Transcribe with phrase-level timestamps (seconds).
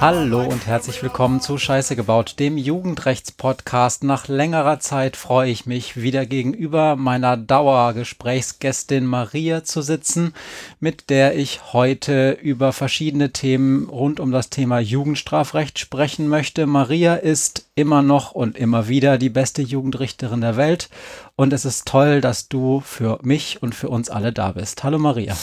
[0.00, 4.04] Hallo und herzlich willkommen zu Scheiße gebaut, dem Jugendrechtspodcast.
[4.04, 10.32] Nach längerer Zeit freue ich mich, wieder gegenüber meiner Dauergesprächsgästin Maria zu sitzen,
[10.78, 16.66] mit der ich heute über verschiedene Themen rund um das Thema Jugendstrafrecht sprechen möchte.
[16.66, 20.88] Maria ist immer noch und immer wieder die beste Jugendrichterin der Welt
[21.36, 24.84] und es ist toll, dass du für mich und für uns alle da bist.
[24.84, 25.36] Hallo Maria.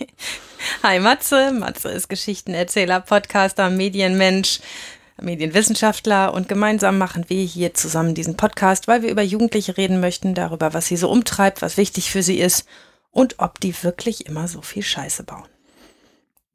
[0.82, 1.52] Hi Matze.
[1.52, 4.60] Matze ist Geschichtenerzähler, Podcaster, Medienmensch,
[5.20, 10.34] Medienwissenschaftler und gemeinsam machen wir hier zusammen diesen Podcast, weil wir über Jugendliche reden möchten,
[10.34, 12.66] darüber, was sie so umtreibt, was wichtig für sie ist
[13.10, 15.51] und ob die wirklich immer so viel Scheiße bauen.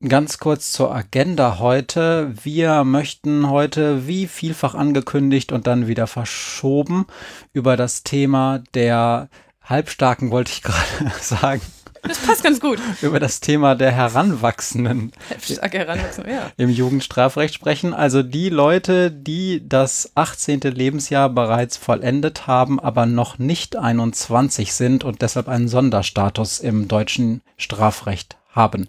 [0.05, 2.31] Ganz kurz zur Agenda heute.
[2.43, 7.07] Wir möchten heute, wie vielfach angekündigt und dann wieder verschoben,
[7.51, 9.27] über das Thema der
[9.63, 11.61] Halbstarken, wollte ich gerade sagen.
[12.03, 12.79] Das passt ganz gut.
[13.01, 16.51] Über das Thema der Heranwachsenden Halbstarke Heranwachsende, ja.
[16.57, 17.95] im Jugendstrafrecht sprechen.
[17.95, 20.59] Also die Leute, die das 18.
[20.59, 27.41] Lebensjahr bereits vollendet haben, aber noch nicht 21 sind und deshalb einen Sonderstatus im deutschen
[27.57, 28.87] Strafrecht haben.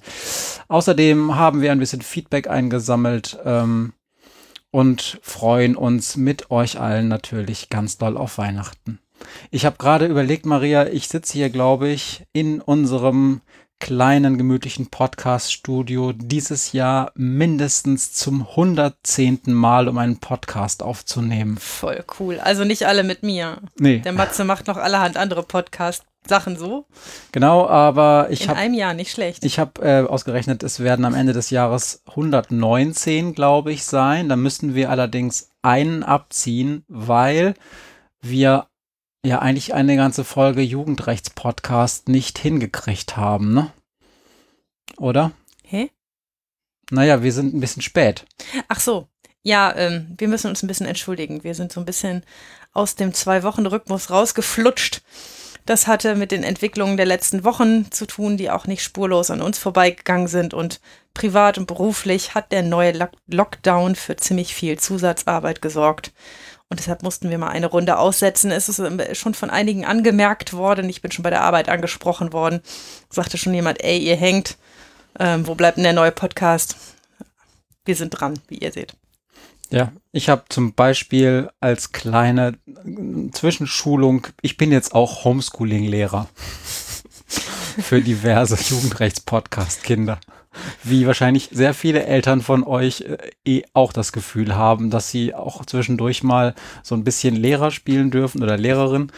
[0.67, 3.93] Außerdem haben wir ein bisschen Feedback eingesammelt ähm,
[4.73, 8.99] und freuen uns mit euch allen natürlich ganz doll auf Weihnachten.
[9.51, 13.41] Ich habe gerade überlegt, Maria, ich sitze hier, glaube ich, in unserem
[13.81, 19.41] kleinen, gemütlichen Podcast-Studio dieses Jahr mindestens zum 110.
[19.47, 21.57] Mal, um einen Podcast aufzunehmen.
[21.59, 22.41] Voll cool.
[22.41, 23.59] Also nicht alle mit mir.
[23.79, 23.99] Nee.
[24.01, 26.87] Der Matze macht noch allerhand andere Podcast-Sachen so.
[27.33, 29.45] Genau, aber ich In habe einem Jahr nicht schlecht.
[29.45, 34.29] ich hab, äh, ausgerechnet, es werden am Ende des Jahres 119, glaube ich, sein.
[34.29, 37.55] Da müssten wir allerdings einen abziehen, weil
[38.21, 38.67] wir
[39.25, 43.73] ja eigentlich eine ganze Folge Jugendrechtspodcast nicht hingekriegt haben, ne?
[44.97, 45.33] Oder?
[45.65, 45.91] Hä?
[46.91, 48.25] Naja, wir sind ein bisschen spät.
[48.69, 49.09] Ach so.
[49.43, 51.45] Ja, ähm, wir müssen uns ein bisschen entschuldigen.
[51.45, 52.23] Wir sind so ein bisschen
[52.73, 55.03] aus dem Zwei-Wochen-Rhythmus rausgeflutscht.
[55.65, 59.43] Das hatte mit den Entwicklungen der letzten Wochen zu tun, die auch nicht spurlos an
[59.43, 60.55] uns vorbeigegangen sind.
[60.55, 60.81] Und
[61.13, 66.13] privat und beruflich hat der neue Lock Lockdown für ziemlich viel Zusatzarbeit gesorgt.
[66.71, 68.51] Und deshalb mussten wir mal eine Runde aussetzen.
[68.51, 70.89] Es ist ähm, schon von einigen angemerkt worden.
[70.91, 72.61] Ich bin schon bei der Arbeit angesprochen worden.
[73.09, 74.59] Sagte schon jemand, ey, ihr hängt.
[75.19, 76.77] Ähm, wo bleibt denn der neue Podcast?
[77.87, 78.95] Wir sind dran, wie ihr seht.
[79.71, 86.29] Ja, ich habe zum Beispiel als kleine äh, Zwischenschulung, ich bin jetzt auch Homeschooling-Lehrer
[87.79, 90.21] für diverse Jugendrechts-Podcast-Kinder.
[90.83, 95.35] Wie wahrscheinlich sehr viele Eltern von euch äh, eh auch das Gefühl haben, dass sie
[95.35, 99.13] auch zwischendurch mal so ein bisschen Lehrer spielen dürfen oder Lehrerin.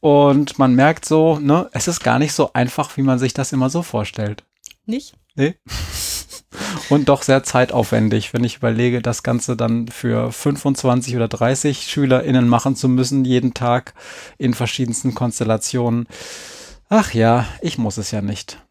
[0.00, 3.52] Und man merkt so, ne, es ist gar nicht so einfach, wie man sich das
[3.52, 4.42] immer so vorstellt.
[4.84, 5.14] Nicht?
[5.34, 5.54] Nee.
[6.88, 12.48] Und doch sehr zeitaufwendig, wenn ich überlege, das Ganze dann für 25 oder 30 SchülerInnen
[12.48, 13.94] machen zu müssen, jeden Tag
[14.38, 16.06] in verschiedensten Konstellationen.
[16.88, 18.62] Ach ja, ich muss es ja nicht.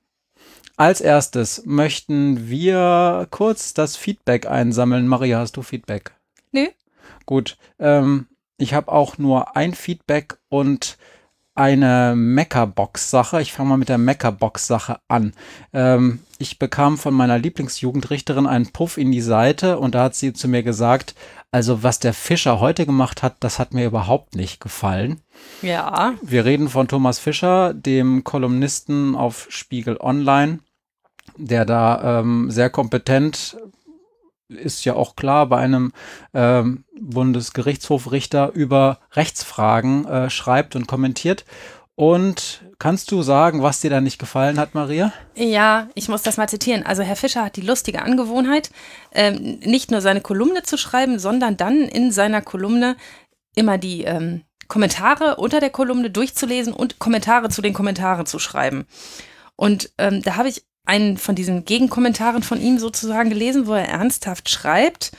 [0.81, 5.07] Als erstes möchten wir kurz das Feedback einsammeln.
[5.07, 6.13] Maria, hast du Feedback?
[6.51, 6.69] Nö.
[7.27, 7.59] Gut.
[7.77, 8.25] Ähm,
[8.57, 10.97] ich habe auch nur ein Feedback und
[11.53, 13.43] eine Meckerbox-Sache.
[13.43, 15.33] Ich fange mal mit der Meckerbox-Sache an.
[15.71, 20.33] Ähm, ich bekam von meiner Lieblingsjugendrichterin einen Puff in die Seite und da hat sie
[20.33, 21.13] zu mir gesagt,
[21.51, 25.21] also was der Fischer heute gemacht hat, das hat mir überhaupt nicht gefallen.
[25.61, 26.15] Ja.
[26.23, 30.57] Wir reden von Thomas Fischer, dem Kolumnisten auf Spiegel Online,
[31.37, 33.57] der da ähm, sehr kompetent
[34.51, 35.93] ist ja auch klar bei einem
[36.33, 41.45] ähm, Bundesgerichtshofrichter über Rechtsfragen äh, schreibt und kommentiert.
[41.95, 45.13] Und kannst du sagen, was dir da nicht gefallen hat, Maria?
[45.35, 46.85] Ja, ich muss das mal zitieren.
[46.85, 48.71] Also Herr Fischer hat die lustige Angewohnheit,
[49.11, 52.95] ähm, nicht nur seine Kolumne zu schreiben, sondern dann in seiner Kolumne
[53.55, 58.87] immer die ähm, Kommentare unter der Kolumne durchzulesen und Kommentare zu den Kommentaren zu schreiben.
[59.55, 63.87] Und ähm, da habe ich einen von diesen Gegenkommentaren von ihm sozusagen gelesen, wo er
[63.87, 65.11] ernsthaft schreibt,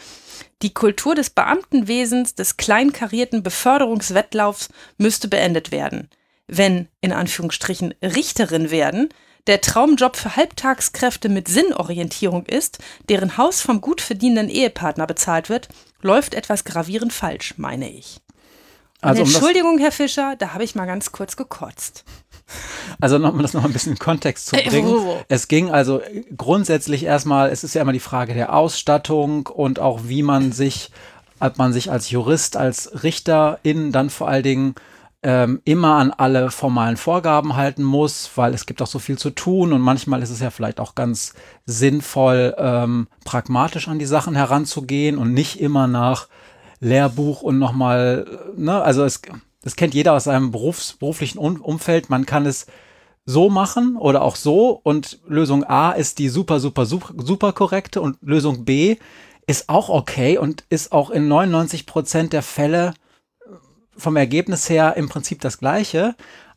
[0.60, 6.10] die Kultur des Beamtenwesens, des kleinkarierten Beförderungswettlaufs müsste beendet werden.
[6.46, 9.08] Wenn, in Anführungsstrichen, Richterin werden,
[9.46, 12.78] der Traumjob für Halbtagskräfte mit Sinnorientierung ist,
[13.08, 15.68] deren Haus vom gut verdienenden Ehepartner bezahlt wird,
[16.02, 18.20] läuft etwas gravierend falsch, meine ich.
[19.00, 22.04] Also um Entschuldigung, Herr Fischer, da habe ich mal ganz kurz gekotzt.
[23.00, 24.96] Also um das noch ein bisschen in Kontext zu bringen.
[25.28, 26.00] Es ging also
[26.36, 30.90] grundsätzlich erstmal, es ist ja immer die Frage der Ausstattung und auch wie man sich,
[31.40, 34.74] ob man sich als Jurist, als Richterin dann vor allen Dingen
[35.22, 39.30] ähm, immer an alle formalen Vorgaben halten muss, weil es gibt auch so viel zu
[39.30, 41.34] tun und manchmal ist es ja vielleicht auch ganz
[41.64, 46.26] sinnvoll, ähm, pragmatisch an die Sachen heranzugehen und nicht immer nach
[46.80, 49.22] Lehrbuch und nochmal, ne, also es,
[49.62, 52.66] das kennt jeder aus seinem Berufs, beruflichen um Umfeld, man kann es
[53.24, 58.00] so machen oder auch so und Lösung A ist die super, super, super, super korrekte
[58.00, 58.96] und Lösung B
[59.46, 62.94] ist auch okay und ist auch in 99 Prozent der Fälle
[63.96, 66.14] vom Ergebnis her im Prinzip das gleiche.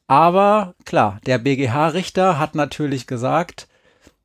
[0.07, 3.67] Aber klar, der BGH-Richter hat natürlich gesagt,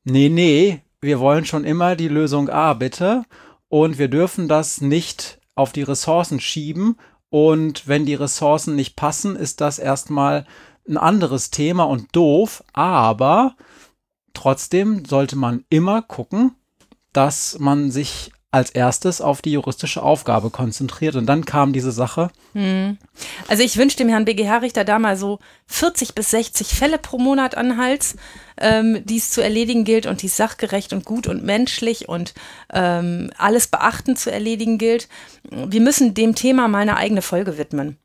[0.03, 3.23] nee, nee, wir wollen schon immer die Lösung A bitte
[3.67, 6.97] und wir dürfen das nicht auf die Ressourcen schieben.
[7.31, 10.45] Und wenn die Ressourcen nicht passen, ist das erstmal
[10.87, 12.61] ein anderes Thema und doof.
[12.73, 13.55] Aber
[14.33, 16.55] trotzdem sollte man immer gucken,
[17.13, 21.15] dass man sich als erstes auf die juristische Aufgabe konzentriert.
[21.15, 22.31] Und dann kam diese Sache.
[22.51, 22.97] Hm.
[23.47, 27.55] Also ich wünsche dem Herrn BGH-Richter da mal so 40 bis 60 Fälle pro Monat
[27.55, 28.17] an Hals,
[28.57, 32.33] ähm, die es zu erledigen gilt und die sachgerecht und gut und menschlich und
[32.73, 35.07] ähm, alles beachten zu erledigen gilt.
[35.49, 37.97] Wir müssen dem Thema mal eine eigene Folge widmen.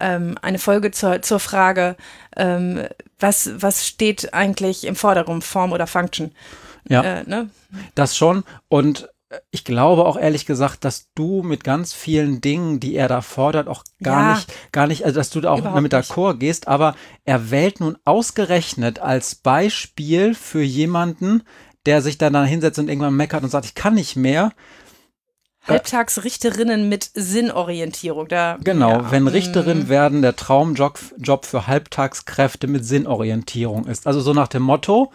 [0.00, 1.96] Ähm, eine Folge zur, zur Frage,
[2.36, 2.88] ähm,
[3.20, 6.32] was, was steht eigentlich im Vordergrund, Form oder Function.
[6.88, 7.50] Ja, äh, ne?
[7.94, 8.42] das schon.
[8.68, 9.08] Und
[9.50, 13.68] ich glaube auch ehrlich gesagt, dass du mit ganz vielen Dingen, die er da fordert,
[13.68, 16.94] auch gar ja, nicht, gar nicht, also dass du da auch mit d'accord gehst, aber
[17.24, 21.42] er wählt nun ausgerechnet als Beispiel für jemanden,
[21.86, 24.52] der sich dann, dann hinsetzt und irgendwann meckert und sagt, ich kann nicht mehr.
[25.66, 28.26] Halbtagsrichterinnen mit Sinnorientierung.
[28.28, 29.10] Da, genau, ja.
[29.12, 29.88] wenn Richterin mhm.
[29.88, 34.06] werden der Traumjob Job für Halbtagskräfte mit Sinnorientierung ist.
[34.06, 35.12] Also so nach dem Motto,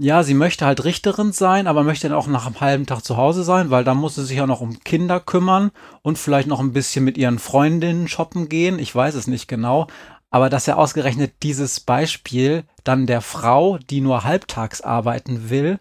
[0.00, 3.16] ja, sie möchte halt Richterin sein, aber möchte dann auch nach einem halben Tag zu
[3.16, 5.72] Hause sein, weil da muss sie sich auch noch um Kinder kümmern
[6.02, 8.78] und vielleicht noch ein bisschen mit ihren Freundinnen shoppen gehen.
[8.78, 9.88] Ich weiß es nicht genau.
[10.30, 15.80] Aber dass er ausgerechnet dieses Beispiel dann der Frau, die nur halbtags arbeiten will,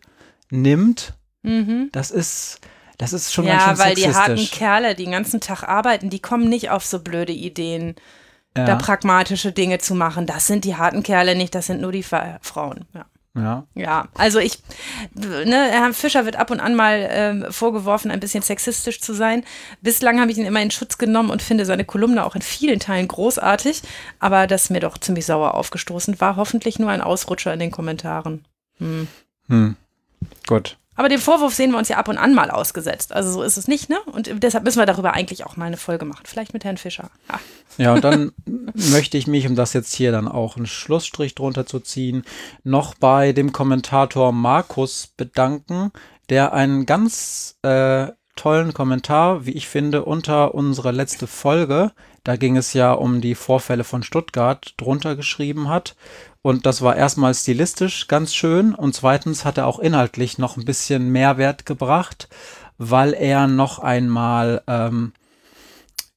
[0.49, 1.89] nimmt, mhm.
[1.91, 2.59] das ist,
[2.97, 4.03] das ist schon ja, ganz schön sexistisch.
[4.03, 6.99] Ja, weil die harten Kerle, die den ganzen Tag arbeiten, die kommen nicht auf so
[6.99, 7.95] blöde Ideen,
[8.57, 8.65] ja.
[8.65, 10.25] da pragmatische Dinge zu machen.
[10.25, 12.85] Das sind die harten Kerle nicht, das sind nur die Frauen.
[12.95, 13.05] Ja.
[13.37, 13.63] Ja.
[13.75, 14.59] Ja, also ich,
[15.13, 19.43] ne, Herr Fischer wird ab und an mal ähm, vorgeworfen, ein bisschen sexistisch zu sein.
[19.81, 22.79] Bislang habe ich ihn immer in Schutz genommen und finde seine Kolumne auch in vielen
[22.79, 23.81] Teilen großartig,
[24.19, 26.35] aber das mir doch ziemlich sauer aufgestoßen war.
[26.35, 28.45] Hoffentlich nur ein Ausrutscher in den Kommentaren.
[28.79, 29.07] Hm.
[29.49, 29.75] Hm.
[30.47, 30.77] Gut.
[30.97, 33.13] Aber dem Vorwurf sehen wir uns ja ab und an mal ausgesetzt.
[33.13, 33.97] Also so ist es nicht, ne?
[34.11, 36.23] Und deshalb müssen wir darüber eigentlich auch mal eine Folge machen.
[36.25, 37.11] Vielleicht mit Herrn Fischer.
[37.29, 37.39] Ja,
[37.77, 38.31] ja und dann
[38.73, 42.23] möchte ich mich, um das jetzt hier dann auch einen Schlussstrich drunter zu ziehen,
[42.63, 45.91] noch bei dem Kommentator Markus bedanken,
[46.29, 51.91] der einen ganz äh, tollen Kommentar, wie ich finde, unter unsere letzte Folge,
[52.27, 55.95] da ging es ja um die Vorfälle von Stuttgart, drunter geschrieben hat.
[56.47, 60.63] Und das war erstmal stilistisch ganz schön und zweitens hat er auch inhaltlich noch ein
[60.63, 62.29] bisschen Mehrwert gebracht,
[62.77, 65.11] weil er noch einmal ähm,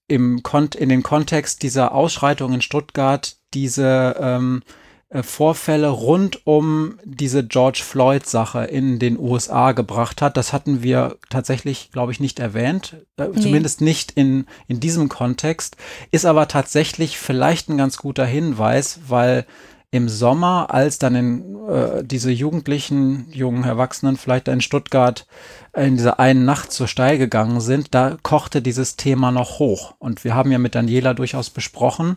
[0.06, 4.62] im Kon in den Kontext dieser Ausschreitung in Stuttgart diese ähm,
[5.08, 10.36] äh, Vorfälle rund um diese George Floyd-Sache in den USA gebracht hat.
[10.36, 13.40] Das hatten wir tatsächlich, glaube ich, nicht erwähnt, äh, nee.
[13.40, 15.76] zumindest nicht in, in diesem Kontext,
[16.12, 19.44] ist aber tatsächlich vielleicht ein ganz guter Hinweis, weil
[19.92, 25.26] im Sommer, als dann in, äh, diese jugendlichen, jungen Erwachsenen vielleicht in Stuttgart
[25.74, 29.94] in dieser einen Nacht zur Steil gegangen sind, da kochte dieses Thema noch hoch.
[29.98, 32.14] Und wir haben ja mit Daniela durchaus besprochen,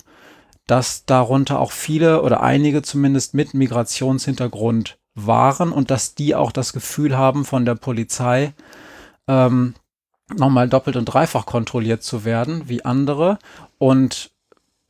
[0.67, 6.73] dass darunter auch viele oder einige zumindest mit Migrationshintergrund waren und dass die auch das
[6.73, 8.53] Gefühl haben, von der Polizei
[9.27, 9.73] ähm,
[10.35, 13.39] nochmal doppelt und dreifach kontrolliert zu werden wie andere.
[13.77, 14.31] Und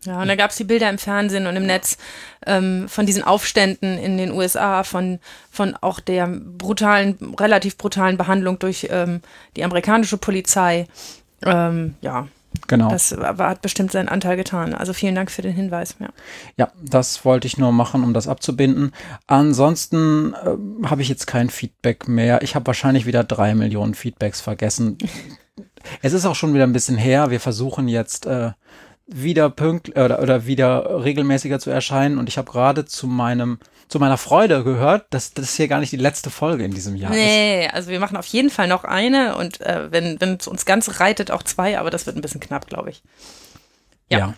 [0.06, 1.98] ja, und da gab es die Bilder im Fernsehen und im Netz
[2.46, 5.20] ähm, von diesen Aufständen in den USA, von,
[5.50, 9.22] von auch der brutalen, relativ brutalen Behandlung durch ähm,
[9.56, 10.88] die amerikanische Polizei.
[11.46, 12.28] Ähm, ja,
[12.68, 12.90] genau.
[12.90, 14.74] Das war, hat bestimmt seinen Anteil getan.
[14.74, 15.96] Also vielen Dank für den Hinweis.
[16.00, 16.10] Ja,
[16.58, 18.92] ja das wollte ich nur machen, um das abzubinden.
[19.28, 22.42] Ansonsten äh, habe ich jetzt kein Feedback mehr.
[22.42, 24.98] Ich habe wahrscheinlich wieder drei Millionen Feedbacks vergessen.
[26.02, 27.30] es ist auch schon wieder ein bisschen her.
[27.32, 28.26] Wir versuchen jetzt.
[28.26, 28.52] Äh,
[29.08, 32.18] wieder pünktlich oder, oder wieder regelmäßiger zu erscheinen.
[32.18, 35.92] Und ich habe gerade zu meinem zu meiner Freude gehört, dass das hier gar nicht
[35.92, 37.68] die letzte Folge in diesem Jahr nee, ist.
[37.68, 41.00] Nee, also wir machen auf jeden Fall noch eine und äh, wenn es uns ganz
[41.00, 43.04] reitet, auch zwei, aber das wird ein bisschen knapp, glaube ich.
[44.10, 44.18] Ja.
[44.18, 44.34] ja.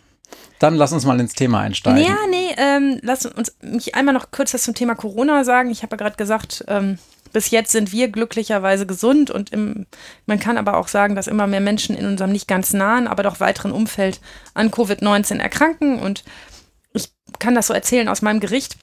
[0.60, 2.01] Dann lass uns mal ins Thema einsteigen.
[2.01, 5.69] Ja, nee, ähm, lass uns mich einmal noch kurz was zum Thema Corona sagen.
[5.69, 6.98] Ich habe ja gerade gesagt, ähm,
[7.35, 9.87] bis jetzt sind wir glücklicherweise gesund und im,
[10.25, 13.23] man kann aber auch sagen, dass immer mehr Menschen in unserem nicht ganz nahen, aber
[13.23, 14.21] doch weiteren Umfeld
[14.53, 16.23] an Covid-19 erkranken und
[17.37, 18.77] kann das so erzählen aus meinem Gericht,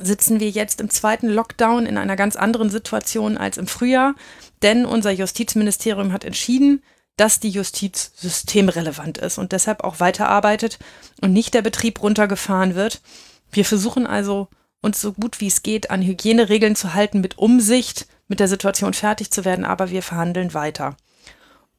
[0.00, 4.14] sitzen wir jetzt im zweiten Lockdown in einer ganz anderen Situation als im Frühjahr,
[4.62, 6.82] denn unser Justizministerium hat entschieden,
[7.18, 10.78] dass die Justiz systemrelevant ist und deshalb auch weiterarbeitet
[11.20, 13.02] und nicht der Betrieb runtergefahren wird.
[13.50, 14.48] Wir versuchen also,
[14.82, 18.94] uns so gut wie es geht an Hygieneregeln zu halten, mit Umsicht mit der Situation
[18.94, 20.96] fertig zu werden, aber wir verhandeln weiter.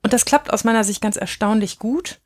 [0.03, 2.19] Und das klappt aus meiner Sicht ganz erstaunlich gut.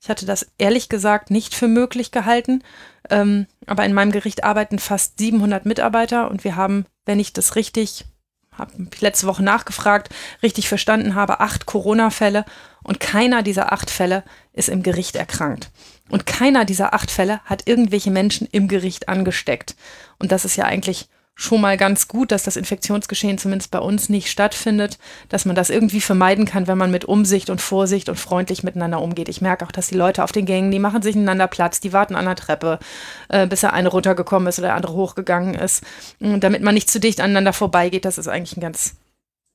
[0.00, 2.62] Ich hatte das ehrlich gesagt nicht für möglich gehalten,
[3.10, 7.56] ähm, aber in meinem Gericht arbeiten fast 700 Mitarbeiter und wir haben, wenn ich das
[7.56, 8.04] richtig,
[8.52, 10.10] habe letzte Woche nachgefragt,
[10.42, 12.44] richtig verstanden habe, acht Corona-Fälle
[12.82, 15.70] und keiner dieser acht Fälle ist im Gericht erkrankt.
[16.08, 19.76] Und keiner dieser acht Fälle hat irgendwelche Menschen im Gericht angesteckt.
[20.18, 21.08] Und das ist ja eigentlich
[21.40, 24.98] schon mal ganz gut, dass das Infektionsgeschehen zumindest bei uns nicht stattfindet,
[25.28, 29.00] dass man das irgendwie vermeiden kann, wenn man mit Umsicht und Vorsicht und freundlich miteinander
[29.00, 29.28] umgeht.
[29.28, 31.92] Ich merke auch, dass die Leute auf den Gängen, die machen sich einander Platz, die
[31.92, 32.80] warten an der Treppe,
[33.28, 35.84] äh, bis der eine runtergekommen ist oder der andere hochgegangen ist,
[36.18, 38.04] und damit man nicht zu dicht aneinander vorbeigeht.
[38.04, 38.96] Das ist eigentlich ein ganz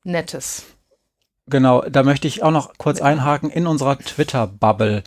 [0.06, 0.64] nettes.
[1.48, 5.04] Genau, da möchte ich auch noch kurz einhaken in unserer Twitter-Bubble.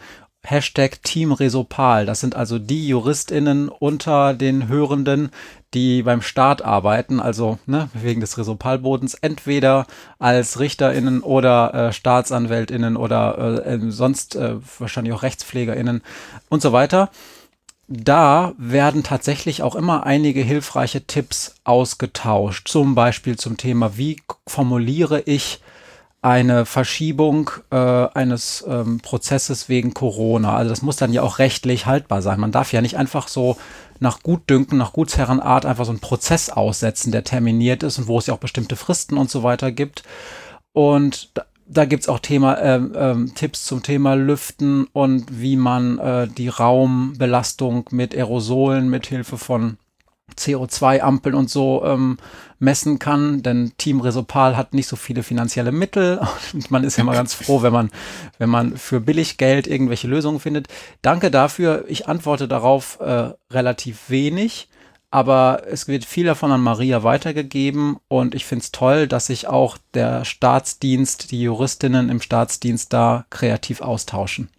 [0.46, 2.06] Hashtag Team Resopal.
[2.06, 5.30] Das sind also die JuristInnen unter den Hörenden,
[5.74, 9.86] die beim Staat arbeiten, also ne, wegen des Resopalbodens, entweder
[10.18, 16.02] als RichterInnen oder äh, StaatsanwältInnen oder äh, äh, sonst äh, wahrscheinlich auch RechtspflegerInnen
[16.48, 17.10] und so weiter.
[17.88, 25.20] Da werden tatsächlich auch immer einige hilfreiche Tipps ausgetauscht, zum Beispiel zum Thema, wie formuliere
[25.20, 25.60] ich
[26.26, 30.56] eine Verschiebung äh, eines ähm, Prozesses wegen Corona.
[30.56, 32.40] Also das muss dann ja auch rechtlich haltbar sein.
[32.40, 33.56] Man darf ja nicht einfach so
[34.00, 38.26] nach Gutdünken, nach Gutsherrenart einfach so einen Prozess aussetzen, der terminiert ist und wo es
[38.26, 40.02] ja auch bestimmte Fristen und so weiter gibt.
[40.72, 46.00] Und da, da gibt's auch Thema, ähm, ähm, Tipps zum Thema Lüften und wie man
[46.00, 49.78] äh, die Raumbelastung mit Aerosolen mit Hilfe von
[50.34, 52.18] CO2-Ampeln und so ähm,
[52.58, 56.20] messen kann, denn Team Resopal hat nicht so viele finanzielle Mittel
[56.52, 57.90] und man ist ja mal ganz froh, wenn man,
[58.38, 60.68] wenn man für billig Geld irgendwelche Lösungen findet.
[61.02, 61.84] Danke dafür.
[61.88, 64.68] Ich antworte darauf äh, relativ wenig,
[65.10, 69.46] aber es wird viel davon an Maria weitergegeben und ich finde es toll, dass sich
[69.46, 74.50] auch der Staatsdienst, die Juristinnen im Staatsdienst da kreativ austauschen.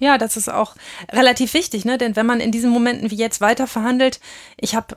[0.00, 0.76] Ja, das ist auch
[1.12, 1.98] relativ wichtig, ne?
[1.98, 4.18] Denn wenn man in diesen Momenten wie jetzt weiter verhandelt,
[4.56, 4.96] ich habe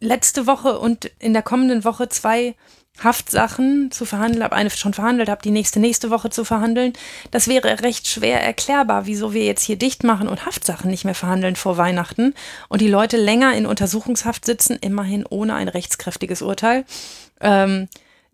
[0.00, 2.54] letzte Woche und in der kommenden Woche zwei
[3.02, 6.94] Haftsachen zu verhandeln, habe eine schon verhandelt, habe die nächste nächste Woche zu verhandeln.
[7.30, 11.14] Das wäre recht schwer erklärbar, wieso wir jetzt hier dicht machen und Haftsachen nicht mehr
[11.14, 12.34] verhandeln vor Weihnachten
[12.68, 16.84] und die Leute länger in Untersuchungshaft sitzen, immerhin ohne ein rechtskräftiges Urteil.
[17.40, 17.88] Ähm,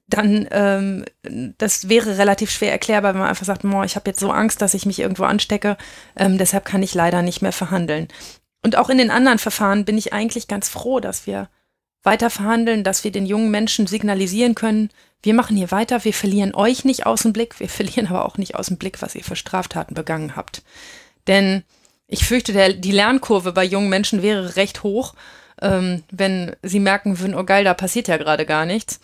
[0.08, 1.04] dann ähm,
[1.58, 4.74] das wäre relativ schwer erklärbar, wenn man einfach sagt, ich habe jetzt so Angst, dass
[4.74, 5.76] ich mich irgendwo anstecke,
[6.16, 8.08] ähm, deshalb kann ich leider nicht mehr verhandeln.
[8.62, 11.48] Und auch in den anderen Verfahren bin ich eigentlich ganz froh, dass wir
[12.02, 14.90] weiter verhandeln, dass wir den jungen Menschen signalisieren können,
[15.24, 18.38] wir machen hier weiter, wir verlieren euch nicht aus dem Blick, wir verlieren aber auch
[18.38, 20.62] nicht aus dem Blick, was ihr für Straftaten begangen habt.
[21.26, 21.62] Denn
[22.08, 25.14] ich fürchte, der, die Lernkurve bei jungen Menschen wäre recht hoch,
[25.60, 29.00] ähm, wenn sie merken würden, oh geil, da passiert ja gerade gar nichts.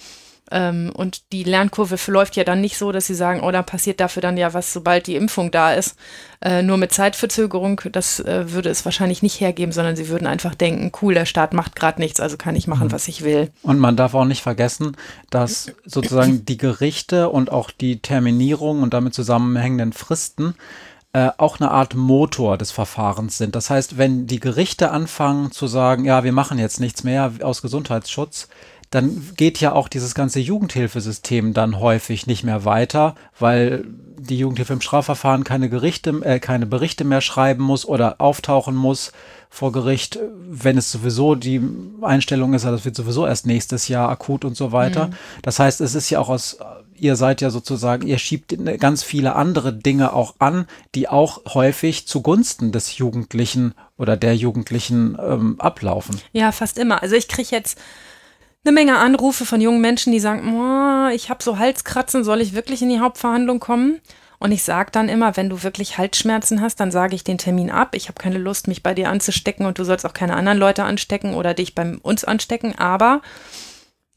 [0.50, 4.00] Ähm, und die Lernkurve verläuft ja dann nicht so, dass sie sagen, oh, da passiert
[4.00, 5.97] dafür dann ja was, sobald die Impfung da ist.
[6.40, 10.55] Äh, nur mit Zeitverzögerung, das äh, würde es wahrscheinlich nicht hergeben, sondern sie würden einfach
[10.55, 12.93] denken, cool, der Staat macht gerade nichts, also kann ich machen, mhm.
[12.93, 13.50] was ich will.
[13.62, 14.97] Und man darf auch nicht vergessen,
[15.31, 20.55] dass sozusagen die Gerichte und auch die Terminierung und damit zusammenhängenden Fristen
[21.12, 23.55] äh, auch eine Art Motor des Verfahrens sind.
[23.55, 27.62] Das heißt, wenn die Gerichte anfangen zu sagen, ja, wir machen jetzt nichts mehr aus
[27.62, 28.49] Gesundheitsschutz,
[28.90, 33.85] dann geht ja auch dieses ganze Jugendhilfesystem dann häufig nicht mehr weiter, weil
[34.18, 39.12] die Jugendhilfe im Strafverfahren keine Gerichte, äh, keine Berichte mehr schreiben muss oder auftauchen muss
[39.50, 41.61] vor Gericht, wenn es sowieso die
[42.02, 45.09] Einstellung ist, das wird sowieso erst nächstes Jahr akut und so weiter.
[45.09, 45.12] Mhm.
[45.42, 46.59] Das heißt, es ist ja auch aus,
[46.95, 52.07] ihr seid ja sozusagen, ihr schiebt ganz viele andere Dinge auch an, die auch häufig
[52.07, 56.21] zugunsten des Jugendlichen oder der Jugendlichen ähm, ablaufen.
[56.33, 57.02] Ja, fast immer.
[57.02, 57.78] Also ich kriege jetzt
[58.69, 62.83] eine Menge Anrufe von jungen Menschen, die sagen, ich habe so Halskratzen, soll ich wirklich
[62.83, 64.01] in die Hauptverhandlung kommen?
[64.39, 67.71] Und ich sage dann immer, wenn du wirklich Halsschmerzen hast, dann sage ich den Termin
[67.71, 67.95] ab.
[67.95, 70.85] Ich habe keine Lust, mich bei dir anzustecken und du sollst auch keine anderen Leute
[70.85, 72.79] anstecken oder dich bei uns anstecken.
[72.79, 73.23] Aber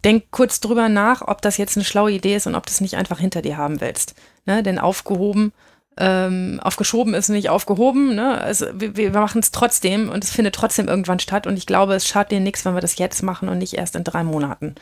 [0.03, 2.81] denk kurz drüber nach, ob das jetzt eine schlaue Idee ist und ob du es
[2.81, 4.13] nicht einfach hinter dir haben willst.
[4.45, 4.61] Ne?
[4.61, 5.53] Denn aufgehoben
[6.01, 8.15] ähm, aufgeschoben ist nicht aufgehoben.
[8.15, 8.41] Ne?
[8.41, 11.45] Also, wir, wir machen es trotzdem und es findet trotzdem irgendwann statt.
[11.45, 13.95] Und ich glaube, es schadet dir nichts, wenn wir das jetzt machen und nicht erst
[13.95, 14.73] in drei Monaten.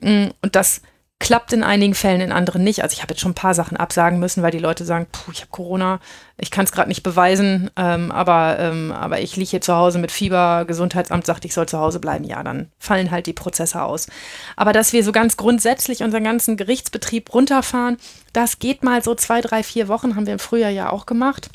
[0.00, 0.82] Mm, und das
[1.20, 2.82] klappt in einigen Fällen, in anderen nicht.
[2.82, 5.32] Also ich habe jetzt schon ein paar Sachen absagen müssen, weil die Leute sagen, puh,
[5.32, 5.98] ich habe Corona,
[6.36, 9.98] ich kann es gerade nicht beweisen, ähm, aber, ähm, aber ich liege hier zu Hause
[9.98, 12.24] mit Fieber, Gesundheitsamt sagt, ich soll zu Hause bleiben.
[12.24, 14.06] Ja, dann fallen halt die Prozesse aus.
[14.54, 17.96] Aber dass wir so ganz grundsätzlich unseren ganzen Gerichtsbetrieb runterfahren,
[18.32, 21.50] das geht mal so zwei, drei, vier Wochen, haben wir im Frühjahr ja auch gemacht.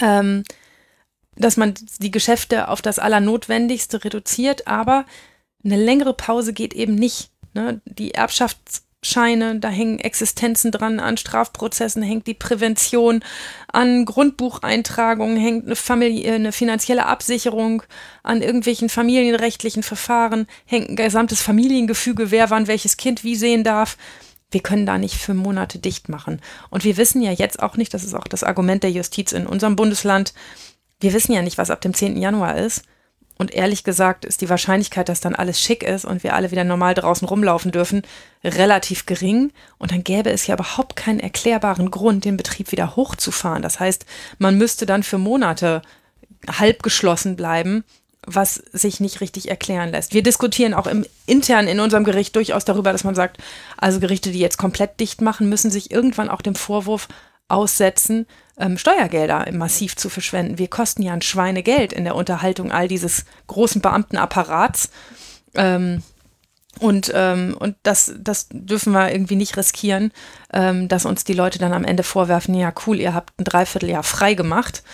[0.00, 0.42] Ähm,
[1.36, 5.04] dass man die Geschäfte auf das Allernotwendigste reduziert, aber
[5.64, 7.30] eine längere Pause geht eben nicht.
[7.54, 7.80] Ne?
[7.84, 13.22] Die Erbschaftsscheine, da hängen Existenzen dran, an Strafprozessen hängt die Prävention,
[13.72, 17.82] an Grundbucheintragungen hängt eine, Familie, eine finanzielle Absicherung,
[18.22, 23.96] an irgendwelchen familienrechtlichen Verfahren hängt ein gesamtes Familiengefüge, wer wann welches Kind wie sehen darf.
[24.52, 26.40] Wir können da nicht für Monate dicht machen.
[26.70, 29.46] Und wir wissen ja jetzt auch nicht, das ist auch das Argument der Justiz in
[29.46, 30.34] unserem Bundesland,
[31.00, 32.16] wir wissen ja nicht, was ab dem 10.
[32.16, 32.82] Januar ist.
[33.40, 36.62] Und ehrlich gesagt ist die Wahrscheinlichkeit, dass dann alles schick ist und wir alle wieder
[36.62, 38.02] normal draußen rumlaufen dürfen,
[38.44, 39.50] relativ gering.
[39.78, 43.62] Und dann gäbe es ja überhaupt keinen erklärbaren Grund, den Betrieb wieder hochzufahren.
[43.62, 44.04] Das heißt,
[44.38, 45.80] man müsste dann für Monate
[46.58, 47.82] halb geschlossen bleiben,
[48.26, 50.12] was sich nicht richtig erklären lässt.
[50.12, 53.38] Wir diskutieren auch im, intern in unserem Gericht durchaus darüber, dass man sagt,
[53.78, 57.08] also Gerichte, die jetzt komplett dicht machen, müssen sich irgendwann auch dem Vorwurf
[57.48, 58.26] aussetzen,
[58.60, 60.58] ähm, Steuergelder massiv zu verschwenden.
[60.58, 64.90] Wir kosten ja ein Schweinegeld in der Unterhaltung all dieses großen Beamtenapparats.
[65.54, 66.02] Ähm,
[66.78, 70.12] und, ähm, und das, das dürfen wir irgendwie nicht riskieren,
[70.52, 74.04] ähm, dass uns die Leute dann am Ende vorwerfen, ja cool, ihr habt ein Dreivierteljahr
[74.04, 74.84] frei gemacht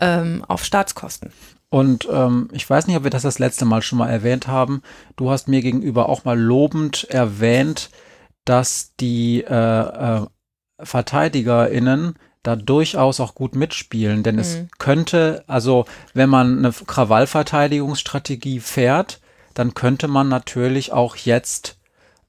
[0.00, 1.32] ähm, auf Staatskosten.
[1.68, 4.82] Und ähm, ich weiß nicht, ob wir das das letzte Mal schon mal erwähnt haben.
[5.16, 7.90] Du hast mir gegenüber auch mal lobend erwähnt,
[8.44, 10.26] dass die äh, äh,
[10.80, 12.14] VerteidigerInnen
[12.46, 14.40] da durchaus auch gut mitspielen, denn mhm.
[14.40, 15.84] es könnte, also
[16.14, 19.20] wenn man eine Krawallverteidigungsstrategie fährt,
[19.54, 21.75] dann könnte man natürlich auch jetzt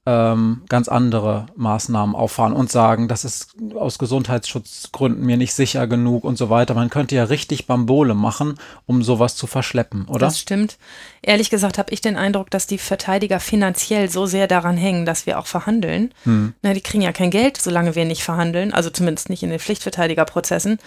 [0.08, 6.24] ähm, ganz andere Maßnahmen auffahren und sagen, das ist aus Gesundheitsschutzgründen mir nicht sicher genug
[6.24, 6.72] und so weiter.
[6.72, 8.54] Man könnte ja richtig Bambole machen,
[8.86, 10.20] um sowas zu verschleppen, oder?
[10.20, 10.78] Das stimmt.
[11.20, 15.26] Ehrlich gesagt habe ich den Eindruck, dass die Verteidiger finanziell so sehr daran hängen, dass
[15.26, 16.14] wir auch verhandeln.
[16.22, 16.54] Hm.
[16.62, 19.60] Na, die kriegen ja kein Geld, solange wir nicht verhandeln, also zumindest nicht in den
[19.60, 20.78] Pflichtverteidigerprozessen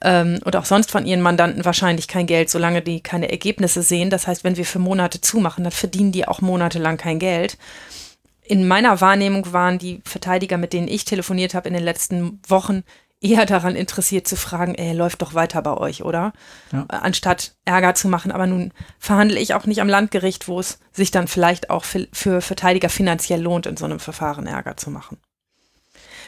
[0.00, 4.08] ähm, und auch sonst von ihren Mandanten wahrscheinlich kein Geld, solange die keine Ergebnisse sehen.
[4.08, 7.58] Das heißt, wenn wir für Monate zumachen, dann verdienen die auch monatelang kein Geld
[8.44, 12.82] in meiner Wahrnehmung waren die Verteidiger, mit denen ich telefoniert habe in den letzten Wochen,
[13.22, 16.32] eher daran interessiert zu fragen, ey, läuft doch weiter bei euch, oder?
[16.72, 16.86] Ja.
[16.90, 18.32] Äh, anstatt Ärger zu machen.
[18.32, 22.08] Aber nun verhandle ich auch nicht am Landgericht, wo es sich dann vielleicht auch für,
[22.12, 25.18] für Verteidiger finanziell lohnt, in so einem Verfahren Ärger zu machen.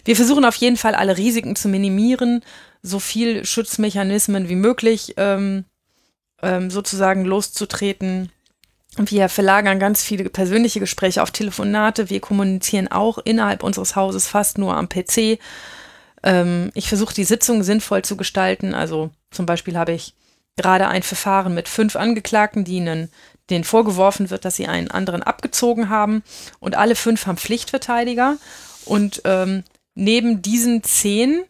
[0.05, 2.45] Wir versuchen auf jeden Fall alle Risiken zu minimieren,
[2.83, 5.65] so viel Schutzmechanismen wie möglich ähm,
[6.43, 8.31] ähm, sozusagen loszutreten.
[8.97, 12.11] Wir verlagern ganz viele persönliche Gespräche auf Telefonate.
[12.11, 15.39] Wir kommunizieren auch innerhalb unseres Hauses fast nur am PC.
[16.23, 18.75] Ähm, ich versuche die Sitzung sinnvoll zu gestalten.
[18.75, 20.15] Also zum Beispiel habe ich
[20.57, 23.09] gerade ein Verfahren mit fünf Angeklagten, die
[23.51, 26.23] denen vorgeworfen wird, dass sie einen anderen abgezogen haben.
[26.61, 28.37] Und alle fünf haben Pflichtverteidiger.
[28.85, 31.45] Und ähm, neben diesen zehn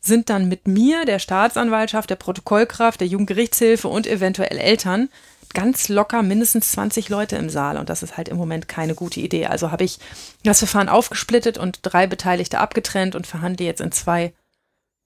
[0.00, 5.08] sind dann mit mir, der Staatsanwaltschaft, der Protokollkraft, der Jugendgerichtshilfe und eventuell Eltern
[5.54, 9.20] ganz locker mindestens 20 Leute im Saal und das ist halt im Moment keine gute
[9.20, 9.46] Idee.
[9.46, 9.98] Also habe ich
[10.44, 14.32] das Verfahren aufgesplittet und drei Beteiligte abgetrennt und verhandle jetzt in zwei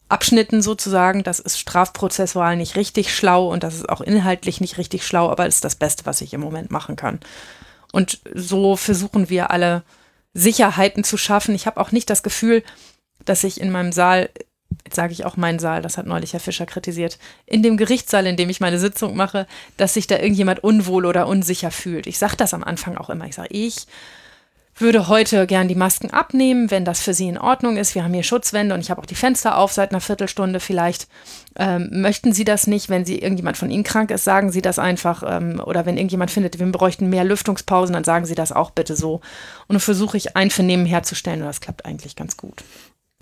[0.08, 1.22] Abschnitten sozusagen.
[1.22, 5.46] Das ist strafprozessual nicht richtig schlau und das ist auch inhaltlich nicht richtig schlau, aber
[5.46, 7.20] ist das Beste, was ich im Moment machen kann.
[7.92, 9.82] Und so versuchen wir alle
[10.34, 11.54] Sicherheiten zu schaffen.
[11.54, 12.62] Ich habe auch nicht das Gefühl,
[13.24, 14.30] dass ich in meinem Saal
[14.84, 18.26] jetzt sage ich auch meinen Saal, das hat neulich Herr Fischer kritisiert, in dem Gerichtssaal,
[18.26, 22.06] in dem ich meine Sitzung mache, dass sich da irgendjemand unwohl oder unsicher fühlt.
[22.06, 23.26] Ich sage das am Anfang auch immer.
[23.26, 23.86] Ich sage, ich
[24.76, 27.94] würde heute gern die Masken abnehmen, wenn das für Sie in Ordnung ist.
[27.94, 30.60] Wir haben hier Schutzwände und ich habe auch die Fenster auf seit einer Viertelstunde.
[30.60, 31.08] Vielleicht
[31.56, 34.78] ähm, möchten Sie das nicht, wenn Sie irgendjemand von Ihnen krank ist, sagen Sie das
[34.78, 35.22] einfach.
[35.26, 38.96] Ähm, oder wenn irgendjemand findet, wir bräuchten mehr Lüftungspausen, dann sagen Sie das auch bitte
[38.96, 39.16] so.
[39.68, 42.64] Und dann versuche ich Einvernehmen herzustellen und das klappt eigentlich ganz gut.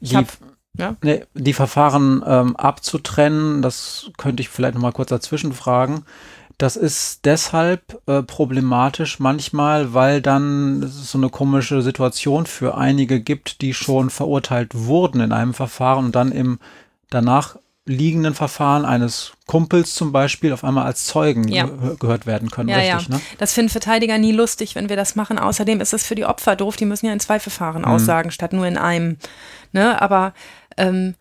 [0.01, 0.29] Ich habe
[0.77, 0.97] ja?
[1.03, 6.05] Nee, die Verfahren ähm, abzutrennen, das könnte ich vielleicht noch mal kurz dazwischen fragen.
[6.59, 13.21] Das ist deshalb äh, problematisch manchmal, weil dann es so eine komische Situation für einige
[13.21, 16.59] gibt, die schon verurteilt wurden in einem Verfahren und dann im
[17.09, 17.57] danach
[17.87, 21.65] liegenden Verfahren eines Kumpels zum Beispiel auf einmal als Zeugen ja.
[21.65, 22.69] ge gehört werden können.
[22.69, 23.17] Ja, richtig, ja.
[23.17, 23.21] Ne?
[23.39, 25.39] Das finden Verteidiger nie lustig, wenn wir das machen.
[25.39, 26.77] Außerdem ist es für die Opfer doof.
[26.77, 27.89] Die müssen ja in zwei Verfahren mhm.
[27.89, 29.17] aussagen, statt nur in einem.
[29.73, 30.01] Ne?
[30.01, 30.35] Aber
[30.81, 31.15] ähm,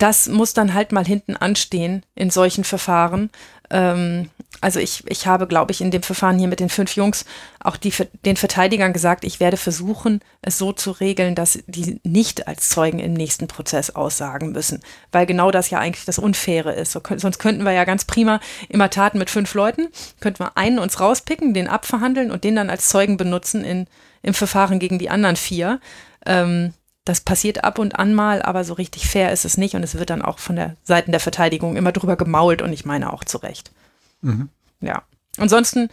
[0.00, 3.28] das muss dann halt mal hinten anstehen in solchen Verfahren.
[3.68, 4.30] Ähm,
[4.62, 7.26] also ich, ich habe, glaube ich, in dem Verfahren hier mit den fünf Jungs
[7.62, 7.92] auch die,
[8.24, 12.98] den Verteidigern gesagt, ich werde versuchen, es so zu regeln, dass die nicht als Zeugen
[12.98, 14.80] im nächsten Prozess aussagen müssen.
[15.12, 16.92] Weil genau das ja eigentlich das Unfaire ist.
[16.92, 18.40] So, sonst könnten wir ja ganz prima
[18.70, 19.88] immer Taten mit fünf Leuten,
[20.20, 23.86] könnten wir einen uns rauspicken, den abverhandeln und den dann als Zeugen benutzen in,
[24.22, 25.78] im Verfahren gegen die anderen vier.
[26.24, 26.72] Ähm,
[27.04, 29.94] das passiert ab und an mal, aber so richtig fair ist es nicht und es
[29.94, 33.24] wird dann auch von der Seite der Verteidigung immer drüber gemault und ich meine auch
[33.24, 33.72] zu Recht.
[34.20, 34.48] Mhm.
[34.80, 35.02] Ja.
[35.38, 35.88] Ansonsten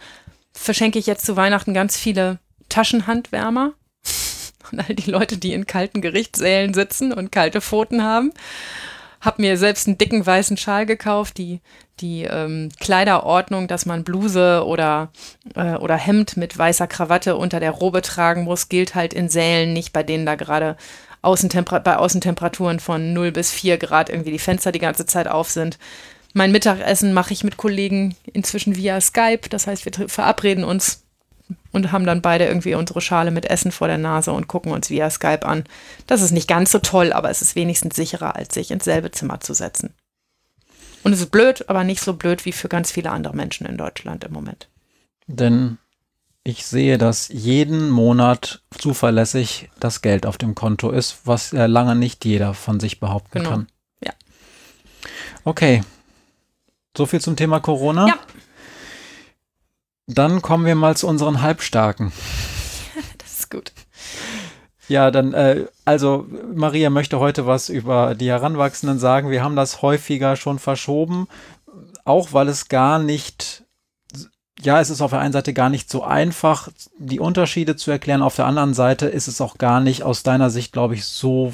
[0.52, 3.72] verschenke ich jetzt zu Weihnachten ganz viele Taschenhandwärmer
[4.70, 8.32] und all die Leute, die in kalten Gerichtssälen sitzen und kalte Pfoten haben.
[9.20, 11.60] Hab mir selbst einen dicken weißen Schal gekauft, die,
[12.00, 15.10] die ähm, Kleiderordnung, dass man Bluse oder,
[15.54, 19.72] äh, oder Hemd mit weißer Krawatte unter der Robe tragen muss, gilt halt in Sälen
[19.72, 20.76] nicht, bei denen da gerade
[21.22, 25.50] Außentempera bei Außentemperaturen von 0 bis 4 Grad irgendwie die Fenster die ganze Zeit auf
[25.50, 25.78] sind.
[26.34, 29.48] Mein Mittagessen mache ich mit Kollegen inzwischen via Skype.
[29.50, 31.02] Das heißt, wir verabreden uns
[31.72, 34.90] und haben dann beide irgendwie unsere Schale mit Essen vor der Nase und gucken uns
[34.90, 35.64] via Skype an.
[36.06, 39.10] Das ist nicht ganz so toll, aber es ist wenigstens sicherer, als sich ins selbe
[39.10, 39.94] Zimmer zu setzen.
[41.04, 43.76] Und es ist blöd, aber nicht so blöd wie für ganz viele andere Menschen in
[43.76, 44.68] Deutschland im Moment.
[45.26, 45.78] Denn
[46.44, 51.94] ich sehe, dass jeden Monat zuverlässig das Geld auf dem Konto ist, was ja lange
[51.94, 53.50] nicht jeder von sich behaupten genau.
[53.50, 53.66] kann.
[54.02, 54.12] Ja.
[55.44, 55.82] Okay.
[56.96, 58.08] So viel zum Thema Corona.
[58.08, 58.18] Ja.
[60.06, 62.12] Dann kommen wir mal zu unseren Halbstarken.
[64.88, 69.30] Ja, dann, äh, also Maria möchte heute was über die Heranwachsenden sagen.
[69.30, 71.28] Wir haben das häufiger schon verschoben,
[72.04, 73.64] auch weil es gar nicht,
[74.60, 78.22] ja, es ist auf der einen Seite gar nicht so einfach, die Unterschiede zu erklären.
[78.22, 81.52] Auf der anderen Seite ist es auch gar nicht aus deiner Sicht, glaube ich, so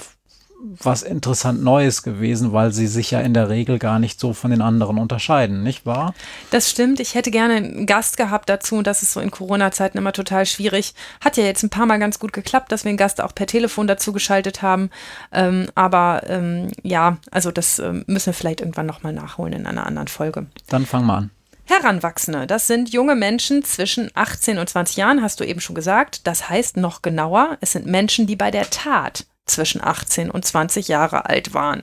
[0.83, 4.51] was interessant Neues gewesen, weil sie sich ja in der Regel gar nicht so von
[4.51, 6.15] den anderen unterscheiden, nicht wahr?
[6.51, 7.01] Das stimmt.
[7.01, 10.47] Ich hätte gerne einen Gast gehabt dazu und das ist so in Corona-Zeiten immer total
[10.47, 10.95] schwierig.
[11.21, 13.47] Hat ja jetzt ein paar Mal ganz gut geklappt, dass wir einen Gast auch per
[13.47, 14.91] Telefon dazu geschaltet haben.
[15.33, 19.87] Ähm, aber ähm, ja, also das ähm, müssen wir vielleicht irgendwann nochmal nachholen in einer
[19.87, 20.47] anderen Folge.
[20.69, 21.31] Dann fang mal an.
[21.67, 26.27] Heranwachsende, das sind junge Menschen zwischen 18 und 20 Jahren, hast du eben schon gesagt.
[26.27, 30.89] Das heißt noch genauer, es sind Menschen, die bei der Tat zwischen 18 und 20
[30.89, 31.83] Jahre alt waren.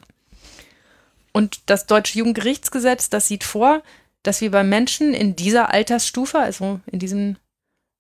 [1.31, 3.81] Und das deutsche Jugendgerichtsgesetz, das sieht vor,
[4.23, 7.39] dass wir bei Menschen in dieser Altersstufe, also in diesen,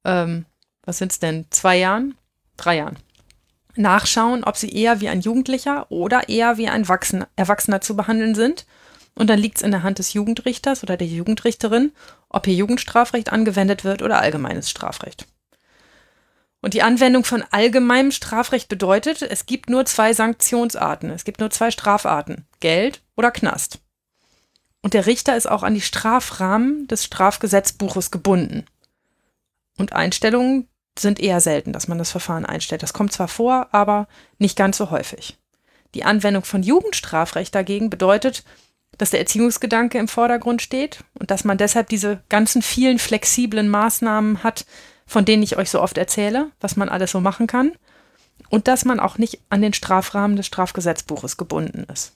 [0.05, 0.45] ähm,
[0.83, 2.15] was sind es denn, zwei Jahren,
[2.57, 2.97] drei Jahren,
[3.75, 8.35] nachschauen, ob sie eher wie ein Jugendlicher oder eher wie ein Wachsen, Erwachsener zu behandeln
[8.35, 8.65] sind.
[9.13, 11.91] Und dann liegt es in der Hand des Jugendrichters oder der Jugendrichterin,
[12.29, 15.25] ob hier Jugendstrafrecht angewendet wird oder allgemeines Strafrecht.
[16.61, 21.49] Und die Anwendung von allgemeinem Strafrecht bedeutet, es gibt nur zwei Sanktionsarten, es gibt nur
[21.49, 23.79] zwei Strafarten, Geld oder Knast.
[24.83, 28.65] Und der Richter ist auch an die Strafrahmen des Strafgesetzbuches gebunden.
[29.77, 32.83] Und Einstellungen sind eher selten, dass man das Verfahren einstellt.
[32.83, 35.37] Das kommt zwar vor, aber nicht ganz so häufig.
[35.93, 38.43] Die Anwendung von Jugendstrafrecht dagegen bedeutet,
[38.97, 44.43] dass der Erziehungsgedanke im Vordergrund steht und dass man deshalb diese ganzen vielen flexiblen Maßnahmen
[44.43, 44.65] hat,
[45.11, 47.73] von denen ich euch so oft erzähle, was man alles so machen kann.
[48.47, 52.13] Und dass man auch nicht an den Strafrahmen des Strafgesetzbuches gebunden ist.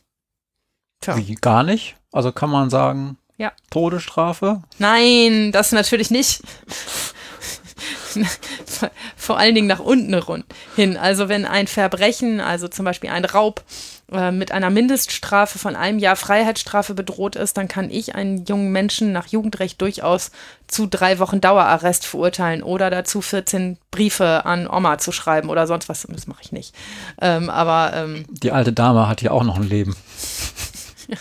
[1.01, 1.17] Tja.
[1.17, 1.97] Wie, gar nicht?
[2.13, 3.51] Also kann man sagen, ja.
[3.69, 4.63] Todesstrafe?
[4.77, 6.41] Nein, das natürlich nicht.
[9.17, 10.45] Vor allen Dingen nach unten
[10.77, 10.95] hin.
[10.95, 13.62] Also wenn ein Verbrechen, also zum Beispiel ein Raub,
[14.12, 18.72] äh, mit einer Mindeststrafe von einem Jahr Freiheitsstrafe bedroht ist, dann kann ich einen jungen
[18.72, 20.32] Menschen nach Jugendrecht durchaus
[20.68, 25.89] zu drei Wochen Dauerarrest verurteilen oder dazu 14 Briefe an Oma zu schreiben oder sonst
[25.89, 26.06] was.
[26.08, 26.76] Das mache ich nicht.
[27.20, 29.96] Ähm, aber ähm, die alte Dame hat ja auch noch ein Leben.
[31.08, 31.18] ja.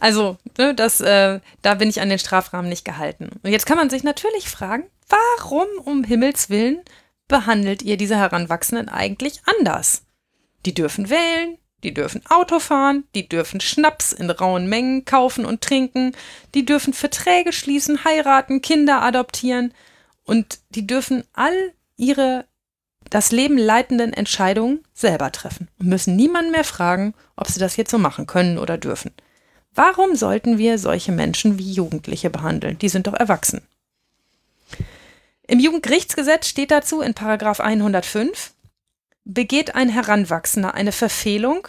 [0.00, 3.30] Also, ne, das, äh, da bin ich an den Strafrahmen nicht gehalten.
[3.42, 6.80] Und jetzt kann man sich natürlich fragen, warum um Himmels Willen
[7.28, 10.02] behandelt ihr diese Heranwachsenden eigentlich anders?
[10.66, 15.62] Die dürfen wählen, die dürfen Auto fahren, die dürfen Schnaps in rauen Mengen kaufen und
[15.62, 16.12] trinken,
[16.54, 19.72] die dürfen Verträge schließen, heiraten, Kinder adoptieren
[20.24, 22.44] und die dürfen all ihre
[23.08, 27.90] das Leben leitenden Entscheidungen selber treffen und müssen niemanden mehr fragen, ob sie das jetzt
[27.90, 29.10] so machen können oder dürfen.
[29.74, 32.78] Warum sollten wir solche Menschen wie Jugendliche behandeln?
[32.78, 33.62] Die sind doch erwachsen.
[35.46, 38.52] Im Jugendgerichtsgesetz steht dazu in Paragraph 105,
[39.32, 41.68] Begeht ein Heranwachsender eine Verfehlung,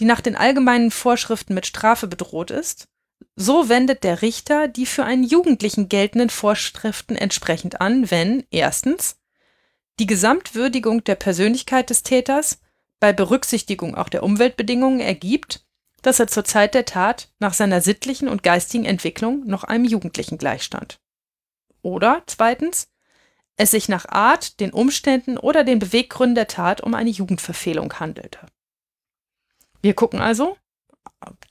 [0.00, 2.88] die nach den allgemeinen Vorschriften mit Strafe bedroht ist,
[3.36, 9.20] so wendet der Richter die für einen Jugendlichen geltenden Vorschriften entsprechend an, wenn erstens
[10.00, 12.58] die Gesamtwürdigung der Persönlichkeit des Täters
[12.98, 15.64] bei Berücksichtigung auch der Umweltbedingungen ergibt,
[16.02, 20.38] dass er zur Zeit der Tat nach seiner sittlichen und geistigen Entwicklung noch einem Jugendlichen
[20.38, 20.98] gleichstand.
[21.82, 22.88] Oder zweitens,
[23.60, 28.46] es sich nach Art, den Umständen oder den Beweggründen der Tat um eine Jugendverfehlung handelte.
[29.82, 30.56] Wir gucken also,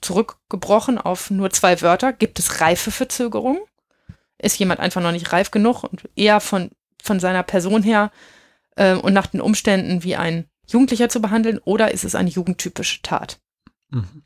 [0.00, 3.60] zurückgebrochen auf nur zwei Wörter, gibt es Reifeverzögerung?
[4.38, 6.70] Ist jemand einfach noch nicht reif genug und eher von,
[7.00, 8.10] von seiner Person her
[8.74, 13.02] äh, und nach den Umständen wie ein Jugendlicher zu behandeln oder ist es eine jugendtypische
[13.02, 13.38] Tat?
[13.90, 14.24] Mhm.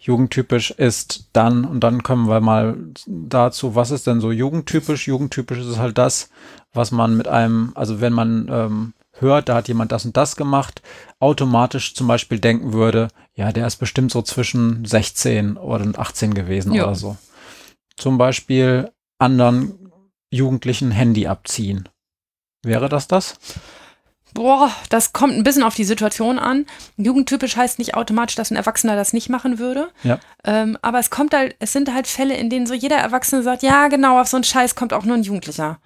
[0.00, 5.06] Jugendtypisch ist dann, und dann kommen wir mal dazu, was ist denn so jugendtypisch?
[5.06, 6.30] Jugendtypisch ist halt das,
[6.72, 10.36] was man mit einem, also wenn man ähm, hört, da hat jemand das und das
[10.36, 10.82] gemacht,
[11.20, 16.72] automatisch zum Beispiel denken würde, ja, der ist bestimmt so zwischen 16 oder 18 gewesen
[16.72, 16.84] ja.
[16.84, 17.16] oder so.
[17.96, 19.90] Zum Beispiel anderen
[20.30, 21.88] Jugendlichen Handy abziehen.
[22.62, 23.38] Wäre das das?
[24.34, 26.66] Boah, das kommt ein bisschen auf die Situation an.
[26.96, 29.90] Jugendtypisch heißt nicht automatisch, dass ein Erwachsener das nicht machen würde.
[30.02, 30.18] Ja.
[30.44, 33.62] Ähm, aber es kommt halt, es sind halt Fälle, in denen so jeder Erwachsene sagt,
[33.62, 35.78] ja, genau, auf so einen Scheiß kommt auch nur ein Jugendlicher.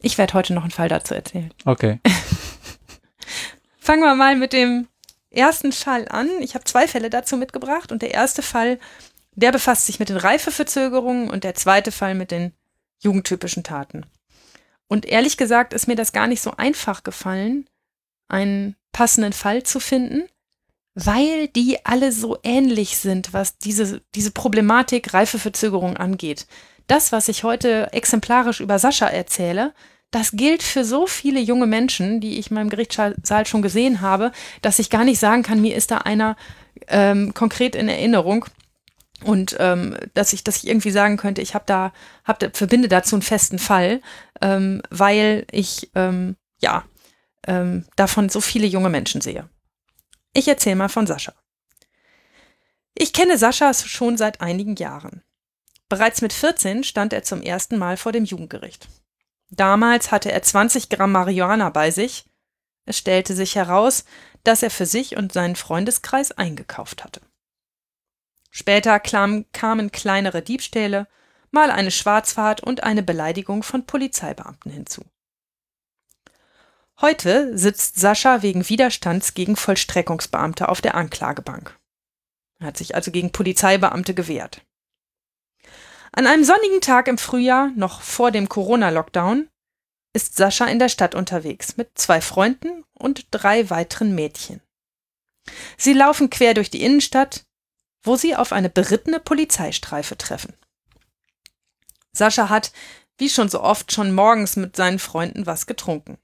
[0.00, 1.52] Ich werde heute noch einen Fall dazu erzählen.
[1.64, 2.00] Okay.
[3.78, 4.88] Fangen wir mal mit dem
[5.30, 6.28] ersten Fall an.
[6.40, 8.78] Ich habe zwei Fälle dazu mitgebracht und der erste Fall,
[9.34, 12.52] der befasst sich mit den Reifeverzögerungen und der zweite Fall mit den
[13.00, 14.06] jugendtypischen Taten.
[14.92, 17.66] Und ehrlich gesagt ist mir das gar nicht so einfach gefallen,
[18.28, 20.28] einen passenden Fall zu finden,
[20.94, 26.46] weil die alle so ähnlich sind, was diese, diese Problematik Reifeverzögerung angeht.
[26.88, 29.72] Das, was ich heute exemplarisch über Sascha erzähle,
[30.10, 34.30] das gilt für so viele junge Menschen, die ich in meinem Gerichtssaal schon gesehen habe,
[34.60, 36.36] dass ich gar nicht sagen kann, mir ist da einer
[36.88, 38.44] ähm, konkret in Erinnerung
[39.24, 41.92] und ähm, dass ich, dass ich irgendwie sagen könnte, ich habe da,
[42.24, 44.00] hab da, verbinde dazu einen festen Fall,
[44.40, 46.84] ähm, weil ich ähm, ja
[47.46, 49.48] ähm, davon so viele junge Menschen sehe.
[50.32, 51.34] Ich erzähle mal von Sascha.
[52.94, 55.22] Ich kenne Sascha schon seit einigen Jahren.
[55.88, 58.88] Bereits mit 14 stand er zum ersten Mal vor dem Jugendgericht.
[59.50, 62.24] Damals hatte er 20 Gramm Marihuana bei sich.
[62.86, 64.04] Es stellte sich heraus,
[64.44, 67.20] dass er für sich und seinen Freundeskreis eingekauft hatte.
[68.54, 71.08] Später kamen kleinere Diebstähle,
[71.50, 75.02] mal eine Schwarzfahrt und eine Beleidigung von Polizeibeamten hinzu.
[77.00, 81.78] Heute sitzt Sascha wegen Widerstands gegen Vollstreckungsbeamte auf der Anklagebank.
[82.60, 84.60] Er hat sich also gegen Polizeibeamte gewehrt.
[86.12, 89.48] An einem sonnigen Tag im Frühjahr, noch vor dem Corona-Lockdown,
[90.12, 94.60] ist Sascha in der Stadt unterwegs mit zwei Freunden und drei weiteren Mädchen.
[95.78, 97.46] Sie laufen quer durch die Innenstadt,
[98.02, 100.54] wo sie auf eine berittene Polizeistreife treffen.
[102.12, 102.72] Sascha hat,
[103.18, 106.18] wie schon so oft, schon morgens mit seinen Freunden was getrunken.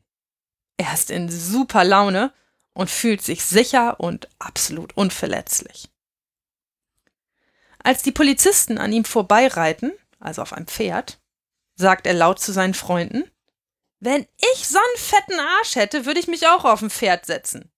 [0.77, 2.33] Er ist in super Laune
[2.73, 5.91] und fühlt sich sicher und absolut unverletzlich.
[7.83, 11.21] Als die Polizisten an ihm vorbeireiten, also auf einem Pferd,
[11.75, 13.31] sagt er laut zu seinen Freunden,
[14.01, 17.73] wenn ich so einen fetten Arsch hätte, würde ich mich auch auf ein Pferd setzen.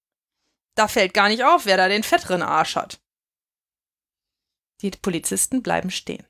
[0.74, 3.00] Da fällt gar nicht auf, wer da den fetteren Arsch hat.
[4.82, 6.26] Die Polizisten bleiben stehen.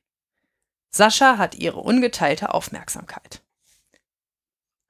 [0.90, 3.42] Sascha hat ihre ungeteilte Aufmerksamkeit.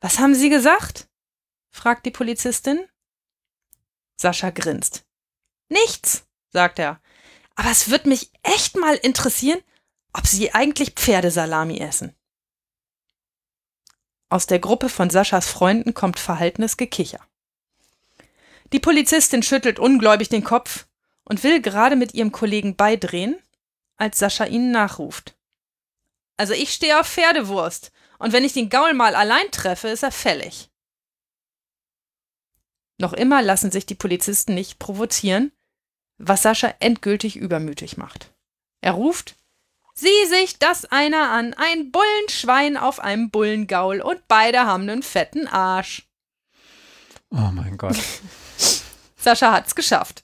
[0.00, 1.08] Was haben Sie gesagt?
[1.68, 2.88] fragt die Polizistin.
[4.16, 5.04] Sascha grinst.
[5.68, 7.00] Nichts, sagt er.
[7.54, 9.60] Aber es wird mich echt mal interessieren,
[10.12, 12.14] ob Sie eigentlich Pferdesalami essen.
[14.30, 17.20] Aus der Gruppe von Saschas Freunden kommt verhaltenes Gekicher.
[18.72, 20.86] Die Polizistin schüttelt ungläubig den Kopf
[21.24, 23.38] und will gerade mit ihrem Kollegen beidrehen,
[24.00, 25.36] als Sascha ihnen nachruft.
[26.36, 30.12] Also ich stehe auf Pferdewurst, und wenn ich den Gaul mal allein treffe, ist er
[30.12, 30.70] fällig.
[32.98, 35.52] Noch immer lassen sich die Polizisten nicht provozieren,
[36.18, 38.32] was Sascha endgültig übermütig macht.
[38.82, 39.36] Er ruft,
[39.94, 45.46] Sieh sich das einer an, ein Bullenschwein auf einem Bullengaul und beide haben einen fetten
[45.46, 46.08] Arsch.
[47.30, 47.98] Oh mein Gott.
[49.16, 50.22] Sascha hat's geschafft.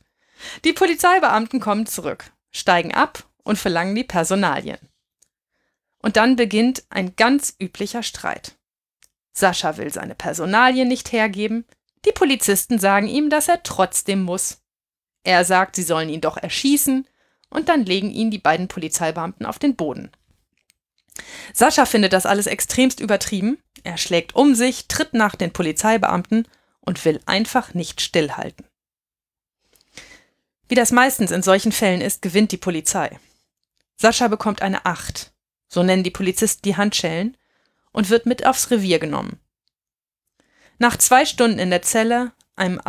[0.65, 4.79] Die Polizeibeamten kommen zurück, steigen ab und verlangen die Personalien.
[6.03, 8.57] Und dann beginnt ein ganz üblicher Streit.
[9.33, 11.65] Sascha will seine Personalien nicht hergeben,
[12.05, 14.59] die Polizisten sagen ihm, dass er trotzdem muss.
[15.23, 17.07] Er sagt, sie sollen ihn doch erschießen,
[17.49, 20.11] und dann legen ihn die beiden Polizeibeamten auf den Boden.
[21.55, 26.49] Sascha findet das alles extremst übertrieben, er schlägt um sich, tritt nach den Polizeibeamten
[26.81, 28.67] und will einfach nicht stillhalten.
[30.69, 33.19] Wie das meistens in solchen Fällen ist, gewinnt die Polizei.
[33.97, 35.33] Sascha bekommt eine Acht,
[35.69, 37.37] so nennen die Polizisten die Handschellen,
[37.93, 39.41] und wird mit aufs Revier genommen.
[40.79, 42.81] Nach zwei Stunden in der Zelle, einem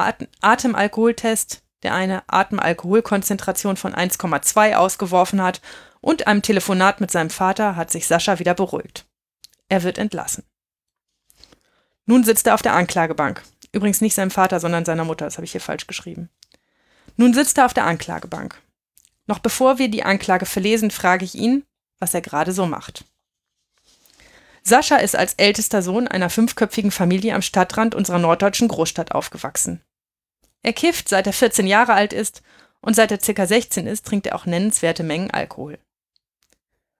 [0.42, 5.62] Atemalkoholtest, der eine Atemalkoholkonzentration von 1,2 ausgeworfen hat
[6.02, 9.06] und einem Telefonat mit seinem Vater hat sich Sascha wieder beruhigt.
[9.70, 10.44] Er wird entlassen.
[12.06, 13.44] Nun sitzt er auf der Anklagebank.
[13.72, 16.30] Übrigens nicht seinem Vater, sondern seiner Mutter, das habe ich hier falsch geschrieben.
[17.16, 18.62] Nun sitzt er auf der Anklagebank.
[19.28, 21.64] Noch bevor wir die Anklage verlesen, frage ich ihn,
[22.00, 23.04] was er gerade so macht.
[24.64, 29.82] Sascha ist als ältester Sohn einer fünfköpfigen Familie am Stadtrand unserer norddeutschen Großstadt aufgewachsen.
[30.62, 32.42] Er kifft, seit er 14 Jahre alt ist
[32.82, 35.80] und seit er circa 16 ist, trinkt er auch nennenswerte Mengen Alkohol.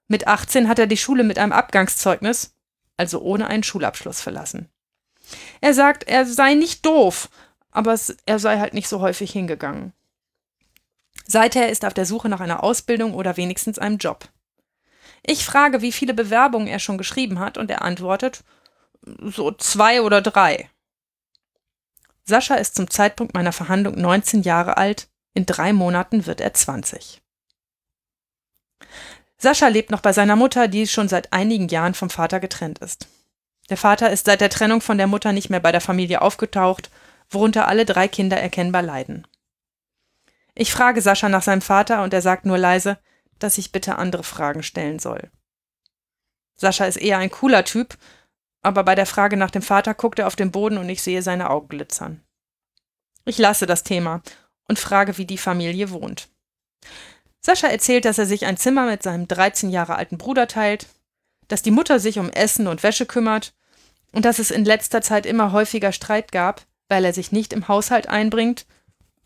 [0.08, 2.54] Mit 18 hat er die Schule mit einem Abgangszeugnis,
[2.96, 4.70] also ohne einen Schulabschluss verlassen.
[5.60, 7.30] Er sagt, er sei nicht doof,
[7.72, 9.92] aber er sei halt nicht so häufig hingegangen.
[11.28, 14.30] Seither ist er auf der Suche nach einer Ausbildung oder wenigstens einem Job.
[15.24, 18.44] Ich frage, wie viele Bewerbungen er schon geschrieben hat, und er antwortet,
[19.02, 20.70] so zwei oder drei.
[22.24, 27.22] Sascha ist zum Zeitpunkt meiner Verhandlung 19 Jahre alt, in drei Monaten wird er 20.
[29.38, 33.08] Sascha lebt noch bei seiner Mutter, die schon seit einigen Jahren vom Vater getrennt ist.
[33.70, 36.90] Der Vater ist seit der Trennung von der Mutter nicht mehr bei der Familie aufgetaucht,
[37.30, 39.28] worunter alle drei Kinder erkennbar leiden.
[40.60, 42.98] Ich frage Sascha nach seinem Vater und er sagt nur leise,
[43.38, 45.30] dass ich bitte andere Fragen stellen soll.
[46.56, 47.96] Sascha ist eher ein cooler Typ,
[48.64, 51.22] aber bei der Frage nach dem Vater guckt er auf den Boden und ich sehe
[51.22, 52.24] seine Augen glitzern.
[53.24, 54.24] Ich lasse das Thema
[54.68, 56.28] und frage, wie die Familie wohnt.
[57.40, 60.88] Sascha erzählt, dass er sich ein Zimmer mit seinem 13 Jahre alten Bruder teilt,
[61.50, 63.54] dass die Mutter sich um Essen und Wäsche kümmert
[64.12, 67.68] und dass es in letzter Zeit immer häufiger Streit gab, weil er sich nicht im
[67.68, 68.66] Haushalt einbringt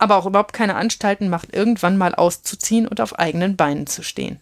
[0.01, 4.41] aber auch überhaupt keine Anstalten macht, irgendwann mal auszuziehen und auf eigenen Beinen zu stehen.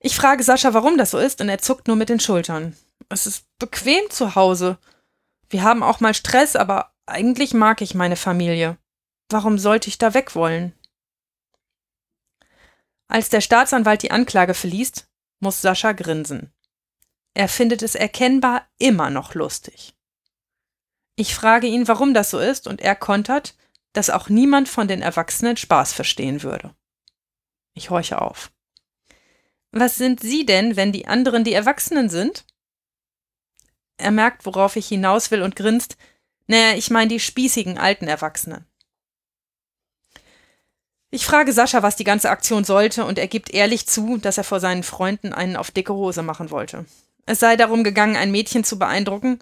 [0.00, 2.76] Ich frage Sascha, warum das so ist, und er zuckt nur mit den Schultern.
[3.08, 4.78] Es ist bequem zu Hause.
[5.50, 8.78] Wir haben auch mal Stress, aber eigentlich mag ich meine Familie.
[9.28, 10.72] Warum sollte ich da weg wollen?
[13.08, 15.06] Als der Staatsanwalt die Anklage verliest,
[15.40, 16.52] muss Sascha grinsen.
[17.34, 19.93] Er findet es erkennbar immer noch lustig.
[21.16, 23.54] Ich frage ihn, warum das so ist, und er kontert,
[23.92, 26.74] dass auch niemand von den Erwachsenen Spaß verstehen würde.
[27.74, 28.50] Ich horche auf.
[29.70, 32.44] Was sind Sie denn, wenn die anderen die Erwachsenen sind?
[33.96, 35.96] Er merkt, worauf ich hinaus will und grinst.
[36.46, 38.66] Naja, ich meine die spießigen alten Erwachsenen.
[41.10, 44.42] Ich frage Sascha, was die ganze Aktion sollte, und er gibt ehrlich zu, dass er
[44.42, 46.86] vor seinen Freunden einen auf dicke Hose machen wollte.
[47.24, 49.38] Es sei darum gegangen, ein Mädchen zu beeindrucken.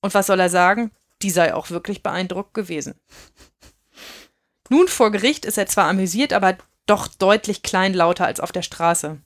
[0.00, 0.90] Und was soll er sagen?
[1.22, 2.94] Die sei auch wirklich beeindruckt gewesen.
[4.68, 6.56] Nun vor Gericht ist er zwar amüsiert, aber
[6.86, 9.20] doch deutlich kleinlauter als auf der Straße.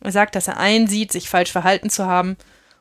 [0.00, 2.36] Er sagt, dass er einsieht, sich falsch verhalten zu haben,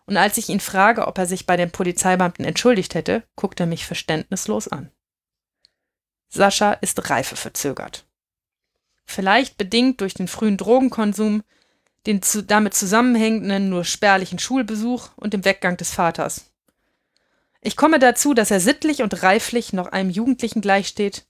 [0.05, 3.65] und als ich ihn frage, ob er sich bei den Polizeibeamten entschuldigt hätte, guckt er
[3.65, 4.91] mich verständnislos an.
[6.27, 8.05] Sascha ist reifeverzögert.
[9.05, 11.43] Vielleicht bedingt durch den frühen Drogenkonsum,
[12.05, 16.52] den zu, damit zusammenhängenden nur spärlichen Schulbesuch und dem Weggang des Vaters.
[17.65, 21.25] Ich komme dazu, dass er sittlich und reiflich noch einem Jugendlichen gleichsteht.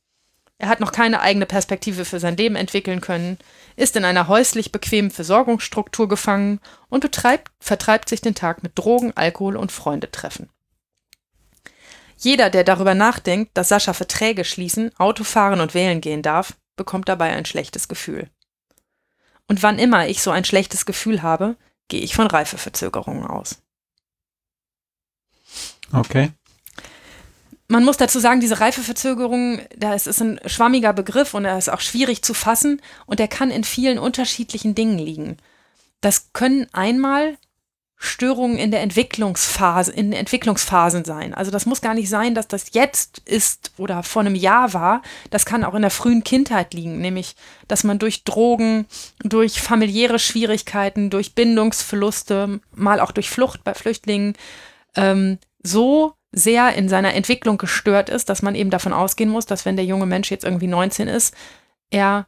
[0.57, 3.37] Er hat noch keine eigene Perspektive für sein Leben entwickeln können,
[3.75, 9.13] ist in einer häuslich bequemen Versorgungsstruktur gefangen und betreibt, vertreibt sich den Tag mit Drogen,
[9.15, 10.49] Alkohol und Freundetreffen.
[12.17, 17.09] Jeder, der darüber nachdenkt, dass Sascha Verträge schließen, Auto fahren und wählen gehen darf, bekommt
[17.09, 18.29] dabei ein schlechtes Gefühl.
[19.47, 21.57] Und wann immer ich so ein schlechtes Gefühl habe,
[21.89, 23.61] gehe ich von Reifeverzögerungen aus.
[25.93, 26.31] Okay.
[27.67, 31.69] Man muss dazu sagen, diese Reifeverzögerung, da ist, ist ein schwammiger Begriff und er ist
[31.69, 35.37] auch schwierig zu fassen und er kann in vielen unterschiedlichen Dingen liegen.
[36.01, 37.37] Das können einmal
[37.95, 41.33] Störungen in der Entwicklungsphase, in Entwicklungsphasen sein.
[41.33, 45.01] Also das muss gar nicht sein, dass das jetzt ist oder vor einem Jahr war.
[45.29, 47.37] Das kann auch in der frühen Kindheit liegen, nämlich,
[47.69, 48.87] dass man durch Drogen,
[49.23, 54.33] durch familiäre Schwierigkeiten, durch Bindungsverluste, mal auch durch Flucht bei Flüchtlingen,
[54.95, 59.65] ähm, so sehr in seiner Entwicklung gestört ist, dass man eben davon ausgehen muss, dass
[59.65, 61.33] wenn der junge Mensch jetzt irgendwie 19 ist,
[61.89, 62.27] er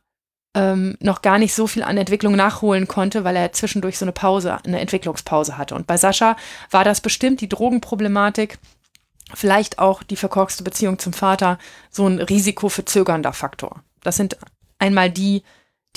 [0.56, 4.14] ähm, noch gar nicht so viel an Entwicklung nachholen konnte, weil er zwischendurch so eine
[4.14, 5.76] Pause, eine Entwicklungspause hatte.
[5.76, 6.38] Und bei Sascha
[6.72, 8.58] war das bestimmt die Drogenproblematik,
[9.34, 11.58] vielleicht auch die verkorkste Beziehung zum Vater,
[11.90, 13.84] so ein risikoverzögernder Faktor.
[14.02, 14.38] Das sind
[14.80, 15.44] einmal die,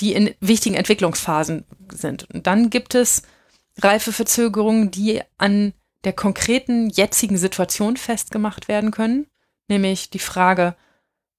[0.01, 2.29] die in wichtigen Entwicklungsphasen sind.
[2.33, 3.23] Und dann gibt es
[3.77, 5.73] Reifeverzögerungen, die an
[6.03, 9.27] der konkreten jetzigen Situation festgemacht werden können,
[9.67, 10.75] nämlich die Frage,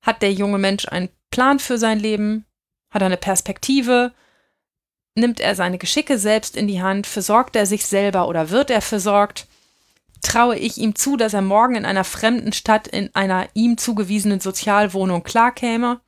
[0.02, 2.44] hat der junge Mensch einen Plan für sein Leben?
[2.90, 4.12] Hat er eine Perspektive?
[5.14, 7.06] Nimmt er seine Geschicke selbst in die Hand?
[7.06, 9.46] Versorgt er sich selber oder wird er versorgt?
[10.22, 14.40] traue ich ihm zu, dass er morgen in einer fremden Stadt in einer ihm zugewiesenen
[14.40, 16.00] Sozialwohnung klarkäme?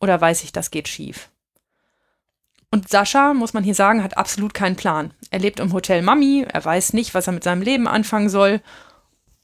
[0.00, 1.30] Oder weiß ich, das geht schief?
[2.72, 5.12] Und Sascha, muss man hier sagen, hat absolut keinen Plan.
[5.30, 8.62] Er lebt im Hotel Mami, er weiß nicht, was er mit seinem Leben anfangen soll.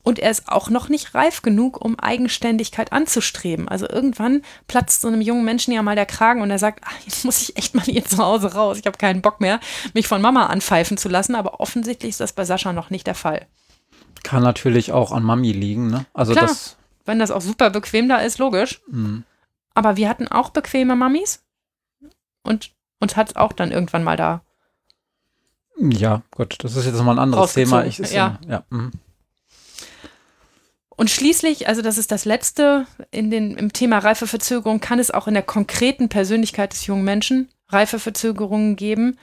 [0.02, 3.68] Und er ist auch noch nicht reif genug, um Eigenständigkeit anzustreben.
[3.68, 6.98] Also irgendwann platzt so einem jungen Menschen ja mal der Kragen und er sagt, ach,
[7.04, 8.78] jetzt muss ich echt mal hier zu Hause raus.
[8.78, 9.60] Ich habe keinen Bock mehr,
[9.92, 11.34] mich von Mama anpfeifen zu lassen.
[11.34, 13.46] Aber offensichtlich ist das bei Sascha noch nicht der Fall.
[14.22, 16.06] Kann natürlich auch an Mami liegen, ne?
[16.14, 16.78] Also Klar, das.
[17.04, 18.80] wenn das auch super bequem da ist, logisch.
[18.90, 19.24] Mh.
[19.74, 21.44] Aber wir hatten auch bequeme Mamis.
[22.42, 22.70] Und
[23.00, 24.42] uns hat es auch dann irgendwann mal da.
[25.78, 27.84] Ja, gut, das ist jetzt mal ein anderes Thema.
[27.84, 28.38] Ich, ja.
[28.48, 28.64] ja.
[28.70, 28.92] mhm.
[30.98, 35.28] Und schließlich, also das ist das Letzte in den, im Thema Reifeverzögerung, kann es auch
[35.28, 39.16] in der konkreten Persönlichkeit des jungen Menschen Reifeverzögerungen geben.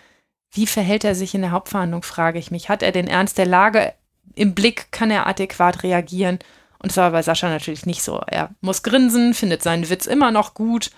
[0.51, 2.69] Wie verhält er sich in der Hauptverhandlung, frage ich mich.
[2.69, 3.93] Hat er den Ernst der Lage
[4.35, 4.87] im Blick?
[4.91, 6.39] Kann er adäquat reagieren?
[6.79, 8.21] Und das war bei Sascha natürlich nicht so.
[8.25, 10.91] Er muss grinsen, findet seinen Witz immer noch gut,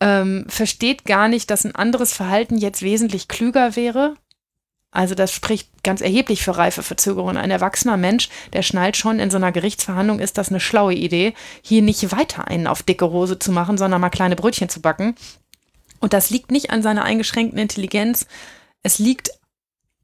[0.00, 4.16] ähm, versteht gar nicht, dass ein anderes Verhalten jetzt wesentlich klüger wäre.
[4.90, 7.36] Also das spricht ganz erheblich für Reifeverzögerung.
[7.36, 11.34] Ein erwachsener Mensch, der schnallt schon, in so einer Gerichtsverhandlung ist das eine schlaue Idee,
[11.62, 15.14] hier nicht weiter einen auf dicke Hose zu machen, sondern mal kleine Brötchen zu backen.
[16.00, 18.26] Und das liegt nicht an seiner eingeschränkten Intelligenz,
[18.82, 19.30] es liegt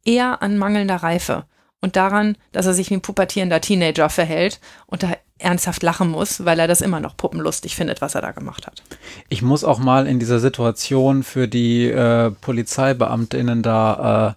[0.05, 1.47] eher an mangelnder Reife
[1.81, 5.13] und daran, dass er sich wie ein pubertierender Teenager verhält und da
[5.43, 8.83] ernsthaft lachen muss, weil er das immer noch puppenlustig findet, was er da gemacht hat.
[9.29, 14.37] Ich muss auch mal in dieser Situation für die äh, PolizeibeamtInnen da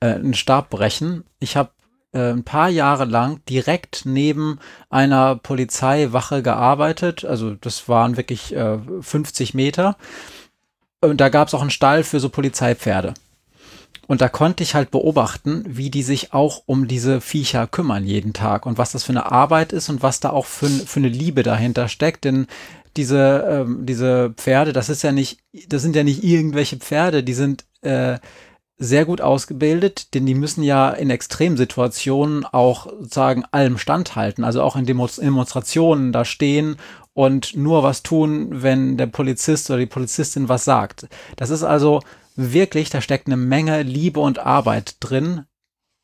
[0.00, 1.24] äh, äh, einen Stab brechen.
[1.38, 1.70] Ich habe
[2.12, 7.24] äh, ein paar Jahre lang direkt neben einer Polizeiwache gearbeitet.
[7.24, 9.96] Also das waren wirklich äh, 50 Meter.
[11.00, 13.14] Und da gab es auch einen Stall für so Polizeipferde.
[14.10, 18.32] Und da konnte ich halt beobachten, wie die sich auch um diese Viecher kümmern jeden
[18.32, 21.08] Tag und was das für eine Arbeit ist und was da auch für, für eine
[21.08, 22.24] Liebe dahinter steckt.
[22.24, 22.48] Denn
[22.96, 25.38] diese, ähm, diese Pferde, das ist ja nicht,
[25.68, 28.18] das sind ja nicht irgendwelche Pferde, die sind äh,
[28.78, 34.74] sehr gut ausgebildet, denn die müssen ja in Extremsituationen auch sozusagen allem standhalten, also auch
[34.74, 36.78] in Demo Demonstrationen da stehen
[37.14, 41.06] und nur was tun, wenn der Polizist oder die Polizistin was sagt.
[41.36, 42.00] Das ist also
[42.36, 45.44] wirklich, da steckt eine Menge Liebe und Arbeit drin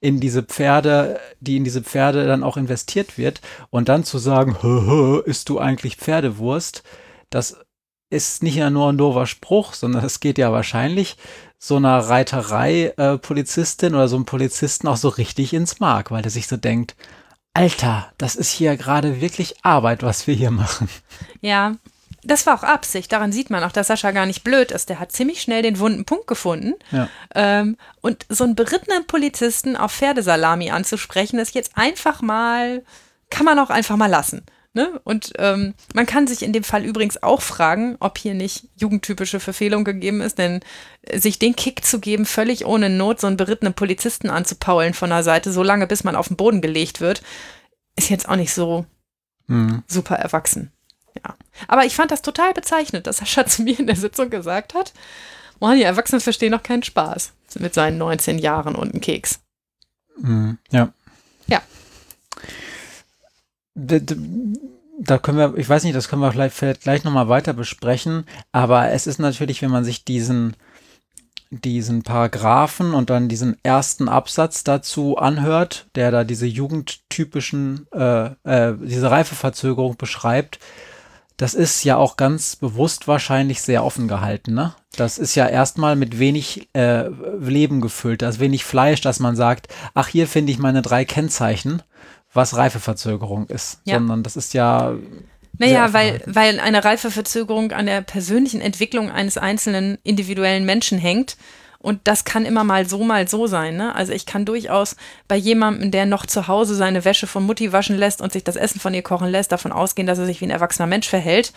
[0.01, 4.59] in diese Pferde, die in diese Pferde dann auch investiert wird und dann zu sagen,
[4.63, 6.83] hö, hö, isst du eigentlich Pferdewurst,
[7.31, 7.57] das
[8.09, 11.17] ist nicht nur ein doofer Spruch, sondern es geht ja wahrscheinlich
[11.59, 16.47] so einer Reiterei-Polizistin oder so einem Polizisten auch so richtig ins Mark, weil der sich
[16.47, 16.95] so denkt,
[17.55, 20.89] Alter, das ist hier gerade wirklich Arbeit, was wir hier machen.
[21.41, 21.77] Ja,
[22.27, 23.13] das war auch Absicht.
[23.13, 24.89] Daran sieht man auch, dass Sascha gar nicht blöd ist.
[24.89, 26.75] Der hat ziemlich schnell den wunden Punkt gefunden.
[26.91, 27.09] Ja.
[27.35, 32.85] Ähm, und so einen berittenen Polizisten auf Pferdesalami anzusprechen, ist jetzt einfach mal,
[33.31, 34.45] kann man auch einfach mal lassen.
[34.73, 35.01] Ne?
[35.05, 39.41] Und ähm, man kann sich in dem Fall übrigens auch fragen, ob hier nicht jugendtypische
[39.41, 40.61] Verfehlung gegeben ist, denn
[41.03, 45.09] äh, sich den Kick zu geben, völlig ohne Not so einen berittenen Polizisten anzupaulen von
[45.09, 47.23] der Seite, so lange bis man auf den Boden gelegt wird,
[47.97, 48.85] ist jetzt auch nicht so
[49.49, 49.83] Hm.
[49.87, 50.73] super erwachsen.
[51.25, 51.37] Ja.
[51.69, 54.93] Aber ich fand das total bezeichnend, dass Sascha zu mir in der Sitzung gesagt hat,
[55.59, 59.41] Boah, die Erwachsenen verstehen noch keinen Spaß mit seinen 19 Jahren und einem Keks.
[60.21, 60.93] Hm, Ja.
[61.47, 61.63] Ja.
[63.75, 64.17] D- d-
[64.99, 68.25] Da können wir, ich weiß nicht, das können wir vielleicht, vielleicht gleich nochmal weiter besprechen,
[68.53, 70.57] aber es ist natürlich, wenn man sich diesen,
[71.51, 78.75] diesen Paragraphen und dann diesen ersten Absatz dazu anhört, der da diese jugendtypischen, äh, äh,
[78.81, 80.59] diese Reifeverzögerung beschreibt,
[81.37, 84.75] das ist ja auch ganz bewusst wahrscheinlich sehr offen gehalten, ne?
[84.97, 87.09] Das ist ja erstmal mit wenig äh,
[87.39, 91.05] Leben gefüllt, da ist wenig Fleisch, dass man sagt, ach, hier finde ich meine drei
[91.05, 91.83] Kennzeichen,
[92.33, 93.81] was Reifeverzögerung ist.
[93.85, 93.97] Ja.
[93.97, 94.95] Sondern das ist ja.
[95.59, 101.37] Naja, weil, weil eine Reifeverzögerung an der persönlichen Entwicklung eines einzelnen individuellen Menschen hängt.
[101.87, 103.77] Und das kann immer mal so, mal so sein.
[103.77, 103.95] Ne?
[103.95, 104.97] Also ich kann durchaus
[105.29, 108.57] bei jemandem, der noch zu Hause seine Wäsche von Mutti waschen lässt und sich das
[108.57, 111.53] Essen von ihr kochen lässt, davon ausgehen, dass er sich wie ein erwachsener Mensch verhält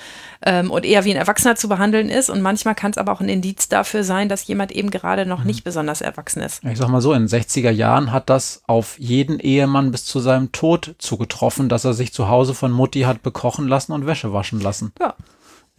[0.45, 2.29] ähm, und eher wie ein Erwachsener zu behandeln ist.
[2.29, 5.43] Und manchmal kann es aber auch ein Indiz dafür sein, dass jemand eben gerade noch
[5.43, 6.63] nicht besonders erwachsen ist.
[6.63, 10.19] Ich sag mal so, in den 60er Jahren hat das auf jeden Ehemann bis zu
[10.19, 14.31] seinem Tod zugetroffen, dass er sich zu Hause von Mutti hat bekochen lassen und Wäsche
[14.31, 14.93] waschen lassen.
[14.99, 15.15] Ja.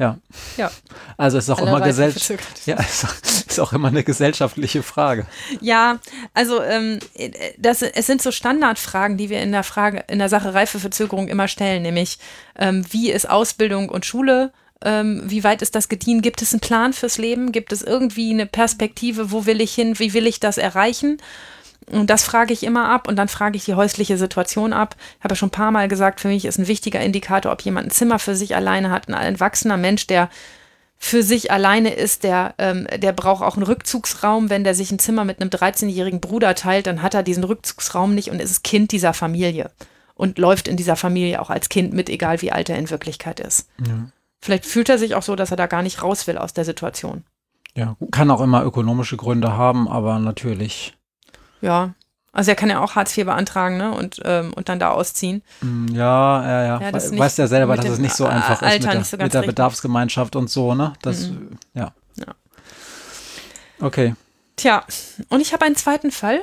[0.00, 0.16] Ja.
[0.56, 0.70] Ja.
[1.18, 2.14] Also es ist auch Alle immer gesell
[2.64, 3.14] ja, ist, auch-
[3.48, 5.26] ist auch immer eine gesellschaftliche Frage.
[5.60, 5.98] Ja,
[6.32, 6.98] also ähm,
[7.58, 11.48] das, es sind so Standardfragen, die wir in der Frage, in der Sache Reifeverzögerung immer
[11.48, 12.18] stellen, nämlich
[12.58, 14.52] ähm, wie ist Ausbildung und Schule?
[14.82, 16.22] Ähm, wie weit ist das gediehen?
[16.22, 17.52] Gibt es einen Plan fürs Leben?
[17.52, 19.30] Gibt es irgendwie eine Perspektive?
[19.30, 19.98] Wo will ich hin?
[19.98, 21.18] Wie will ich das erreichen?
[21.92, 24.96] Und das frage ich immer ab und dann frage ich die häusliche Situation ab.
[25.18, 27.62] Ich habe ja schon ein paar Mal gesagt, für mich ist ein wichtiger Indikator, ob
[27.62, 29.08] jemand ein Zimmer für sich alleine hat.
[29.08, 30.28] Ein erwachsener Mensch, der
[31.02, 34.50] für sich alleine ist, der, ähm, der braucht auch einen Rückzugsraum.
[34.50, 38.14] Wenn der sich ein Zimmer mit einem 13-jährigen Bruder teilt, dann hat er diesen Rückzugsraum
[38.14, 39.70] nicht und ist Kind dieser Familie
[40.14, 43.40] und läuft in dieser Familie auch als Kind mit, egal wie alt er in Wirklichkeit
[43.40, 43.68] ist.
[43.78, 44.10] Ja.
[44.42, 46.66] Vielleicht fühlt er sich auch so, dass er da gar nicht raus will aus der
[46.66, 47.24] Situation.
[47.74, 50.94] Ja, kann auch immer ökonomische Gründe haben, aber natürlich.
[51.60, 51.94] Ja,
[52.32, 53.92] also er kann ja auch Hartz IV beantragen ne?
[53.92, 55.42] und, ähm, und dann da ausziehen.
[55.60, 56.80] Mm, ja, ja, ja.
[56.80, 59.16] ja We weiß ja selber, dass es nicht so einfach Alter ist mit der, so
[59.16, 60.92] mit der Bedarfsgemeinschaft und so, ne?
[61.02, 61.58] Das, mhm.
[61.74, 61.92] ja.
[62.16, 62.34] ja.
[63.80, 64.14] Okay.
[64.54, 64.84] Tja,
[65.28, 66.42] und ich habe einen zweiten Fall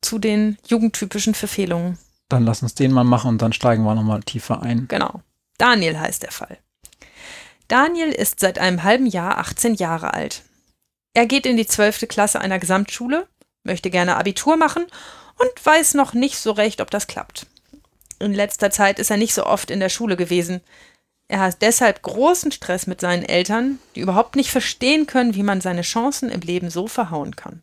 [0.00, 1.98] zu den jugendtypischen Verfehlungen.
[2.28, 4.88] Dann lass uns den mal machen und dann steigen wir nochmal tiefer ein.
[4.88, 5.20] Genau.
[5.58, 6.58] Daniel heißt der Fall.
[7.68, 10.42] Daniel ist seit einem halben Jahr 18 Jahre alt.
[11.14, 12.08] Er geht in die 12.
[12.08, 13.28] Klasse einer Gesamtschule,
[13.64, 14.86] möchte gerne Abitur machen
[15.38, 17.46] und weiß noch nicht so recht, ob das klappt.
[18.18, 20.60] In letzter Zeit ist er nicht so oft in der Schule gewesen.
[21.28, 25.60] Er hat deshalb großen Stress mit seinen Eltern, die überhaupt nicht verstehen können, wie man
[25.60, 27.62] seine Chancen im Leben so verhauen kann.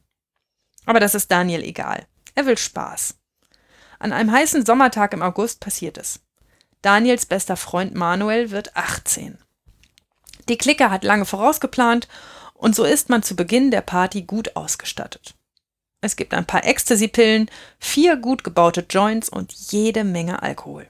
[0.86, 2.06] Aber das ist Daniel egal.
[2.36, 3.16] Er will Spaß.
[4.00, 6.20] An einem heißen Sommertag im August passiert es.
[6.82, 9.38] Daniels bester Freund Manuel wird 18.
[10.48, 12.08] Die Clique hat lange vorausgeplant
[12.54, 15.36] und so ist man zu Beginn der Party gut ausgestattet.
[16.02, 20.88] Es gibt ein paar Ecstasy-Pillen, vier gut gebaute Joints und jede Menge Alkohol.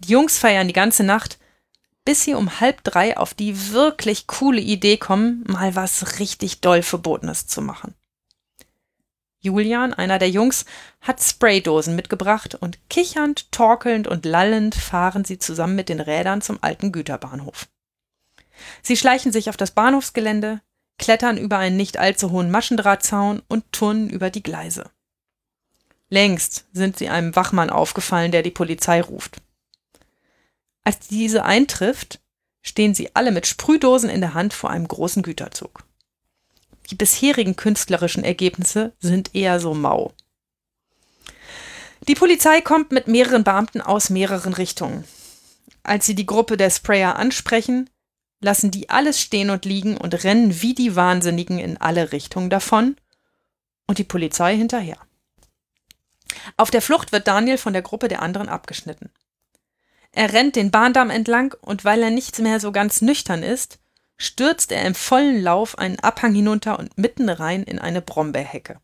[0.00, 1.38] Die Jungs feiern die ganze Nacht,
[2.04, 6.82] bis sie um halb drei auf die wirklich coole Idee kommen, mal was richtig doll
[6.82, 7.94] Verbotenes zu machen.
[9.40, 10.64] Julian, einer der Jungs,
[11.00, 16.58] hat Spraydosen mitgebracht und kichernd, torkelnd und lallend fahren sie zusammen mit den Rädern zum
[16.62, 17.68] alten Güterbahnhof.
[18.82, 20.60] Sie schleichen sich auf das Bahnhofsgelände,
[20.98, 24.90] klettern über einen nicht allzu hohen Maschendrahtzaun und turnen über die Gleise.
[26.08, 29.38] Längst sind sie einem Wachmann aufgefallen, der die Polizei ruft.
[30.84, 32.20] Als diese eintrifft,
[32.62, 35.84] stehen sie alle mit Sprühdosen in der Hand vor einem großen Güterzug.
[36.90, 40.12] Die bisherigen künstlerischen Ergebnisse sind eher so mau.
[42.06, 45.04] Die Polizei kommt mit mehreren Beamten aus mehreren Richtungen.
[45.82, 47.88] Als sie die Gruppe der Sprayer ansprechen,
[48.44, 52.96] lassen die alles stehen und liegen und rennen wie die Wahnsinnigen in alle Richtungen davon
[53.86, 54.98] und die Polizei hinterher.
[56.58, 59.10] Auf der Flucht wird Daniel von der Gruppe der anderen abgeschnitten.
[60.12, 63.78] Er rennt den Bahndamm entlang und weil er nicht mehr so ganz nüchtern ist,
[64.16, 68.78] stürzt er im vollen Lauf einen Abhang hinunter und mitten rein in eine Brombeerhecke.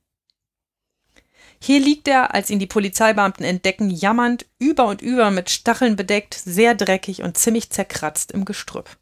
[1.62, 6.34] Hier liegt er, als ihn die Polizeibeamten entdecken, jammernd, über und über mit Stacheln bedeckt,
[6.34, 8.96] sehr dreckig und ziemlich zerkratzt im Gestrüpp.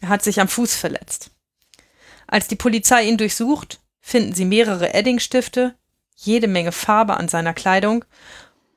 [0.00, 1.30] Er hat sich am Fuß verletzt.
[2.26, 5.74] Als die Polizei ihn durchsucht, finden sie mehrere Eddingstifte,
[6.16, 8.04] jede Menge Farbe an seiner Kleidung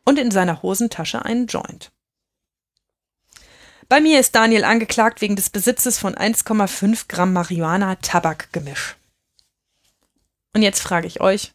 [0.06, 1.92] und in seiner Hosentasche einen Joint.
[3.88, 8.98] Bei mir ist Daniel angeklagt wegen des Besitzes von 1,5 Gramm Marihuana-Tabakgemisch.
[10.54, 11.54] Und jetzt frage ich euch,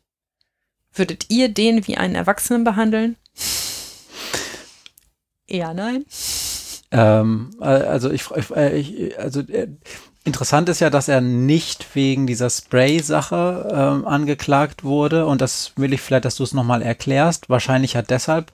[0.93, 3.17] würdet ihr den wie einen Erwachsenen behandeln?
[5.47, 6.07] Eher nein.
[6.95, 8.24] Ähm, also ich,
[8.55, 9.68] äh, ich also äh,
[10.24, 15.92] interessant ist ja, dass er nicht wegen dieser Spray-Sache ähm, angeklagt wurde und das will
[15.92, 17.51] ich vielleicht, dass du es nochmal erklärst.
[17.51, 18.53] Wahrscheinlich hat deshalb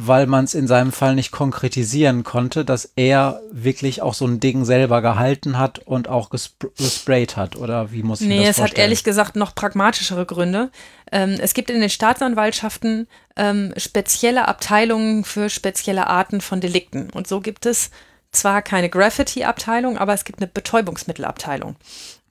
[0.00, 4.38] weil man es in seinem Fall nicht konkretisieren konnte, dass er wirklich auch so ein
[4.38, 7.56] Ding selber gehalten hat und auch gespr gesprayt hat.
[7.56, 8.64] Oder wie muss ich nee, das vorstellen?
[8.64, 10.70] Nee, es hat ehrlich gesagt noch pragmatischere Gründe.
[11.12, 17.10] Ähm, es gibt in den Staatsanwaltschaften ähm, spezielle Abteilungen für spezielle Arten von Delikten.
[17.10, 17.90] Und so gibt es
[18.32, 21.76] zwar keine Graffiti-Abteilung, aber es gibt eine Betäubungsmittelabteilung.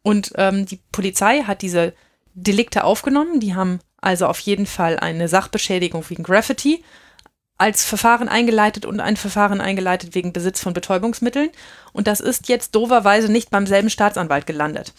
[0.04, 1.94] Und ähm, die Polizei hat diese
[2.34, 3.40] Delikte aufgenommen.
[3.40, 6.84] Die haben also auf jeden Fall eine Sachbeschädigung wegen Graffiti
[7.58, 11.50] als Verfahren eingeleitet und ein Verfahren eingeleitet wegen Besitz von Betäubungsmitteln.
[11.92, 14.94] Und das ist jetzt doverweise nicht beim selben Staatsanwalt gelandet.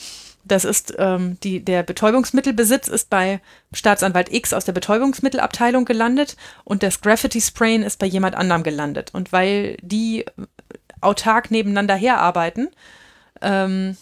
[0.44, 3.40] Das ist ähm, die, der Betäubungsmittelbesitz ist bei
[3.72, 9.10] Staatsanwalt X aus der Betäubungsmittelabteilung gelandet und das Graffiti Sprayen ist bei jemand anderem gelandet.
[9.12, 10.24] Und weil die
[11.00, 12.68] autark nebeneinander herarbeiten,
[13.42, 13.96] ähm,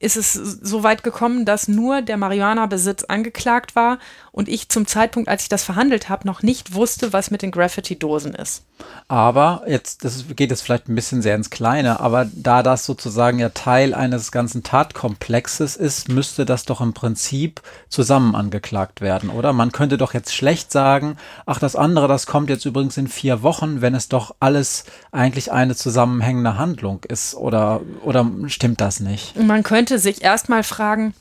[0.00, 3.98] ist es so weit gekommen, dass nur der Marihuana-Besitz angeklagt war
[4.30, 7.50] und ich zum Zeitpunkt, als ich das verhandelt habe, noch nicht wusste, was mit den
[7.50, 8.62] Graffiti-Dosen ist.
[9.08, 13.40] Aber jetzt, das geht jetzt vielleicht ein bisschen sehr ins Kleine, aber da das sozusagen
[13.40, 19.52] ja Teil eines ganzen Tatkomplexes ist, müsste das doch im Prinzip zusammen angeklagt werden, oder?
[19.52, 23.42] Man könnte doch jetzt schlecht sagen, ach, das andere, das kommt jetzt übrigens in vier
[23.42, 29.36] Wochen, wenn es doch alles eigentlich eine zusammenhängende Handlung ist, oder, oder stimmt das nicht?
[29.40, 31.14] Man könnte sich erstmal fragen,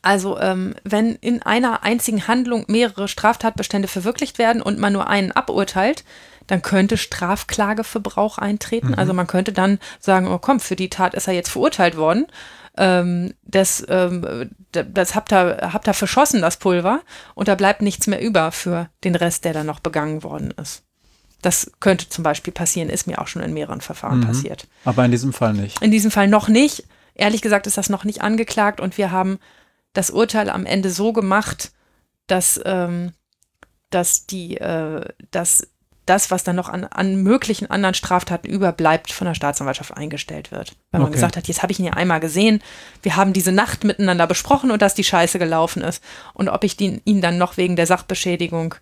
[0.00, 5.32] Also ähm, wenn in einer einzigen Handlung mehrere Straftatbestände verwirklicht werden und man nur einen
[5.32, 6.04] aburteilt,
[6.46, 8.88] dann könnte Strafklage für Brauch eintreten.
[8.88, 8.94] Mhm.
[8.94, 12.26] Also man könnte dann sagen, oh komm, für die Tat ist er jetzt verurteilt worden.
[12.76, 17.00] Ähm, das, ähm, das habt ihr, habt ihr verschossen, das Pulver,
[17.34, 20.82] und da bleibt nichts mehr über für den Rest, der dann noch begangen worden ist.
[21.42, 24.26] Das könnte zum Beispiel passieren, ist mir auch schon in mehreren Verfahren mhm.
[24.26, 24.66] passiert.
[24.84, 25.82] Aber in diesem Fall nicht.
[25.82, 26.84] In diesem Fall noch nicht.
[27.14, 29.38] Ehrlich gesagt ist das noch nicht angeklagt und wir haben
[29.92, 31.72] das Urteil am Ende so gemacht,
[32.26, 33.12] dass, ähm,
[33.90, 35.66] dass die, äh, dass
[36.06, 40.74] das, was dann noch an, an möglichen anderen Straftaten überbleibt, von der Staatsanwaltschaft eingestellt wird.
[40.90, 42.60] Weil man gesagt hat, jetzt habe ich ihn ja einmal gesehen,
[43.02, 46.02] wir haben diese Nacht miteinander besprochen und dass die Scheiße gelaufen ist.
[46.34, 48.74] Und ob ich den, ihn dann noch wegen der Sachbeschädigung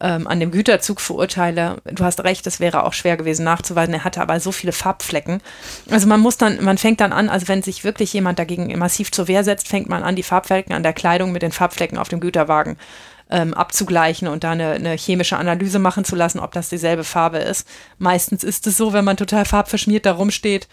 [0.00, 3.94] ähm, an dem Güterzug verurteile, du hast recht, das wäre auch schwer gewesen nachzuweisen.
[3.94, 5.40] Er hatte aber so viele Farbflecken.
[5.90, 9.10] Also man muss dann, man fängt dann an, also wenn sich wirklich jemand dagegen massiv
[9.10, 12.08] zur Wehr setzt, fängt man an, die Farbflecken an der Kleidung mit den Farbflecken auf
[12.08, 12.76] dem Güterwagen
[13.30, 17.38] ähm, abzugleichen und da eine, eine, chemische Analyse machen zu lassen, ob das dieselbe Farbe
[17.38, 17.66] ist.
[17.98, 20.68] Meistens ist es so, wenn man total farbverschmiert da rumsteht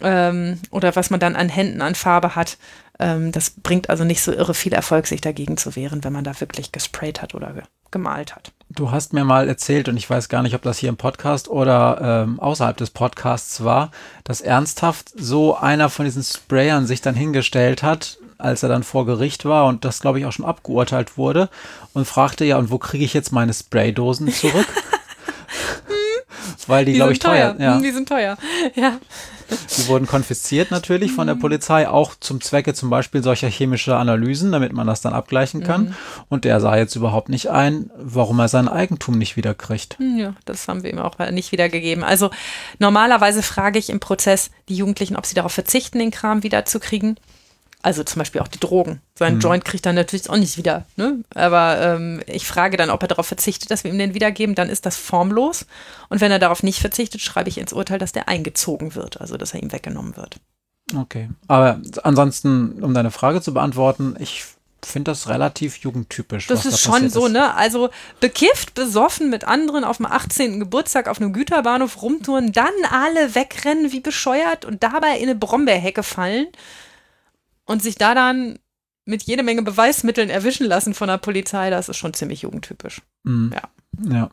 [0.00, 2.58] ähm, oder was man dann an Händen an Farbe hat.
[2.98, 6.24] Ähm, das bringt also nicht so irre viel Erfolg, sich dagegen zu wehren, wenn man
[6.24, 8.52] da wirklich gesprayt hat oder ge gemalt hat.
[8.68, 11.48] Du hast mir mal erzählt, und ich weiß gar nicht, ob das hier im Podcast
[11.48, 13.92] oder ähm, außerhalb des Podcasts war,
[14.24, 19.06] dass ernsthaft so einer von diesen Sprayern sich dann hingestellt hat, als er dann vor
[19.06, 21.48] Gericht war und das, glaube ich, auch schon abgeurteilt wurde
[21.94, 24.66] und fragte, ja, und wo kriege ich jetzt meine Spraydosen zurück?
[26.66, 27.56] Weil die, die glaube ich, teuer.
[27.56, 27.60] teuer.
[27.60, 27.80] Ja.
[27.80, 28.36] Die sind teuer,
[28.74, 28.98] ja.
[29.76, 31.40] Die wurden konfisziert natürlich von der mhm.
[31.40, 35.84] Polizei, auch zum Zwecke zum Beispiel solcher chemischer Analysen, damit man das dann abgleichen kann.
[35.84, 35.94] Mhm.
[36.28, 39.96] Und der sah jetzt überhaupt nicht ein, warum er sein Eigentum nicht wiederkriegt.
[40.00, 42.04] Ja, das haben wir ihm auch nicht wiedergegeben.
[42.04, 42.30] Also
[42.78, 47.18] normalerweise frage ich im Prozess die Jugendlichen, ob sie darauf verzichten, den Kram wiederzukriegen.
[47.80, 49.00] Also zum Beispiel auch die Drogen.
[49.16, 49.40] So ein mhm.
[49.40, 50.84] Joint kriegt er natürlich auch nicht wieder.
[50.96, 51.22] Ne?
[51.34, 54.56] Aber ähm, ich frage dann, ob er darauf verzichtet, dass wir ihm den wiedergeben.
[54.56, 55.64] Dann ist das formlos.
[56.08, 59.20] Und wenn er darauf nicht verzichtet, schreibe ich ins Urteil, dass der eingezogen wird.
[59.20, 60.40] Also dass er ihm weggenommen wird.
[60.96, 61.28] Okay.
[61.46, 64.44] Aber ansonsten, um deine Frage zu beantworten, ich
[64.84, 66.46] finde das relativ jugendtypisch.
[66.46, 67.32] Das ist da schon so, ist.
[67.32, 67.54] ne?
[67.54, 70.60] Also bekifft, besoffen mit anderen auf dem 18.
[70.60, 76.02] Geburtstag auf einem Güterbahnhof rumtouren, dann alle wegrennen wie bescheuert und dabei in eine Brombeerhecke
[76.02, 76.46] fallen
[77.68, 78.58] und sich da dann
[79.04, 83.02] mit jede Menge Beweismitteln erwischen lassen von der Polizei, das ist schon ziemlich jugendtypisch.
[83.24, 83.54] Mhm.
[83.54, 84.10] Ja.
[84.10, 84.30] ja.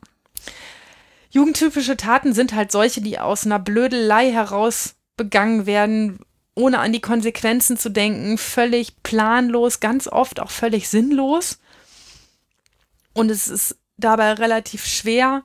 [1.29, 6.19] Jugendtypische Taten sind halt solche, die aus einer Blödelei heraus begangen werden,
[6.55, 11.59] ohne an die Konsequenzen zu denken, völlig planlos, ganz oft auch völlig sinnlos.
[13.13, 15.43] Und es ist dabei relativ schwer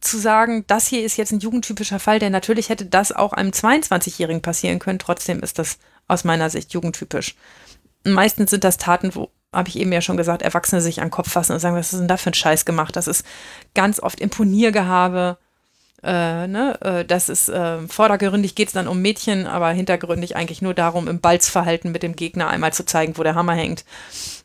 [0.00, 3.50] zu sagen, das hier ist jetzt ein jugendtypischer Fall, denn natürlich hätte das auch einem
[3.50, 5.00] 22-Jährigen passieren können.
[5.00, 5.78] Trotzdem ist das
[6.10, 7.36] aus meiner Sicht jugendtypisch.
[8.04, 11.12] Meistens sind das Taten, wo, habe ich eben ja schon gesagt, Erwachsene sich an den
[11.12, 12.96] Kopf fassen und sagen, was ist denn da für ein Scheiß gemacht?
[12.96, 13.24] Das ist
[13.74, 15.38] ganz oft Imponiergehabe.
[16.02, 16.80] Äh, ne?
[16.80, 21.08] Äh, das ist äh, vordergründig geht es dann um Mädchen, aber hintergründig eigentlich nur darum,
[21.08, 23.84] im Balzverhalten mit dem Gegner einmal zu zeigen, wo der Hammer hängt.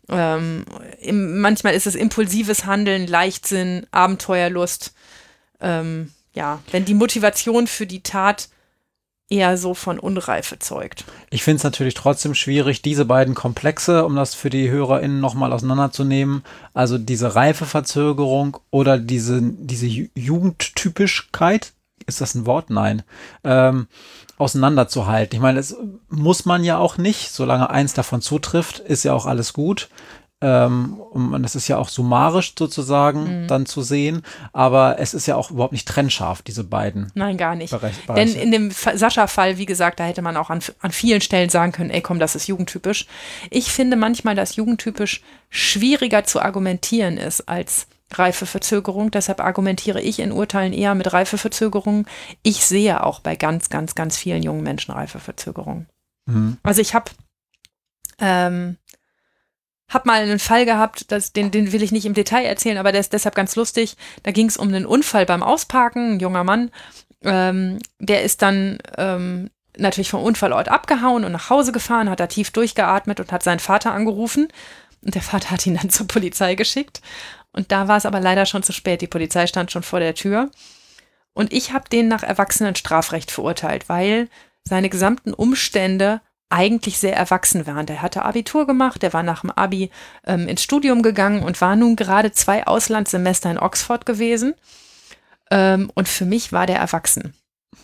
[0.10, 0.66] Ähm,
[1.00, 4.94] im, manchmal ist es impulsives Handeln, Leichtsinn, Abenteuerlust.
[5.62, 8.50] Ähm, ja, wenn die Motivation für die Tat
[9.30, 11.06] eher so von Unreife zeugt.
[11.30, 15.52] Ich finde es natürlich trotzdem schwierig, diese beiden Komplexe, um das für die HörerInnen nochmal
[15.52, 21.74] auseinanderzunehmen, also diese Reifeverzögerung oder diese, diese Jugendtypischkeit,
[22.06, 22.70] ist das ein Wort?
[22.70, 23.02] Nein.
[23.44, 23.88] Ähm,
[24.38, 25.36] auseinanderzuhalten.
[25.36, 25.76] Ich meine, das
[26.10, 29.90] muss man ja auch nicht, solange eins davon zutrifft, ist ja auch alles gut.
[30.42, 33.48] Ähm, und das ist ja auch summarisch sozusagen mhm.
[33.48, 34.22] dann zu sehen,
[34.52, 37.10] aber es ist ja auch überhaupt nicht trennscharf, diese beiden.
[37.16, 37.72] Nein, gar nicht.
[37.72, 41.50] Bereich, Denn in dem Sascha-Fall, wie gesagt, da hätte man auch an, an vielen Stellen
[41.50, 43.08] sagen können, ey komm, das ist jugendtypisch.
[43.50, 49.12] Ich finde manchmal, dass jugendtypisch schwieriger zu argumentieren ist als Reifeverzögerung.
[49.12, 52.08] Deshalb argumentiere ich in Urteilen eher mit Reifeverzögerung.
[52.44, 55.88] Ich sehe auch bei ganz, ganz, ganz vielen jungen Menschen Reifeverzögerung.
[56.28, 56.58] Mhm.
[56.62, 57.12] Also ich habe
[58.20, 58.78] ähm,
[59.96, 62.92] hab mal einen Fall gehabt, das, den, den will ich nicht im Detail erzählen, aber
[62.92, 63.98] der ist deshalb ganz lustig.
[64.22, 66.70] Da ging es um einen Unfall beim Ausparken, ein junger Mann.
[67.24, 72.28] Ähm, der ist dann ähm, natürlich vom Unfallort abgehauen und nach Hause gefahren, hat da
[72.28, 74.50] tief durchgeatmet und hat seinen Vater angerufen.
[75.02, 77.02] Und der Vater hat ihn dann zur Polizei geschickt.
[77.52, 79.02] Und da war es aber leider schon zu spät.
[79.02, 80.52] Die Polizei stand schon vor der Tür.
[81.34, 84.30] Und ich habe den nach Erwachsenenstrafrecht verurteilt, weil
[84.64, 87.86] seine gesamten Umstände eigentlich sehr erwachsen waren.
[87.86, 89.90] Der hatte Abitur gemacht, der war nach dem Abi
[90.26, 94.54] ähm, ins Studium gegangen und war nun gerade zwei Auslandssemester in Oxford gewesen.
[95.52, 97.34] Ähm, und für mich war der erwachsen.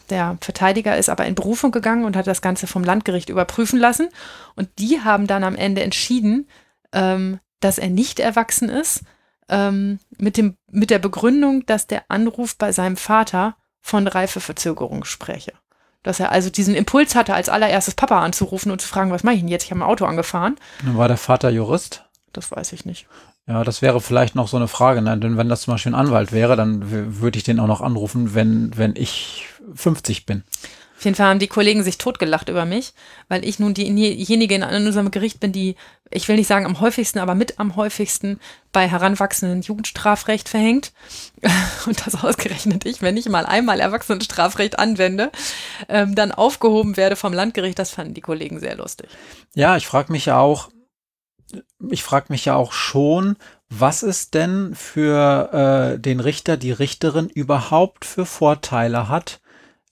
[0.10, 4.10] Der Verteidiger ist aber in Berufung gegangen und hat das Ganze vom Landgericht überprüfen lassen.
[4.56, 6.48] Und die haben dann am Ende entschieden,
[6.94, 9.04] ähm, dass er nicht erwachsen ist,
[9.50, 15.54] ähm, mit, dem, mit der Begründung, dass der Anruf bei seinem Vater von Reifeverzögerung spreche.
[16.04, 19.36] Dass er also diesen Impuls hatte, als allererstes Papa anzurufen und zu fragen, was mache
[19.36, 19.66] ich denn jetzt?
[19.66, 20.58] Ich habe mein Auto angefahren.
[20.84, 22.06] War der Vater Jurist?
[22.34, 23.08] Das weiß ich nicht.
[23.48, 25.18] Ja, das wäre vielleicht noch so eine Frage, ne?
[25.18, 28.34] denn wenn das zum Beispiel ein Anwalt wäre, dann würde ich den auch noch anrufen,
[28.34, 30.44] wenn, wenn ich 50 bin.
[31.02, 32.94] Auf jeden Fall haben die Kollegen sich totgelacht über mich,
[33.28, 35.76] weil ich nun diejenige in unserem Gericht bin, die,
[36.12, 38.40] ich will nicht sagen am häufigsten, aber mit am häufigsten
[38.72, 40.94] bei Heranwachsenden Jugendstrafrecht verhängt.
[41.88, 45.32] Und das ausgerechnet ich, wenn ich mal einmal Erwachsenenstrafrecht anwende,
[45.90, 47.80] ähm, dann aufgehoben werde vom Landgericht.
[47.80, 49.10] Das fanden die Kollegen sehr lustig.
[49.56, 50.70] Ja, ich frage mich ja auch,
[51.90, 53.38] ich frage mich ja auch schon,
[53.70, 59.42] was es denn für äh, den Richter, die Richterin überhaupt für Vorteile hat,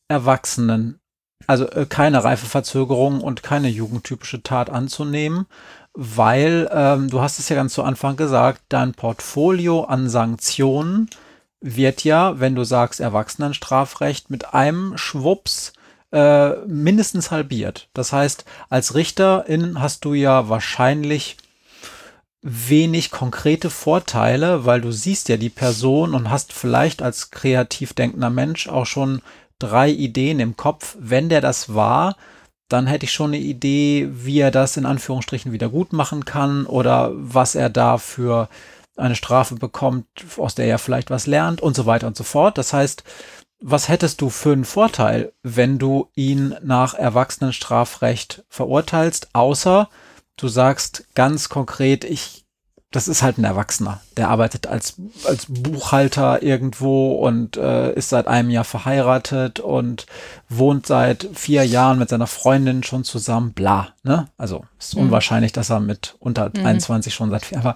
[0.07, 0.98] Erwachsenen,
[1.47, 5.45] also äh, keine Reifeverzögerung und keine jugendtypische Tat anzunehmen,
[5.93, 11.09] weil ähm, du hast es ja ganz zu Anfang gesagt, dein Portfolio an Sanktionen
[11.61, 15.73] wird ja, wenn du sagst Erwachsenenstrafrecht, mit einem Schwupps
[16.11, 17.89] äh, mindestens halbiert.
[17.93, 21.37] Das heißt, als Richterin hast du ja wahrscheinlich
[22.41, 28.29] wenig konkrete Vorteile, weil du siehst ja die Person und hast vielleicht als kreativ denkender
[28.29, 29.21] Mensch auch schon
[29.59, 30.95] drei Ideen im Kopf.
[30.99, 32.15] Wenn der das war,
[32.69, 36.65] dann hätte ich schon eine Idee, wie er das in Anführungsstrichen wieder gut machen kann
[36.65, 38.47] oder was er da für
[38.95, 40.05] eine Strafe bekommt,
[40.37, 42.57] aus der er vielleicht was lernt und so weiter und so fort.
[42.57, 43.03] Das heißt,
[43.61, 49.89] was hättest du für einen Vorteil, wenn du ihn nach Erwachsenenstrafrecht verurteilst, außer
[50.37, 52.45] du sagst ganz konkret, ich,
[52.91, 58.27] das ist halt ein Erwachsener, der arbeitet als, als Buchhalter irgendwo und äh, ist seit
[58.27, 60.07] einem Jahr verheiratet und
[60.47, 64.29] wohnt seit vier Jahren mit seiner Freundin schon zusammen, bla, ne?
[64.37, 65.03] Also ist mhm.
[65.03, 66.65] unwahrscheinlich, dass er mit unter mhm.
[66.65, 67.75] 21 schon seit vier, aber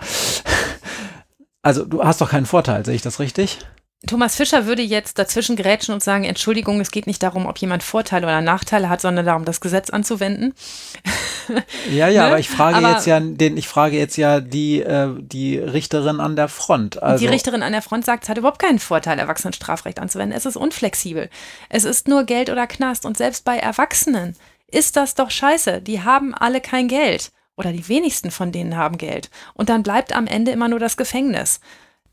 [1.61, 3.59] also du hast doch keinen Vorteil, sehe ich das richtig?
[4.05, 7.83] Thomas Fischer würde jetzt dazwischen gerätschen und sagen, Entschuldigung, es geht nicht darum, ob jemand
[7.83, 10.53] Vorteile oder Nachteile hat, sondern darum, das Gesetz anzuwenden.
[11.91, 12.27] Ja, ja, ne?
[12.29, 16.21] aber ich frage aber jetzt ja den, ich frage jetzt ja die, äh, die Richterin
[16.21, 17.03] an der Front.
[17.03, 20.37] Also die Richterin an der Front sagt, es hat überhaupt keinen Vorteil, Erwachsenenstrafrecht anzuwenden.
[20.37, 21.29] Es ist unflexibel.
[21.67, 23.05] Es ist nur Geld oder Knast.
[23.05, 24.37] Und selbst bei Erwachsenen
[24.67, 25.81] ist das doch scheiße.
[25.81, 27.33] Die haben alle kein Geld.
[27.57, 29.29] Oder die wenigsten von denen haben Geld.
[29.53, 31.59] Und dann bleibt am Ende immer nur das Gefängnis.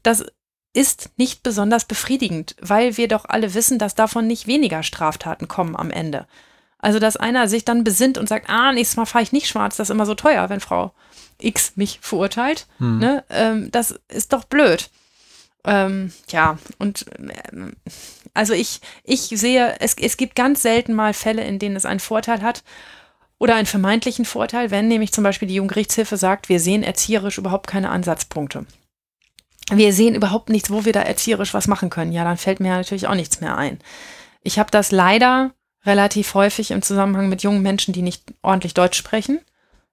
[0.02, 0.24] Das
[0.72, 5.76] ist nicht besonders befriedigend, weil wir doch alle wissen, dass davon nicht weniger Straftaten kommen
[5.76, 6.26] am Ende.
[6.78, 9.76] Also, dass einer sich dann besinnt und sagt, ah, nächstes Mal fahre ich nicht schwarz,
[9.76, 10.92] das ist immer so teuer, wenn Frau
[11.38, 12.66] X mich verurteilt.
[12.78, 12.98] Hm.
[12.98, 13.24] Ne?
[13.28, 14.88] Ähm, das ist doch blöd.
[15.64, 17.04] Ähm, ja, und
[17.52, 17.74] ähm,
[18.32, 22.00] also ich, ich sehe, es, es gibt ganz selten mal Fälle, in denen es einen
[22.00, 22.62] Vorteil hat
[23.38, 27.66] oder einen vermeintlichen Vorteil, wenn nämlich zum Beispiel die Jugendgerichtshilfe sagt, wir sehen erzieherisch überhaupt
[27.66, 28.64] keine Ansatzpunkte
[29.78, 32.12] wir sehen überhaupt nichts, wo wir da erzieherisch was machen können.
[32.12, 33.78] Ja, dann fällt mir natürlich auch nichts mehr ein.
[34.42, 35.52] Ich habe das leider
[35.84, 39.40] relativ häufig im Zusammenhang mit jungen Menschen, die nicht ordentlich Deutsch sprechen.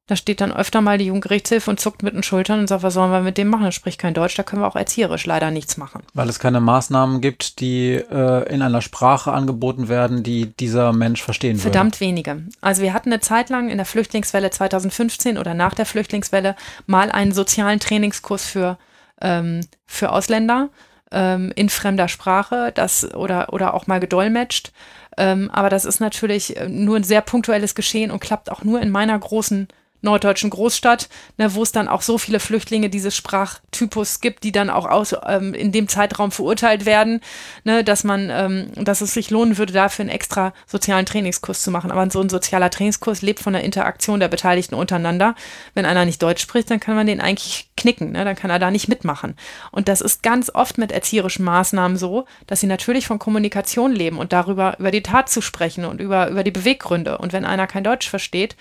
[0.10, 2.94] Da steht dann öfter mal die Jugendgerichtshilfe und zuckt mit den Schultern und sagt, was
[2.94, 3.66] sollen wir mit dem machen?
[3.66, 6.02] Er spricht kein Deutsch, da können wir auch erzieherisch leider nichts machen.
[6.14, 11.22] Weil es keine Maßnahmen gibt, die äh, in einer Sprache angeboten werden, die dieser Mensch
[11.22, 11.64] verstehen würde.
[11.64, 12.42] Verdammt wenige.
[12.62, 16.56] Also wir hatten eine Zeit lang in der Flüchtlingswelle 2015 oder nach der Flüchtlingswelle
[16.86, 18.78] mal einen sozialen Trainingskurs für
[19.22, 20.70] ähm, für Ausländer
[21.12, 24.72] ähm, in fremder Sprache das, oder, oder auch mal gedolmetscht.
[25.18, 28.82] Ähm, aber das ist natürlich äh, nur ein sehr punktuelles Geschehen und klappt auch nur
[28.82, 29.68] in meiner großen
[30.08, 34.70] norddeutschen Großstadt, ne, wo es dann auch so viele Flüchtlinge dieses Sprachtypus gibt, die dann
[34.70, 37.22] auch aus, ähm, in dem Zeitraum verurteilt werden,
[37.64, 41.72] ne, dass man, ähm, dass es sich lohnen würde, dafür einen extra sozialen Trainingskurs zu
[41.72, 41.92] machen.
[41.92, 45.36] Aber so ein sozialer Trainingskurs lebt von der Interaktion der Beteiligten untereinander.
[45.74, 48.60] Wenn einer nicht Deutsch spricht, dann kann man den eigentlich knicken, ne, dann kann er
[48.60, 49.36] da nicht mitmachen.
[49.72, 54.18] Und das ist ganz oft mit erzieherischen Maßnahmen so, dass sie natürlich von Kommunikation leben
[54.18, 57.18] und darüber, über die Tat zu sprechen und über, über die Beweggründe.
[57.18, 58.56] Und wenn einer kein Deutsch versteht,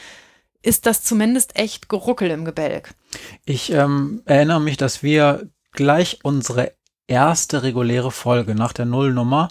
[0.66, 2.94] ist das zumindest echt Geruckel im Gebälk.
[3.44, 6.72] Ich ähm, erinnere mich, dass wir gleich unsere
[7.06, 9.48] erste reguläre Folge nach der Nullnummer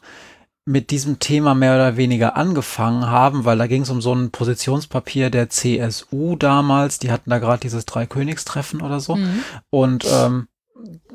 [0.66, 4.32] mit diesem Thema mehr oder weniger angefangen haben, weil da ging es um so ein
[4.32, 7.00] Positionspapier der CSU damals.
[7.00, 9.16] Die hatten da gerade dieses Dreikönigstreffen oder so.
[9.16, 9.44] Mhm.
[9.70, 10.48] Und ähm,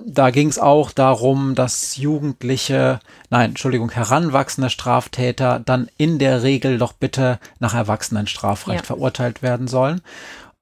[0.05, 6.79] da ging es auch darum, dass Jugendliche, nein, Entschuldigung, heranwachsende Straftäter dann in der Regel
[6.79, 8.87] doch bitte nach Erwachsenenstrafrecht ja.
[8.87, 10.01] verurteilt werden sollen.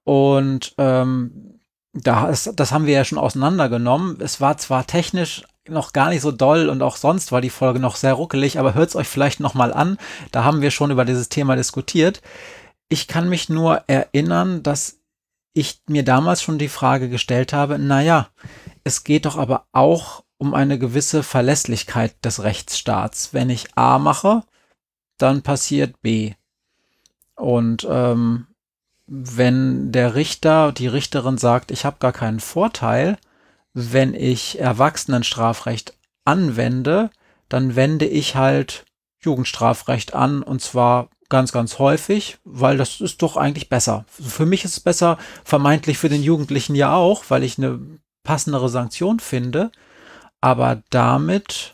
[0.05, 1.61] Und ähm,
[1.93, 4.19] da ist, das haben wir ja schon auseinandergenommen.
[4.21, 7.79] Es war zwar technisch noch gar nicht so doll und auch sonst war die Folge
[7.79, 9.99] noch sehr ruckelig, aber hört es euch vielleicht nochmal an.
[10.33, 12.23] Da haben wir schon über dieses Thema diskutiert.
[12.89, 14.99] Ich kann mich nur erinnern, dass
[15.53, 18.29] ich mir damals schon die Frage gestellt habe, naja,
[18.89, 23.35] es geht doch aber auch um eine gewisse Verlässlichkeit des Rechtsstaats.
[23.35, 24.45] Wenn ich A mache,
[25.19, 26.33] dann passiert B.
[27.35, 28.47] Und ähm,
[29.07, 33.19] wenn der Richter, die Richterin sagt, ich habe gar keinen Vorteil,
[33.75, 37.11] wenn ich Erwachsenenstrafrecht anwende,
[37.51, 38.87] dann wende ich halt
[39.21, 44.07] Jugendstrafrecht an und zwar ganz, ganz häufig, weil das ist doch eigentlich besser.
[44.09, 47.81] Für mich ist es besser, vermeintlich für den Jugendlichen ja auch, weil ich eine
[48.29, 49.73] passendere Sanktion finde.
[50.43, 51.73] Aber damit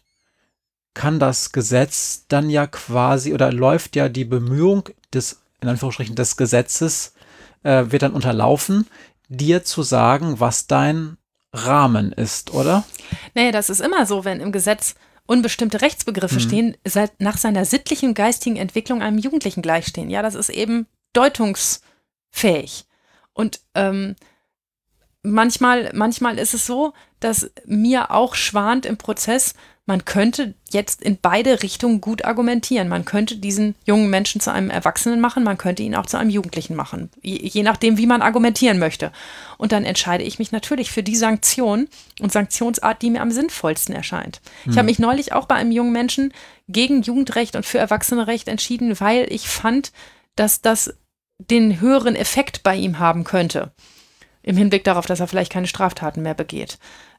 [0.95, 6.37] kann das Gesetz dann ja quasi oder läuft ja die Bemühung des, in Anführungsstrichen, des
[6.37, 7.15] Gesetzes,
[7.65, 8.87] äh, wird dann unterlaufen,
[9.29, 11.17] dir zu sagen, was dein
[11.53, 12.85] Rahmen ist, oder?
[13.35, 14.95] Naja, das ist immer so, wenn im Gesetz
[15.27, 16.41] unbestimmte Rechtsbegriffe mhm.
[16.41, 16.77] stehen,
[17.19, 20.09] nach seiner sittlichen geistigen Entwicklung einem Jugendlichen gleichstehen.
[20.09, 22.85] Ja, das ist eben deutungsfähig.
[23.33, 24.15] Und ähm,
[25.25, 29.55] manchmal, manchmal ist es so, dass mir auch schwant im Prozess,
[29.87, 32.89] man könnte jetzt in beide Richtungen gut argumentieren.
[32.89, 36.31] Man könnte diesen jungen Menschen zu einem Erwachsenen machen, man könnte ihn auch zu einem
[36.31, 39.13] Jugendlichen machen, je, je nachdem, wie man argumentieren möchte.
[39.59, 41.89] Und dann entscheide ich mich natürlich für die Sanktion
[42.21, 44.41] und Sanktionsart, die mir am sinnvollsten erscheint.
[44.63, 44.73] Hm.
[44.73, 46.33] Ich habe mich neulich auch bei einem jungen Menschen
[46.67, 49.93] gegen Jugendrecht und für Erwachsenerecht entschieden, weil ich fand,
[50.35, 50.95] dass das
[51.39, 53.73] den höheren Effekt bei ihm haben könnte.
[54.45, 56.79] Im Hinblick darauf, dass er vielleicht keine Straftaten mehr begeht.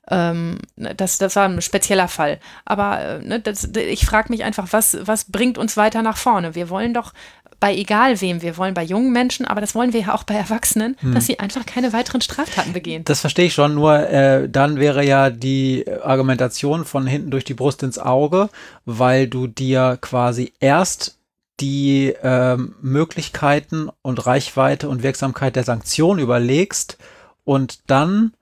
[0.09, 2.39] Ähm, das, das war ein spezieller Fall.
[2.63, 6.55] Aber äh, ne, das, ich frage mich einfach, was, was bringt uns weiter nach vorne?
[6.55, 7.13] Wir wollen doch
[7.59, 10.35] bei egal wem, wir wollen bei jungen Menschen, aber das wollen wir ja auch bei
[10.35, 11.13] Erwachsenen, hm.
[11.13, 13.03] dass sie einfach keine weiteren Straftaten begehen.
[13.05, 17.53] Das verstehe ich schon, nur äh, dann wäre ja die Argumentation von hinten durch die
[17.53, 18.49] Brust ins Auge,
[18.85, 21.17] weil du dir quasi erst
[21.61, 26.97] die äh, Möglichkeiten und Reichweite und Wirksamkeit der Sanktion überlegst
[27.45, 28.33] und dann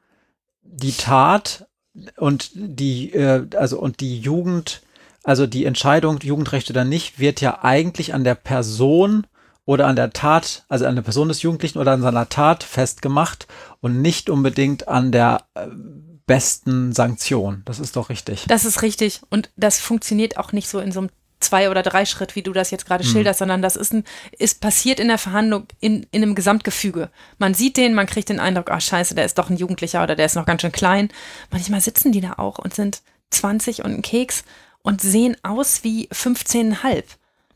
[0.64, 1.68] die Tat
[2.18, 4.82] und die, äh, also und die Jugend,
[5.24, 9.28] also die Entscheidung, Jugendrechte oder nicht, wird ja eigentlich an der Person
[9.66, 13.47] oder an der Tat, also an der Person des Jugendlichen oder an seiner Tat festgemacht
[13.80, 15.68] und nicht unbedingt an der äh,
[16.26, 17.62] besten Sanktion.
[17.66, 18.45] Das ist doch richtig.
[18.47, 19.22] Das ist richtig.
[19.30, 21.10] Und das funktioniert auch nicht so in so einem
[21.43, 23.09] zwei oder drei Schritt, wie du das jetzt gerade mhm.
[23.09, 24.03] schilderst, sondern das ist, ein,
[24.37, 27.09] ist passiert in der Verhandlung in, in einem Gesamtgefüge.
[27.37, 30.15] Man sieht den, man kriegt den Eindruck, ah scheiße, der ist doch ein Jugendlicher oder
[30.15, 31.09] der ist noch ganz schön klein.
[31.51, 34.43] Manchmal sitzen die da auch und sind 20 und ein Keks
[34.81, 37.03] und sehen aus wie 15,5.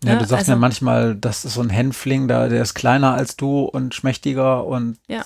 [0.03, 3.13] Ja, du sagst also, ja manchmal, das ist so ein Hänfling, da, der ist kleiner
[3.13, 5.25] als du und schmächtiger und ja.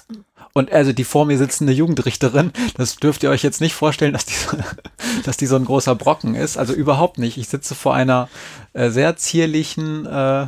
[0.54, 4.26] Und also die vor mir sitzende Jugendrichterin, das dürft ihr euch jetzt nicht vorstellen, dass
[4.26, 4.36] die,
[5.24, 6.58] dass die so ein großer Brocken ist.
[6.58, 7.38] Also überhaupt nicht.
[7.38, 8.30] Ich sitze vor einer
[8.74, 10.48] äh, sehr zierlichen äh,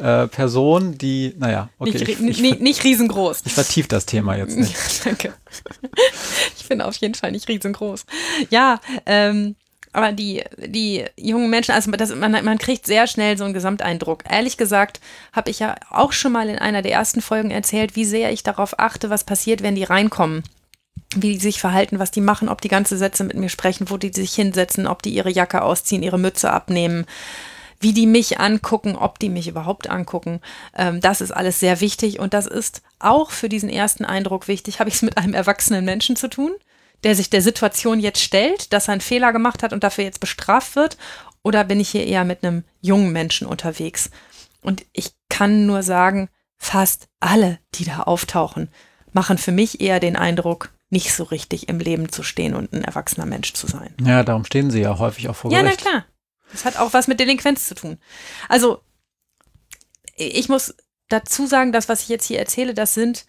[0.00, 1.92] äh, Person, die, naja, okay.
[1.92, 3.42] Nicht, ich, ich, nicht, nicht riesengroß.
[3.44, 4.74] Ich vertief das Thema jetzt nicht.
[5.04, 5.34] Danke.
[6.56, 8.06] Ich bin auf jeden Fall nicht riesengroß.
[8.48, 9.56] Ja, ähm,
[9.92, 14.22] aber die, die jungen Menschen, also das, man, man kriegt sehr schnell so einen Gesamteindruck.
[14.28, 15.00] Ehrlich gesagt
[15.32, 18.42] habe ich ja auch schon mal in einer der ersten Folgen erzählt, wie sehr ich
[18.42, 20.44] darauf achte, was passiert, wenn die reinkommen.
[21.16, 23.96] Wie die sich verhalten, was die machen, ob die ganze Sätze mit mir sprechen, wo
[23.96, 27.04] die sich hinsetzen, ob die ihre Jacke ausziehen, ihre Mütze abnehmen,
[27.80, 30.40] wie die mich angucken, ob die mich überhaupt angucken.
[30.76, 34.78] Ähm, das ist alles sehr wichtig und das ist auch für diesen ersten Eindruck wichtig.
[34.78, 36.52] Habe ich es mit einem erwachsenen Menschen zu tun?
[37.04, 40.20] Der sich der Situation jetzt stellt, dass er einen Fehler gemacht hat und dafür jetzt
[40.20, 40.96] bestraft wird?
[41.42, 44.10] Oder bin ich hier eher mit einem jungen Menschen unterwegs?
[44.62, 46.28] Und ich kann nur sagen,
[46.58, 48.68] fast alle, die da auftauchen,
[49.12, 52.84] machen für mich eher den Eindruck, nicht so richtig im Leben zu stehen und ein
[52.84, 53.94] erwachsener Mensch zu sein.
[54.04, 55.64] Ja, darum stehen sie ja häufig auch vor Gericht.
[55.64, 56.04] Ja, na klar.
[56.52, 57.98] Das hat auch was mit Delinquenz zu tun.
[58.48, 58.82] Also,
[60.16, 60.74] ich muss
[61.08, 63.24] dazu sagen, das, was ich jetzt hier erzähle, das sind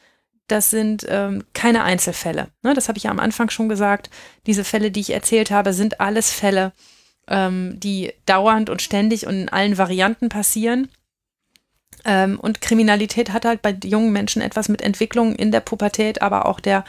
[0.48, 2.50] das sind ähm, keine Einzelfälle.
[2.64, 4.10] Ne, das habe ich ja am Anfang schon gesagt.
[4.46, 6.74] Diese Fälle, die ich erzählt habe, sind alles Fälle,
[7.28, 10.90] ähm, die dauernd und ständig und in allen Varianten passieren.
[12.04, 16.46] Ähm, und Kriminalität hat halt bei jungen Menschen etwas mit Entwicklungen in der Pubertät, aber
[16.46, 16.84] auch der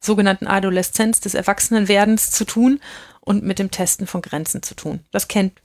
[0.00, 2.80] sogenannten Adoleszenz, des Erwachsenenwerdens zu tun
[3.20, 5.00] und mit dem Testen von Grenzen zu tun.
[5.10, 5.60] Das kennt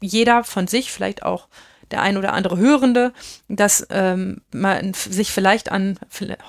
[0.00, 1.48] jeder von sich, vielleicht auch
[1.90, 3.12] der ein oder andere Hörende,
[3.48, 5.98] dass ähm, man sich vielleicht an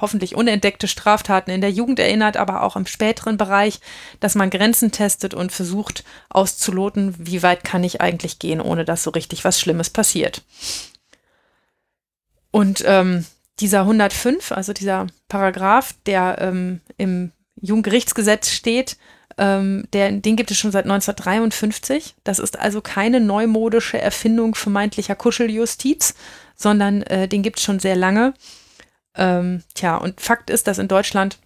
[0.02, 3.80] hoffentlich unentdeckte Straftaten in der Jugend erinnert, aber auch im späteren Bereich,
[4.20, 9.04] dass man Grenzen testet und versucht auszuloten, wie weit kann ich eigentlich gehen, ohne dass
[9.04, 10.42] so richtig was Schlimmes passiert.
[12.52, 13.26] Und ähm,
[13.60, 17.32] dieser 105, also dieser Paragraph, der ähm, im
[17.62, 18.98] Jugendgerichtsgesetz steht,
[19.38, 22.16] Ähm, der, den gibt es schon seit 1953.
[22.24, 26.16] Das ist also keine neumodische Erfindung vermeintlicher Kuscheljustiz,
[26.56, 28.34] sondern äh, den gibt es schon sehr lange.
[29.16, 31.40] Ähm, tja, und Fakt ist, dass in Deutschland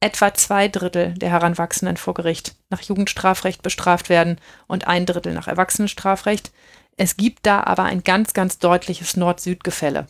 [0.00, 5.46] etwa zwei Drittel der Heranwachsenden vor Gericht nach Jugendstrafrecht bestraft werden und ein Drittel nach
[5.46, 6.50] Erwachsenenstrafrecht.
[6.96, 10.08] Es gibt da aber ein ganz, ganz deutliches Nord-Süd-Gefälle.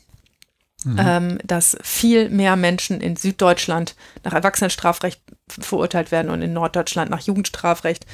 [0.84, 0.96] Mhm.
[0.98, 7.20] Ähm, dass viel mehr Menschen in Süddeutschland nach Erwachsenenstrafrecht verurteilt werden und in Norddeutschland nach
[7.20, 8.06] Jugendstrafrecht.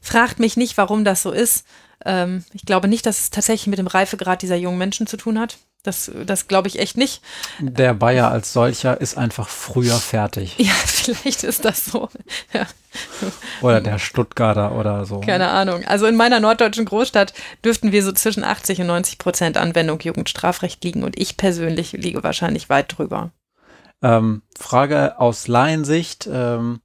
[0.00, 1.64] Fragt mich nicht, warum das so ist.
[2.04, 5.38] Ähm, ich glaube nicht, dass es tatsächlich mit dem Reifegrad dieser jungen Menschen zu tun
[5.38, 5.58] hat.
[5.84, 7.22] Das, das glaube ich echt nicht.
[7.60, 10.56] Der Bayer als solcher ist einfach früher fertig.
[10.58, 12.08] Ja, vielleicht ist das so.
[12.52, 12.66] Ja.
[13.62, 15.20] Oder der Stuttgarter oder so.
[15.20, 15.84] Keine Ahnung.
[15.84, 17.32] Also in meiner norddeutschen Großstadt
[17.64, 22.24] dürften wir so zwischen 80 und 90 Prozent Anwendung Jugendstrafrecht liegen und ich persönlich liege
[22.24, 23.30] wahrscheinlich weit drüber.
[24.02, 26.28] Ähm, Frage aus Laiensicht.
[26.30, 26.80] Ähm,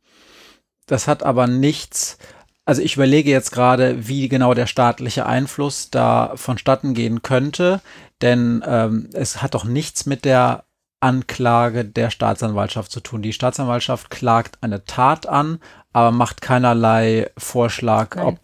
[0.85, 2.19] das hat aber nichts
[2.65, 7.81] also ich überlege jetzt gerade, wie genau der staatliche Einfluss da vonstatten gehen könnte,
[8.22, 10.64] denn ähm, es hat doch nichts mit der
[10.99, 13.22] Anklage der Staatsanwaltschaft zu tun.
[13.22, 15.59] Die Staatsanwaltschaft klagt eine Tat an,
[15.91, 18.26] aber macht keinerlei Vorschlag, Nein.
[18.26, 18.39] ob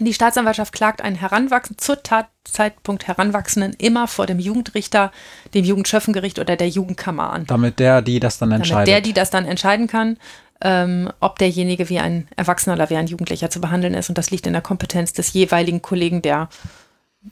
[0.00, 5.12] die Staatsanwaltschaft klagt einen Heranwachsenden, zur Tatzeitpunkt Heranwachsenden immer vor dem Jugendrichter,
[5.54, 7.46] dem Jugendschöffengericht oder der Jugendkammer an.
[7.46, 8.88] Damit der, die das dann entscheidet.
[8.88, 10.16] Damit der, die das dann entscheiden kann
[10.64, 14.08] ähm, ob derjenige wie ein Erwachsener oder wie ein Jugendlicher zu behandeln ist.
[14.08, 16.48] Und das liegt in der Kompetenz des jeweiligen Kollegen, der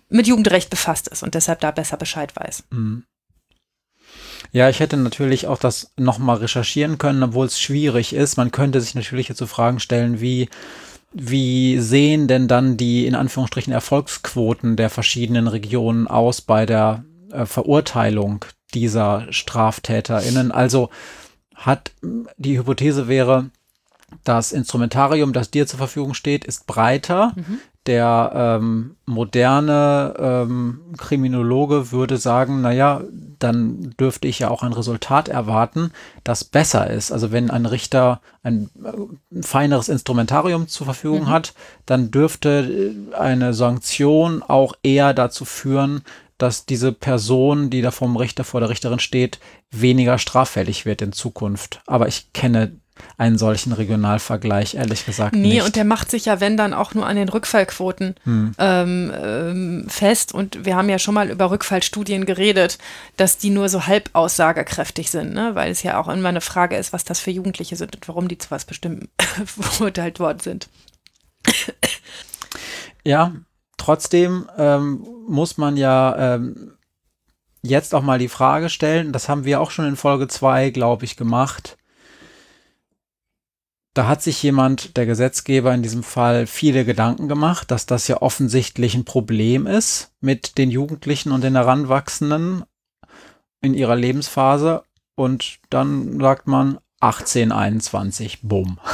[0.09, 2.64] mit Jugendrecht befasst ist und deshalb da besser Bescheid weiß.
[2.70, 3.05] Mhm.
[4.51, 8.36] Ja, ich hätte natürlich auch das nochmal recherchieren können, obwohl es schwierig ist.
[8.36, 10.49] Man könnte sich natürlich jetzt so Fragen stellen wie,
[11.12, 17.47] wie sehen denn dann die in Anführungsstrichen Erfolgsquoten der verschiedenen Regionen aus bei der äh,
[17.47, 20.53] Verurteilung dieser StraftäterInnen?
[20.53, 20.90] Also
[21.55, 21.93] hat
[22.36, 23.51] die Hypothese wäre,
[24.25, 27.33] das Instrumentarium, das dir zur Verfügung steht, ist breiter.
[27.37, 27.59] Mhm.
[27.87, 33.03] Der ähm, moderne ähm, Kriminologe würde sagen, naja,
[33.41, 35.91] dann dürfte ich ja auch ein Resultat erwarten,
[36.23, 37.11] das besser ist.
[37.11, 41.31] Also wenn ein Richter ein, äh, feineres Instrumentarium zur Verfügung mhm.
[41.31, 41.55] hat,
[41.85, 46.03] dann dürfte äh, eine Sanktion auch eher dazu führen,
[46.39, 49.39] dass diese Person, die da vom Richter vor der Richterin steht,
[49.71, 51.83] weniger straffällig wird in Zukunft.
[51.87, 52.73] Aber ich kenne
[53.18, 55.34] einen solchen Regionalvergleich, ehrlich gesagt.
[55.34, 55.64] Nee, nicht.
[55.64, 58.55] und der macht sich ja, wenn dann auch nur an den Rückfallquoten hm.
[58.59, 60.34] ähm, ähm, fest.
[60.34, 62.78] Und wir haben ja schon mal über Rückfallstudien geredet,
[63.16, 65.55] dass die nur so halb aussagekräftig sind, ne?
[65.55, 68.28] weil es ja auch immer eine Frage ist, was das für Jugendliche sind und warum
[68.28, 69.09] die zu was Bestimmten
[69.44, 70.68] verurteilt worden sind.
[73.05, 73.32] Ja,
[73.76, 76.74] trotzdem ähm, muss man ja ähm,
[77.62, 81.05] jetzt auch mal die Frage stellen, das haben wir auch schon in Folge 2, glaube
[81.05, 81.76] ich, gemacht.
[83.95, 88.22] Da hat sich jemand, der Gesetzgeber in diesem Fall, viele Gedanken gemacht, dass das ja
[88.22, 92.64] offensichtlich ein Problem ist mit den Jugendlichen und den Heranwachsenden
[93.61, 94.82] in ihrer Lebensphase.
[95.14, 98.78] Und dann sagt man 18, 21, bumm.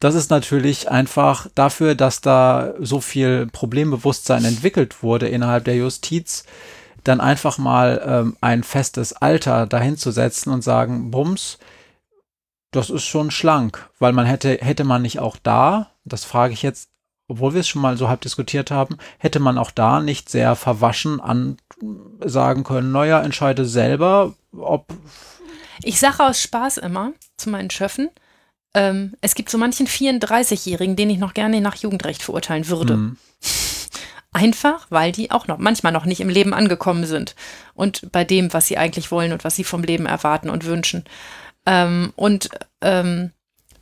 [0.00, 6.44] Das ist natürlich einfach dafür, dass da so viel Problembewusstsein entwickelt wurde innerhalb der Justiz,
[7.04, 11.58] dann einfach mal ähm, ein festes Alter dahinzusetzen und sagen, Bums,
[12.74, 16.62] das ist schon schlank, weil man hätte, hätte man nicht auch da, das frage ich
[16.62, 16.90] jetzt,
[17.28, 20.56] obwohl wir es schon mal so halb diskutiert haben, hätte man auch da nicht sehr
[20.56, 21.56] verwaschen an
[22.24, 24.92] sagen können, naja, entscheide selber, ob.
[25.82, 28.10] Ich sage aus Spaß immer zu meinen Schöffen,
[28.74, 32.96] ähm, es gibt so manchen 34-Jährigen, den ich noch gerne nach Jugendrecht verurteilen würde.
[32.96, 33.16] Mhm.
[34.32, 37.36] Einfach, weil die auch noch manchmal noch nicht im Leben angekommen sind
[37.74, 41.04] und bei dem, was sie eigentlich wollen und was sie vom Leben erwarten und wünschen.
[41.66, 42.50] Ähm, und
[42.80, 43.32] ähm,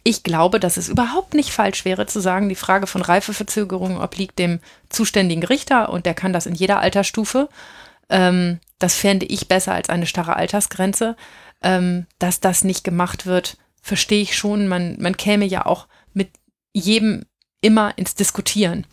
[0.05, 4.39] ich glaube, dass es überhaupt nicht falsch wäre zu sagen, die Frage von Reifeverzögerung obliegt
[4.39, 7.49] dem zuständigen Richter und der kann das in jeder Altersstufe.
[8.09, 11.16] Ähm, das fände ich besser als eine starre Altersgrenze.
[11.64, 16.30] Ähm, dass das nicht gemacht wird, verstehe ich schon, man, man käme ja auch mit
[16.72, 17.24] jedem
[17.61, 18.85] immer ins Diskutieren.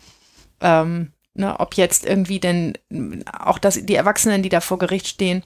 [0.60, 2.74] Ähm, ne, ob jetzt irgendwie denn
[3.40, 5.42] auch das, die Erwachsenen, die da vor Gericht stehen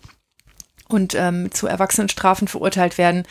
[0.88, 3.24] und ähm, zu Erwachsenenstrafen verurteilt werden,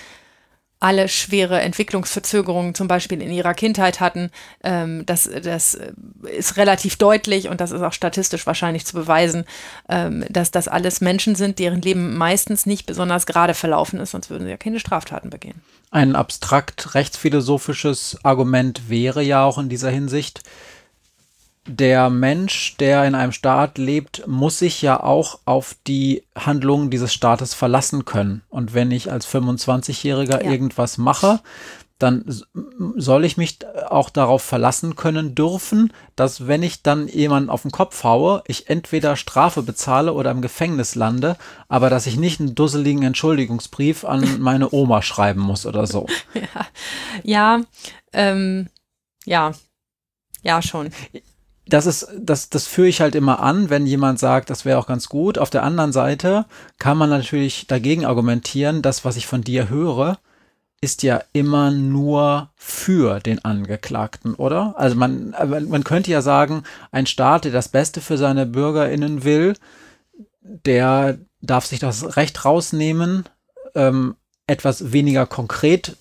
[0.84, 4.32] alle schwere Entwicklungsverzögerungen zum Beispiel in ihrer Kindheit hatten.
[4.64, 5.80] Ähm, das, das
[6.30, 9.45] ist relativ deutlich und das ist auch statistisch wahrscheinlich zu beweisen,
[9.88, 14.30] ähm, dass das alles Menschen sind, deren Leben meistens nicht besonders gerade verlaufen ist, sonst
[14.30, 15.62] würden sie ja keine Straftaten begehen.
[15.89, 20.41] Ein abstrakt rechtsphilosophisches Argument wäre ja auch in dieser Hinsicht,
[21.66, 27.14] der Mensch, der in einem Staat lebt, muss sich ja auch auf die Handlungen dieses
[27.14, 28.41] Staates verlassen können.
[28.49, 30.51] Und wenn ich als 25-Jähriger ja.
[30.51, 31.39] irgendwas mache,
[31.99, 32.26] dann
[32.97, 37.72] soll ich mich auch darauf verlassen können dürfen, dass wenn ich dann jemanden auf den
[37.72, 41.38] Kopf haue, ich entweder Strafe bezahle oder im Gefängnis lande,
[41.70, 46.07] aber dass ich nicht einen dusseligen Entschuldigungsbrief an meine Oma schreiben muss oder so.
[46.34, 46.66] Ja,
[47.24, 47.61] ja,
[48.11, 48.68] ähm,
[49.26, 49.53] ja,
[50.41, 50.91] ja schon.
[51.66, 54.88] Das ist, das, das führe ich halt immer an, wenn jemand sagt, das wäre auch
[54.88, 55.38] ganz gut.
[55.38, 56.45] Auf der anderen Seite
[56.78, 60.18] kann man natürlich dagegen argumentieren, das, was ich von dir höre,
[60.82, 64.76] ist ja immer nur für den Angeklagten, oder?
[64.78, 69.53] Also man, man könnte ja sagen, ein Staat, der das Beste für seine BürgerInnen will,
[70.41, 73.24] der darf sich das Recht rausnehmen,
[73.76, 75.95] ähm, etwas weniger konkret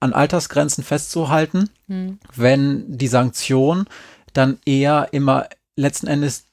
[0.00, 2.18] an Altersgrenzen festzuhalten, hm.
[2.34, 3.86] wenn die Sanktion
[4.32, 6.44] dann eher immer letzten Endes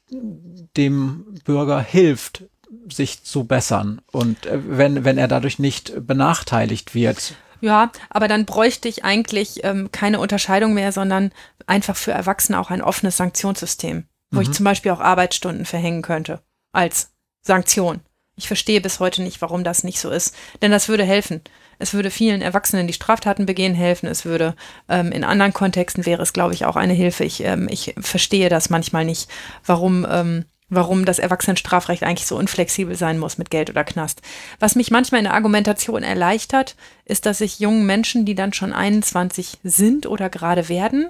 [0.78, 2.44] dem Bürger hilft,
[2.92, 7.36] sich zu bessern und äh, wenn, wenn er dadurch nicht benachteiligt wird.
[7.62, 11.32] Ja, aber dann bräuchte ich eigentlich ähm, keine Unterscheidung mehr, sondern
[11.66, 14.44] einfach für Erwachsene auch ein offenes Sanktionssystem, wo mhm.
[14.44, 16.42] ich zum Beispiel auch Arbeitsstunden verhängen könnte
[16.74, 17.12] als
[17.42, 18.02] Sanktion.
[18.36, 21.42] Ich verstehe bis heute nicht, warum das nicht so ist, denn das würde helfen.
[21.80, 24.08] Es würde vielen Erwachsenen, die Straftaten begehen, helfen.
[24.08, 24.56] Es würde
[24.90, 27.24] ähm, in anderen Kontexten wäre es, glaube ich, auch eine Hilfe.
[27.24, 29.30] Ich, ähm, ich verstehe das manchmal nicht,
[29.66, 34.22] warum ähm, warum das Erwachsenenstrafrecht eigentlich so unflexibel sein muss mit Geld oder Knast.
[34.60, 38.74] Was mich manchmal in der Argumentation erleichtert, ist, dass ich jungen Menschen, die dann schon
[38.74, 41.10] 21 sind oder gerade werden,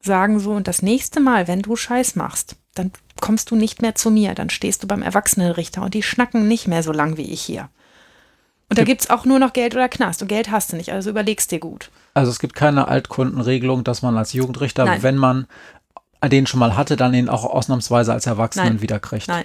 [0.00, 3.94] sagen so, und das nächste Mal, wenn du Scheiß machst, dann kommst du nicht mehr
[3.94, 7.32] zu mir, dann stehst du beim Erwachsenenrichter und die schnacken nicht mehr so lang wie
[7.32, 7.70] ich hier.
[8.68, 10.22] Und da gibt es auch nur noch Geld oder Knast.
[10.22, 11.90] Und Geld hast du nicht, also überlegst dir gut.
[12.14, 15.02] Also es gibt keine Altkundenregelung, dass man als Jugendrichter, Nein.
[15.02, 15.46] wenn man
[16.24, 18.80] den schon mal hatte, dann ihn auch ausnahmsweise als Erwachsenen Nein.
[18.80, 19.28] wieder kriegt.
[19.28, 19.44] Nein.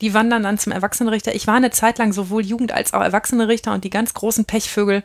[0.00, 1.34] Die wandern dann zum Erwachsenenrichter.
[1.34, 5.02] Ich war eine Zeit lang sowohl Jugend- als auch Erwachsenenrichter und die ganz großen Pechvögel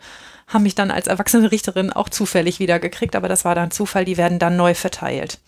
[0.48, 4.16] haben mich dann als Erwachsenenrichterin auch zufällig wieder gekriegt, aber das war dann Zufall, die
[4.16, 5.40] werden dann neu verteilt.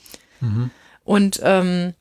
[0.42, 0.72] Mhm.
[1.06, 1.94] Und ähm,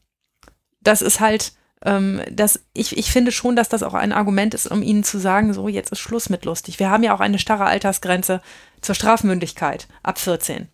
[0.81, 1.53] das ist halt,
[1.85, 5.19] ähm, das, ich, ich finde schon, dass das auch ein Argument ist, um ihnen zu
[5.19, 6.79] sagen, so, jetzt ist Schluss mit lustig.
[6.79, 8.41] Wir haben ja auch eine starre Altersgrenze
[8.81, 10.69] zur Strafmündigkeit ab 14.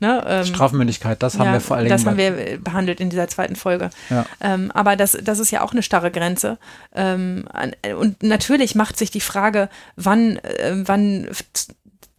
[0.00, 1.88] Ne, ähm, Strafmündigkeit, das haben ja, wir vor allem.
[1.88, 3.90] Das haben wir behandelt in dieser zweiten Folge.
[4.10, 4.26] Ja.
[4.40, 6.58] Ähm, aber das, das ist ja auch eine starre Grenze.
[6.94, 7.46] Ähm,
[7.98, 11.26] und natürlich macht sich die Frage, wann, äh, wann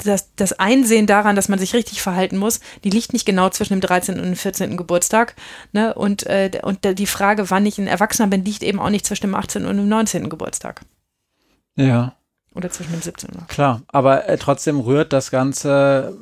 [0.06, 3.74] das, das Einsehen daran, dass man sich richtig verhalten muss, die liegt nicht genau zwischen
[3.74, 4.16] dem 13.
[4.18, 4.78] und dem 14.
[4.78, 5.36] Geburtstag.
[5.72, 5.94] Ne?
[5.94, 9.28] Und, äh, und die Frage, wann ich ein Erwachsener bin, liegt eben auch nicht zwischen
[9.28, 9.66] dem 18.
[9.66, 10.30] und dem 19.
[10.30, 10.82] Geburtstag.
[11.76, 12.16] Ja.
[12.56, 13.30] Oder zwischen dem 17.
[13.48, 16.18] Klar, aber äh, trotzdem rührt das Ganze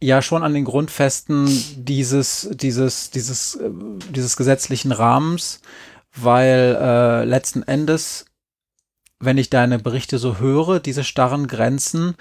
[0.00, 1.46] ja schon an den Grundfesten
[1.76, 3.70] dieses, dieses, dieses, äh,
[4.10, 5.60] dieses gesetzlichen Rahmens,
[6.14, 8.26] weil äh, letzten Endes,
[9.22, 12.16] wenn ich deine Berichte so höre, diese starren Grenzen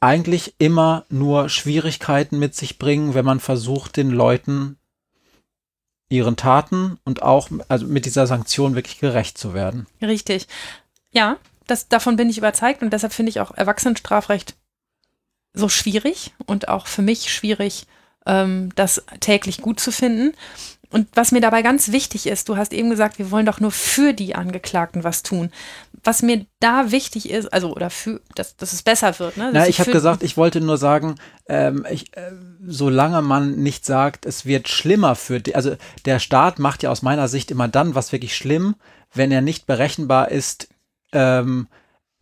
[0.00, 4.76] eigentlich immer nur Schwierigkeiten mit sich bringen, wenn man versucht, den Leuten
[6.10, 9.86] ihren Taten und auch also mit dieser Sanktion wirklich gerecht zu werden.
[10.02, 10.46] Richtig.
[11.10, 14.54] Ja, das, davon bin ich überzeugt und deshalb finde ich auch Erwachsenenstrafrecht
[15.54, 17.86] so schwierig und auch für mich schwierig,
[18.26, 20.34] ähm, das täglich gut zu finden.
[20.90, 23.70] Und was mir dabei ganz wichtig ist, du hast eben gesagt, wir wollen doch nur
[23.70, 25.50] für die Angeklagten was tun.
[26.02, 29.36] Was mir da wichtig ist, also oder für, dass, dass es besser wird.
[29.36, 29.50] Ne?
[29.52, 31.16] Na, ich habe gesagt, ich wollte nur sagen,
[31.48, 32.32] ähm, ich, äh,
[32.66, 37.02] solange man nicht sagt, es wird schlimmer für die, also der Staat macht ja aus
[37.02, 38.76] meiner Sicht immer dann was wirklich schlimm,
[39.12, 40.68] wenn er nicht berechenbar ist,
[41.12, 41.68] ähm,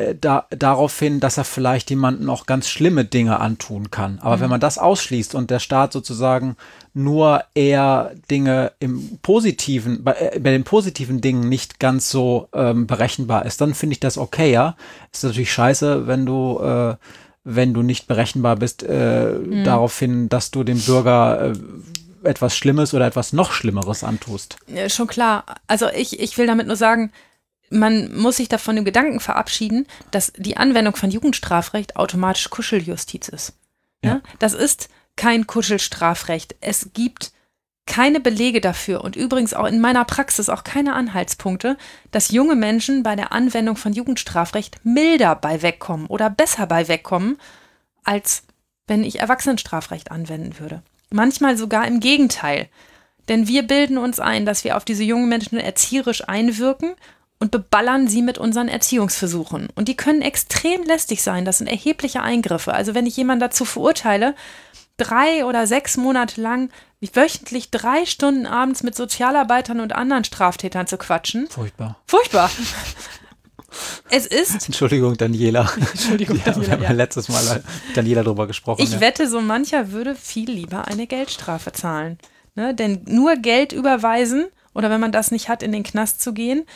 [0.03, 4.19] äh, da, darauf hin, dass er vielleicht jemanden auch ganz schlimme Dinge antun kann.
[4.21, 4.41] Aber mhm.
[4.41, 6.57] wenn man das ausschließt und der Staat sozusagen
[6.95, 12.87] nur eher Dinge im positiven, bei, äh, bei den positiven Dingen nicht ganz so ähm,
[12.87, 14.77] berechenbar ist, dann finde ich das okay, ja.
[15.13, 16.97] Ist natürlich scheiße, wenn du äh,
[17.45, 19.65] wenn du nicht berechenbar bist, äh, mhm.
[19.65, 24.57] darauf hin, dass du dem Bürger äh, etwas Schlimmes oder etwas noch Schlimmeres antust.
[24.67, 25.45] Ja, schon klar.
[25.67, 27.11] Also ich, ich will damit nur sagen,
[27.73, 33.55] man muss sich davon dem Gedanken verabschieden, dass die Anwendung von Jugendstrafrecht automatisch Kuscheljustiz ist.
[34.05, 34.11] Ja.
[34.11, 34.21] ja.
[34.39, 36.57] Das ist kein Kuschelstrafrecht.
[36.61, 37.33] Es gibt
[37.87, 41.77] keine Belege dafür und übrigens auch in meiner Praxis auch keine Anhaltspunkte,
[42.11, 47.39] dass junge Menschen bei der Anwendung von Jugendstrafrecht milder bei wegkommen oder besser bei wegkommen,
[48.05, 48.45] als
[48.87, 50.83] wenn ich Erwachsenenstrafrecht anwenden würde.
[51.11, 52.69] Manchmal sogar im Gegenteil.
[53.29, 56.95] Denn wir bilden uns ein, dass wir auf diese jungen Menschen erzieherisch einwirken
[57.43, 59.69] und beballern sie mit unseren Erziehungsversuchen.
[59.75, 61.45] Und die können extrem lästig sein.
[61.45, 62.73] Das sind erhebliche Eingriffe.
[62.73, 64.37] Also wenn ich jemanden dazu verurteile,
[64.97, 66.71] drei oder sechs Monate lang
[67.01, 71.49] wöchentlich drei Stunden abends mit Sozialarbeitern und anderen Straftätern zu quatschen.
[71.49, 71.99] Furchtbar.
[72.07, 72.49] Furchtbar.
[74.09, 74.65] Es ist.
[74.67, 75.69] Entschuldigung, Daniela.
[75.77, 76.67] Entschuldigung, ja, Daniela.
[76.69, 78.83] Wir haben ja letztes Mal mit Daniela drüber gesprochen.
[78.83, 79.01] Ich ja.
[79.01, 82.19] wette, so mancher würde viel lieber eine Geldstrafe zahlen.
[82.55, 82.73] Ne?
[82.73, 84.45] Denn nur Geld überweisen
[84.75, 86.67] oder wenn man das nicht hat, in den Knast zu gehen,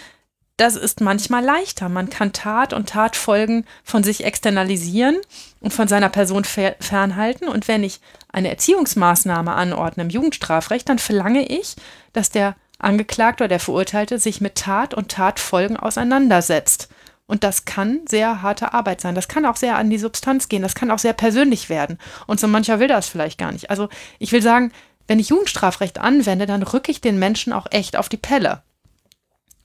[0.56, 1.88] das ist manchmal leichter.
[1.88, 5.16] Man kann Tat und Tatfolgen von sich externalisieren
[5.60, 7.48] und von seiner Person fernhalten.
[7.48, 8.00] Und wenn ich
[8.32, 11.76] eine Erziehungsmaßnahme anordne im Jugendstrafrecht, dann verlange ich,
[12.14, 16.88] dass der Angeklagte oder der Verurteilte sich mit Tat und Tatfolgen auseinandersetzt.
[17.26, 19.14] Und das kann sehr harte Arbeit sein.
[19.14, 20.62] Das kann auch sehr an die Substanz gehen.
[20.62, 21.98] Das kann auch sehr persönlich werden.
[22.26, 23.68] Und so mancher will das vielleicht gar nicht.
[23.68, 23.88] Also
[24.18, 24.72] ich will sagen,
[25.06, 28.62] wenn ich Jugendstrafrecht anwende, dann rücke ich den Menschen auch echt auf die Pelle.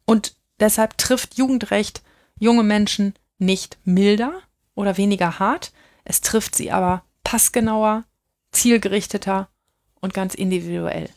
[0.05, 2.01] Und deshalb trifft Jugendrecht
[2.39, 4.33] junge Menschen nicht milder
[4.75, 5.71] oder weniger hart.
[6.05, 8.03] Es trifft sie aber passgenauer,
[8.51, 9.49] zielgerichteter
[9.99, 11.09] und ganz individuell.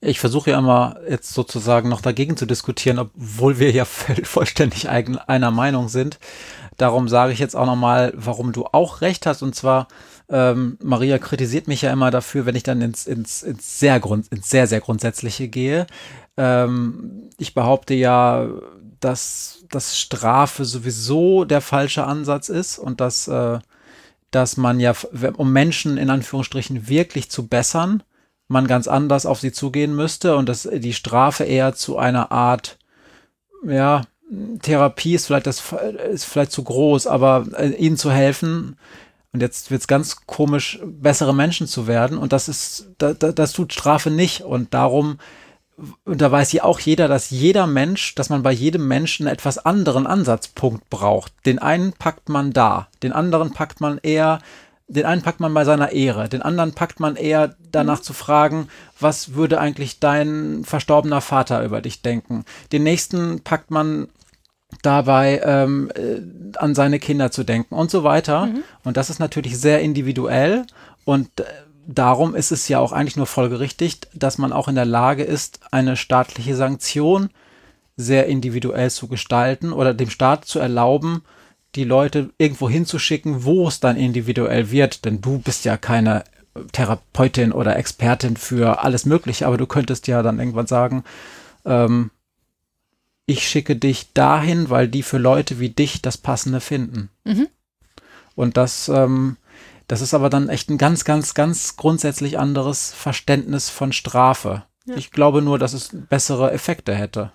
[0.00, 5.50] Ich versuche ja immer jetzt sozusagen noch dagegen zu diskutieren, obwohl wir ja vollständig einer
[5.50, 6.18] Meinung sind.
[6.76, 9.42] Darum sage ich jetzt auch nochmal, warum du auch recht hast.
[9.42, 9.88] Und zwar,
[10.28, 14.28] ähm, Maria kritisiert mich ja immer dafür, wenn ich dann ins, ins, ins, sehr, Grund,
[14.28, 15.86] ins sehr, sehr Grundsätzliche gehe.
[16.36, 18.48] Ähm, ich behaupte ja,
[19.04, 23.58] dass, dass Strafe sowieso der falsche Ansatz ist und dass, äh,
[24.30, 24.94] dass man ja,
[25.36, 28.02] um Menschen in Anführungsstrichen wirklich zu bessern,
[28.48, 32.78] man ganz anders auf sie zugehen müsste und dass die Strafe eher zu einer Art,
[33.66, 34.02] ja,
[34.62, 35.62] Therapie ist vielleicht das
[36.10, 38.76] ist vielleicht zu groß, aber äh, ihnen zu helfen.
[39.32, 42.16] Und jetzt wird es ganz komisch, bessere Menschen zu werden.
[42.16, 44.42] Und das ist, da, da, das tut Strafe nicht.
[44.42, 45.18] Und darum
[46.04, 49.58] und da weiß ja auch jeder, dass jeder Mensch, dass man bei jedem Menschen etwas
[49.58, 51.32] anderen Ansatzpunkt braucht.
[51.46, 54.38] Den einen packt man da, den anderen packt man eher
[54.86, 58.02] den einen packt man bei seiner Ehre, den anderen packt man eher danach mhm.
[58.02, 58.68] zu fragen,
[59.00, 62.44] was würde eigentlich dein verstorbener Vater über dich denken.
[62.70, 64.08] Den nächsten packt man
[64.82, 66.20] dabei ähm, äh,
[66.58, 68.46] an seine Kinder zu denken und so weiter.
[68.46, 68.64] Mhm.
[68.82, 70.66] Und das ist natürlich sehr individuell
[71.04, 71.44] und äh,
[71.86, 75.60] darum ist es ja auch eigentlich nur folgerichtig, dass man auch in der Lage ist,
[75.70, 77.30] eine staatliche Sanktion
[77.96, 81.22] sehr individuell zu gestalten oder dem Staat zu erlauben,
[81.74, 86.24] die Leute irgendwo hinzuschicken, wo es dann individuell wird, denn du bist ja keine
[86.72, 91.04] Therapeutin oder Expertin für alles Mögliche, aber du könntest ja dann irgendwann sagen,
[91.64, 92.10] ähm,
[93.26, 97.10] ich schicke dich dahin, weil die für Leute wie dich das Passende finden.
[97.24, 97.48] Mhm.
[98.34, 99.36] Und das, ähm,
[99.86, 104.64] das ist aber dann echt ein ganz, ganz, ganz grundsätzlich anderes Verständnis von Strafe.
[104.86, 104.96] Ja.
[104.96, 107.32] Ich glaube nur, dass es bessere Effekte hätte.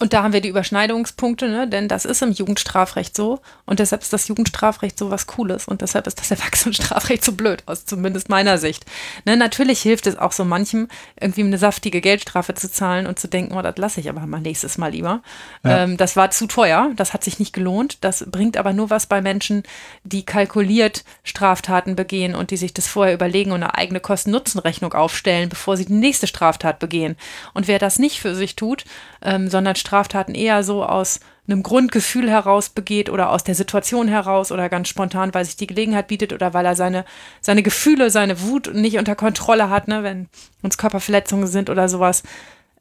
[0.00, 1.66] Und da haben wir die Überschneidungspunkte, ne?
[1.66, 5.80] denn das ist im Jugendstrafrecht so und deshalb ist das Jugendstrafrecht so was Cooles und
[5.80, 8.86] deshalb ist das Erwachsenenstrafrecht so blöd, aus zumindest meiner Sicht.
[9.24, 9.36] Ne?
[9.36, 10.86] Natürlich hilft es auch so manchem,
[11.20, 14.40] irgendwie eine saftige Geldstrafe zu zahlen und zu denken, oh, das lasse ich aber mal
[14.40, 15.20] nächstes Mal lieber.
[15.64, 15.82] Ja.
[15.82, 19.06] Ähm, das war zu teuer, das hat sich nicht gelohnt, das bringt aber nur was
[19.06, 19.64] bei Menschen,
[20.04, 25.48] die kalkuliert Straftaten begehen und die sich das vorher überlegen und eine eigene Kosten-Nutzen-Rechnung aufstellen,
[25.48, 27.16] bevor sie die nächste Straftat begehen.
[27.52, 28.84] Und wer das nicht für sich tut,
[29.22, 34.52] ähm, sondern Straftaten eher so aus einem Grundgefühl heraus begeht oder aus der Situation heraus
[34.52, 37.06] oder ganz spontan, weil sich die Gelegenheit bietet oder weil er seine,
[37.40, 40.28] seine Gefühle, seine Wut nicht unter Kontrolle hat, ne, wenn
[40.62, 42.22] uns Körperverletzungen sind oder sowas,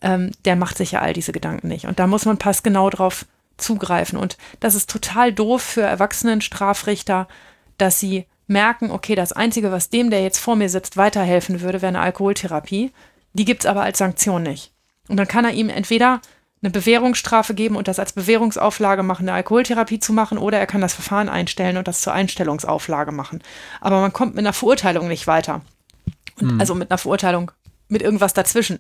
[0.02, 1.86] ähm, der macht sich ja all diese Gedanken nicht.
[1.88, 3.26] Und da muss man passgenau drauf
[3.56, 4.20] zugreifen.
[4.20, 7.30] Und das ist total doof für Erwachsenen-Strafrichter,
[7.78, 11.82] dass sie merken, okay, das Einzige, was dem, der jetzt vor mir sitzt, weiterhelfen würde,
[11.82, 12.92] wäre eine Alkoholtherapie.
[13.32, 14.74] Die gibt es aber als Sanktion nicht.
[15.08, 16.20] Und dann kann er ihm entweder
[16.62, 20.82] eine Bewährungsstrafe geben und das als Bewährungsauflage machen, eine Alkoholtherapie zu machen, oder er kann
[20.82, 23.44] das Verfahren einstellen und das zur Einstellungsauflage machen.
[23.80, 25.62] Aber man kommt mit einer Verurteilung nicht weiter.
[26.40, 26.60] Und hm.
[26.60, 27.52] Also mit einer Verurteilung,
[27.90, 28.80] mit irgendwas dazwischen.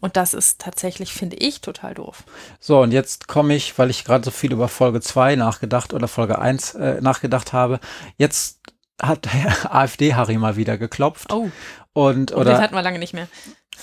[0.00, 2.24] Und das ist tatsächlich, finde ich, total doof.
[2.60, 6.08] So, und jetzt komme ich, weil ich gerade so viel über Folge 2 nachgedacht oder
[6.08, 7.80] Folge 1 äh, nachgedacht habe.
[8.16, 8.60] Jetzt
[9.00, 11.32] hat der AfD-Harry mal wieder geklopft.
[11.32, 11.50] Oh.
[11.92, 13.28] Und, oder, das hatten wir lange nicht mehr.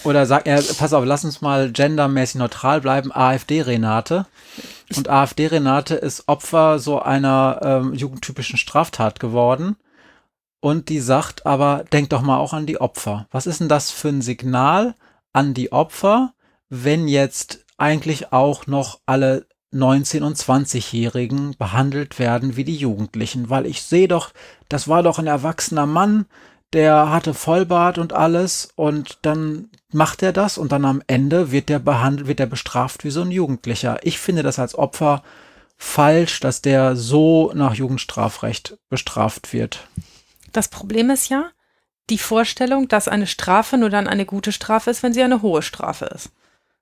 [0.03, 4.25] Oder sag er, pass auf, lass uns mal gendermäßig neutral bleiben, AfD-Renate.
[4.95, 9.77] Und AfD-Renate ist Opfer so einer ähm, jugendtypischen Straftat geworden.
[10.59, 13.27] Und die sagt aber, denk doch mal auch an die Opfer.
[13.31, 14.95] Was ist denn das für ein Signal
[15.31, 16.33] an die Opfer,
[16.69, 23.49] wenn jetzt eigentlich auch noch alle 19- und 20-Jährigen behandelt werden wie die Jugendlichen?
[23.49, 24.31] Weil ich sehe doch,
[24.69, 26.25] das war doch ein erwachsener Mann,
[26.73, 31.69] der hatte Vollbart und alles und dann macht er das und dann am Ende wird
[31.69, 33.99] der behandelt, wird er bestraft wie so ein Jugendlicher.
[34.03, 35.23] Ich finde das als Opfer
[35.77, 39.87] falsch, dass der so nach Jugendstrafrecht bestraft wird.
[40.51, 41.49] Das Problem ist ja
[42.09, 45.61] die Vorstellung, dass eine Strafe nur dann eine gute Strafe ist, wenn sie eine hohe
[45.61, 46.29] Strafe ist.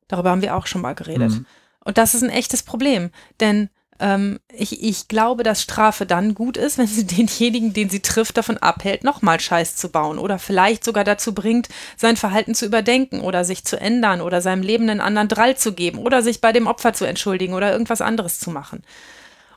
[0.07, 1.31] Darüber haben wir auch schon mal geredet.
[1.31, 1.45] Mhm.
[1.83, 3.69] Und das ist ein echtes Problem, denn
[3.99, 8.35] Ähm, ich, ich glaube, dass Strafe dann gut ist, wenn sie denjenigen, den sie trifft,
[8.37, 13.21] davon abhält, nochmal Scheiß zu bauen oder vielleicht sogar dazu bringt, sein Verhalten zu überdenken
[13.21, 16.51] oder sich zu ändern oder seinem Leben einen anderen Drall zu geben oder sich bei
[16.51, 18.81] dem Opfer zu entschuldigen oder irgendwas anderes zu machen.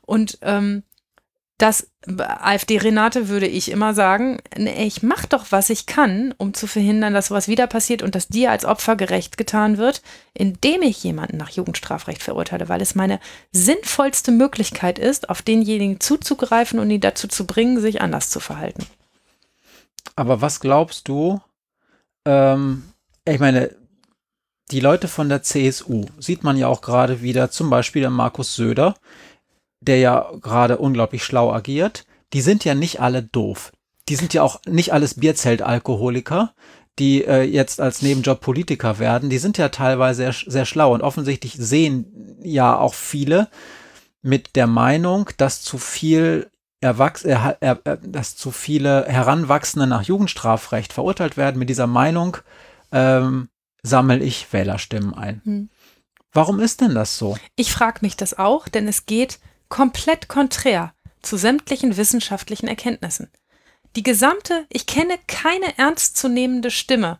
[0.03, 0.83] Und ähm,
[1.59, 7.15] das AfD-Renate würde ich immer sagen, ich mache doch, was ich kann, um zu verhindern,
[7.15, 10.03] dass sowas wieder passiert und dass dir als Opfer gerecht getan wird,
[10.35, 13.21] indem ich jemanden nach Jugendstrafrecht verurteile, weil es meine
[13.53, 18.87] sinnvollste Möglichkeit ist, auf denjenigen zuzugreifen und ihn dazu zu bringen, sich anders zu verhalten.
[20.15, 21.41] Aber was glaubst du,
[22.27, 22.85] ähm,
[23.25, 23.75] ich meine,
[24.71, 28.95] die Leute von der CSU sieht man ja auch gerade wieder, zum Beispiel Markus Söder,
[29.87, 33.73] der ja gerade unglaublich schlau agiert, die sind ja nicht alle doof.
[34.09, 36.55] Die sind ja auch nicht alles Bierzeltalkoholiker,
[36.99, 39.31] die äh, jetzt als Nebenjob Politiker werden.
[39.31, 43.49] Die sind ja teilweise sehr, sehr schlau und offensichtlich sehen ja auch viele
[44.23, 46.51] mit der Meinung, dass zu viel
[46.81, 51.59] Erwachs äh, äh, dass zu viele Heranwachsende nach Jugendstrafrecht verurteilt werden.
[51.59, 52.37] Mit dieser Meinung
[52.93, 53.49] ähm,
[53.83, 55.41] sammle ich Wählerstimmen ein.
[55.45, 55.71] Hm.
[56.33, 57.37] Warum ist denn das so?
[57.57, 63.31] Ich frage mich das auch, denn es geht komplett konträr zu sämtlichen wissenschaftlichen Erkenntnissen.
[63.97, 67.19] Die gesamte, ich kenne keine ernstzunehmende Stimme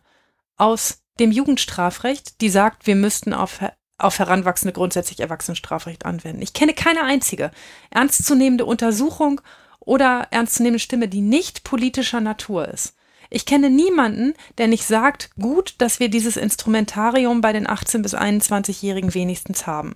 [0.57, 3.59] aus dem Jugendstrafrecht, die sagt, wir müssten auf,
[3.97, 6.41] auf Heranwachsende grundsätzlich Erwachsenenstrafrecht anwenden.
[6.41, 7.51] Ich kenne keine einzige
[7.89, 9.41] ernstzunehmende Untersuchung
[9.79, 12.95] oder ernstzunehmende Stimme, die nicht politischer Natur ist.
[13.29, 18.15] Ich kenne niemanden, der nicht sagt, gut, dass wir dieses Instrumentarium bei den 18- bis
[18.15, 19.95] 21-Jährigen wenigstens haben.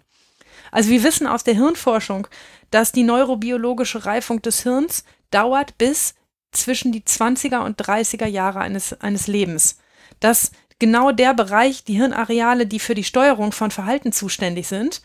[0.71, 2.27] Also wir wissen aus der Hirnforschung,
[2.71, 6.15] dass die neurobiologische Reifung des Hirns dauert bis
[6.51, 9.77] zwischen die 20er und 30er Jahre eines, eines Lebens.
[10.19, 15.01] Dass genau der Bereich, die Hirnareale, die für die Steuerung von Verhalten zuständig sind,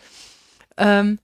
[0.76, 1.18] ähm,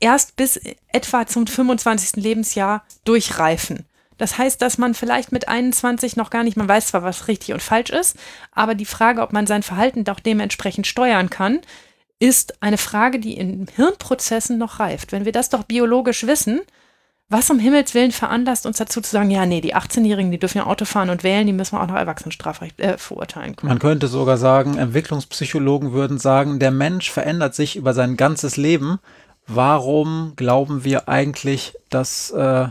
[0.00, 2.22] erst bis etwa zum 25.
[2.22, 3.86] Lebensjahr durchreifen.
[4.18, 7.54] Das heißt, dass man vielleicht mit 21 noch gar nicht, man weiß zwar, was richtig
[7.54, 8.18] und falsch ist,
[8.52, 11.60] aber die Frage, ob man sein Verhalten doch dementsprechend steuern kann,
[12.20, 15.10] ist eine Frage, die in Hirnprozessen noch reift.
[15.10, 16.60] Wenn wir das doch biologisch wissen,
[17.30, 20.58] was um Himmels Willen veranlasst uns dazu zu sagen, ja, nee, die 18-Jährigen, die dürfen
[20.58, 23.70] ja Auto fahren und wählen, die müssen wir auch noch Erwachsenenstrafrecht äh, verurteilen können.
[23.70, 28.98] Man könnte sogar sagen, Entwicklungspsychologen würden sagen, der Mensch verändert sich über sein ganzes Leben.
[29.46, 32.66] Warum glauben wir eigentlich, dass, äh,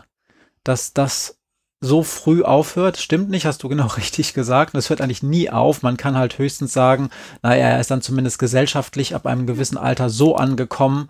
[0.64, 1.39] dass das
[1.82, 2.98] so früh aufhört.
[2.98, 4.74] Stimmt nicht, hast du genau richtig gesagt.
[4.74, 5.82] Und es hört eigentlich nie auf.
[5.82, 7.10] Man kann halt höchstens sagen,
[7.42, 11.10] naja, er ist dann zumindest gesellschaftlich ab einem gewissen Alter so angekommen,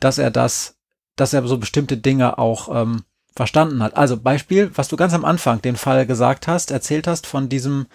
[0.00, 0.76] dass er das,
[1.16, 3.04] dass er so bestimmte Dinge auch ähm,
[3.34, 3.96] verstanden hat.
[3.96, 7.86] Also Beispiel, was du ganz am Anfang den Fall gesagt hast, erzählt hast von diesem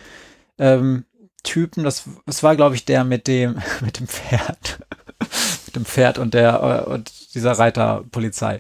[0.58, 1.06] ähm,
[1.44, 4.80] Typen, das, das war, glaube ich, der mit dem, mit dem Pferd.
[5.66, 8.60] mit dem Pferd und der äh, und dieser Reiterpolizei.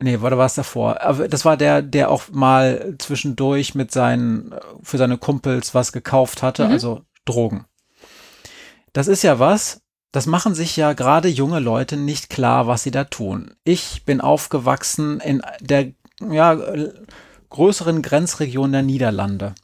[0.00, 1.00] Nee, oder war es davor?
[1.00, 6.42] Aber das war der, der auch mal zwischendurch mit seinen, für seine Kumpels was gekauft
[6.42, 6.72] hatte, mhm.
[6.72, 7.64] also Drogen.
[8.92, 12.90] Das ist ja was, das machen sich ja gerade junge Leute nicht klar, was sie
[12.90, 13.54] da tun.
[13.64, 16.56] Ich bin aufgewachsen in der, ja,
[17.50, 19.54] größeren Grenzregion der Niederlande.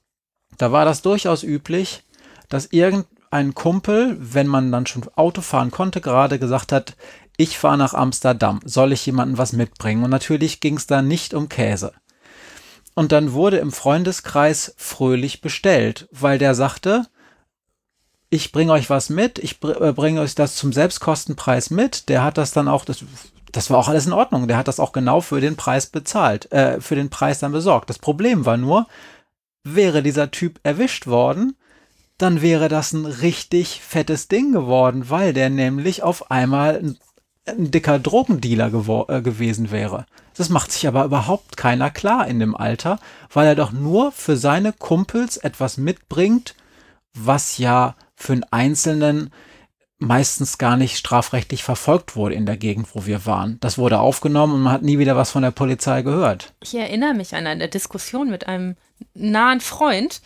[0.59, 2.03] Da war das durchaus üblich,
[2.49, 6.97] dass irgendein Kumpel, wenn man dann schon Auto fahren konnte, gerade gesagt hat,
[7.37, 10.05] ich fahre nach Amsterdam, soll ich jemandem was mitbringen?
[10.05, 11.93] Und natürlich ging es da nicht um Käse.
[12.95, 17.07] Und dann wurde im Freundeskreis fröhlich bestellt, weil der sagte,
[18.31, 22.09] ich bringe euch was mit, ich äh, bringe euch das zum Selbstkostenpreis mit.
[22.09, 23.05] Der hat das dann auch, das,
[23.51, 24.49] das war auch alles in Ordnung.
[24.49, 27.91] Der hat das auch genau für den Preis bezahlt, äh, für den Preis dann besorgt.
[27.91, 28.87] Das Problem war nur,
[29.65, 31.57] wäre dieser Typ erwischt worden,
[32.19, 36.95] dann wäre das ein richtig fettes Ding geworden, weil der nämlich auf einmal
[37.47, 38.73] ein dicker Drogendealer
[39.09, 40.07] äh, gewesen wäre.
[40.37, 42.99] Das macht sich aber überhaupt keiner klar in dem Alter,
[43.33, 46.55] weil er doch nur für seine Kumpels etwas mitbringt,
[47.13, 49.31] was ja für einen Einzelnen
[49.99, 53.59] meistens gar nicht strafrechtlich verfolgt wurde in der Gegend, wo wir waren.
[53.61, 56.53] Das wurde aufgenommen und man hat nie wieder was von der Polizei gehört.
[56.63, 58.77] Ich erinnere mich an eine Diskussion mit einem
[59.15, 60.21] nahen Freund,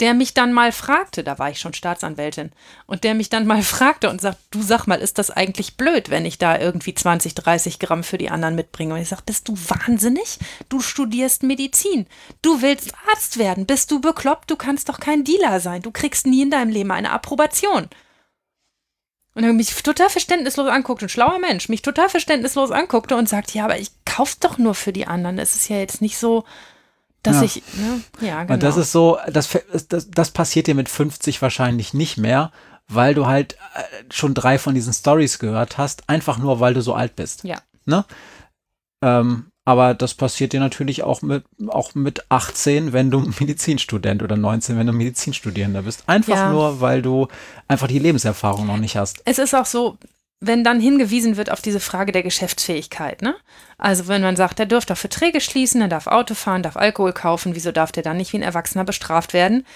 [0.00, 2.52] der mich dann mal fragte, da war ich schon Staatsanwältin,
[2.86, 6.10] und der mich dann mal fragte und sagt, du sag mal, ist das eigentlich blöd,
[6.10, 8.94] wenn ich da irgendwie 20, 30 Gramm für die anderen mitbringe?
[8.94, 10.38] Und ich sage, bist du wahnsinnig?
[10.68, 12.06] Du studierst Medizin.
[12.42, 13.66] Du willst Arzt werden.
[13.66, 14.50] Bist du bekloppt?
[14.50, 15.82] Du kannst doch kein Dealer sein.
[15.82, 17.88] Du kriegst nie in deinem Leben eine Approbation.
[19.34, 23.52] Und er mich total verständnislos anguckte, ein schlauer Mensch, mich total verständnislos anguckte und sagt,
[23.52, 25.38] ja, aber ich kauf doch nur für die anderen.
[25.38, 26.44] Es ist ja jetzt nicht so,
[27.22, 27.42] dass ja.
[27.42, 28.00] ich, ne?
[28.20, 28.54] ja, genau.
[28.54, 29.48] Und das ist so, das,
[29.88, 32.52] das, das passiert dir mit 50 wahrscheinlich nicht mehr,
[32.88, 36.80] weil du halt äh, schon drei von diesen Stories gehört hast, einfach nur, weil du
[36.82, 37.44] so alt bist.
[37.44, 37.58] Ja.
[37.84, 38.04] Ne?
[39.02, 44.36] Ähm, aber das passiert dir natürlich auch mit, auch mit 18, wenn du Medizinstudent oder
[44.36, 46.04] 19, wenn du Medizinstudierender bist.
[46.06, 46.50] Einfach Ja.
[46.52, 47.26] nur, weil du
[47.66, 49.22] einfach die Lebenserfahrung noch nicht hast.
[49.24, 49.98] Es ist auch so,
[50.40, 53.34] wenn dann hingewiesen wird auf diese Frage der Geschäftsfähigkeit, ne?
[53.78, 57.12] Also wenn man sagt, der dürfte doch Verträge schließen, der darf Auto fahren, darf Alkohol
[57.12, 59.66] kaufen, wieso darf der dann nicht wie ein Erwachsener bestraft werden?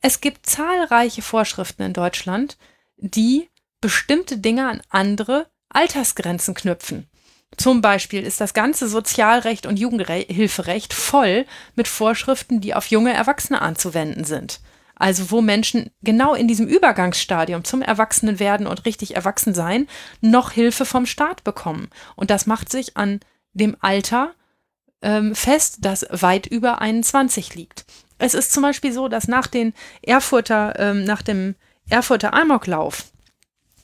[0.00, 2.58] Es gibt zahlreiche Vorschriften in Deutschland,
[2.96, 3.48] die
[3.80, 7.08] bestimmte Dinge an andere Altersgrenzen knüpfen.
[7.56, 13.60] Zum Beispiel ist das ganze Sozialrecht und Jugendhilferecht voll mit Vorschriften, die auf junge Erwachsene
[13.60, 14.60] anzuwenden sind.
[14.96, 19.88] Also wo Menschen genau in diesem Übergangsstadium zum Erwachsenenwerden und richtig erwachsen sein
[20.20, 21.88] noch Hilfe vom Staat bekommen.
[22.16, 23.20] Und das macht sich an
[23.52, 24.34] dem Alter
[25.02, 27.84] ähm, fest, das weit über 21 liegt.
[28.18, 31.56] Es ist zum Beispiel so, dass nach den Erfurter, ähm, nach dem
[31.88, 33.04] Erfurter Amoklauf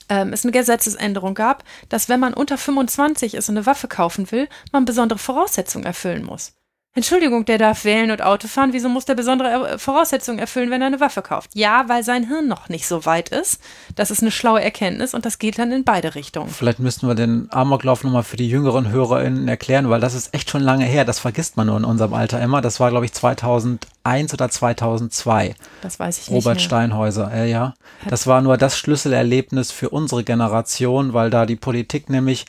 [0.09, 4.31] ähm, es eine Gesetzesänderung gab, dass wenn man unter 25 ist und eine Waffe kaufen
[4.31, 6.53] will, man besondere Voraussetzungen erfüllen muss.
[6.93, 8.73] Entschuldigung, der darf wählen und Auto fahren.
[8.73, 11.51] Wieso muss der besondere äh, Voraussetzungen erfüllen, wenn er eine Waffe kauft?
[11.53, 13.61] Ja, weil sein Hirn noch nicht so weit ist.
[13.95, 16.49] Das ist eine schlaue Erkenntnis und das geht dann in beide Richtungen.
[16.49, 20.49] Vielleicht müssten wir den Amoklauf nochmal für die jüngeren HörerInnen erklären, weil das ist echt
[20.49, 21.05] schon lange her.
[21.05, 22.59] Das vergisst man nur in unserem Alter immer.
[22.59, 25.55] Das war, glaube ich, 2001 oder 2002.
[25.81, 26.45] Das weiß ich nicht.
[26.45, 26.61] Robert.
[26.61, 27.73] Steinhäuser, äh, ja.
[28.09, 32.45] Das war nur das Schlüsselerlebnis für unsere Generation, weil da die Politik nämlich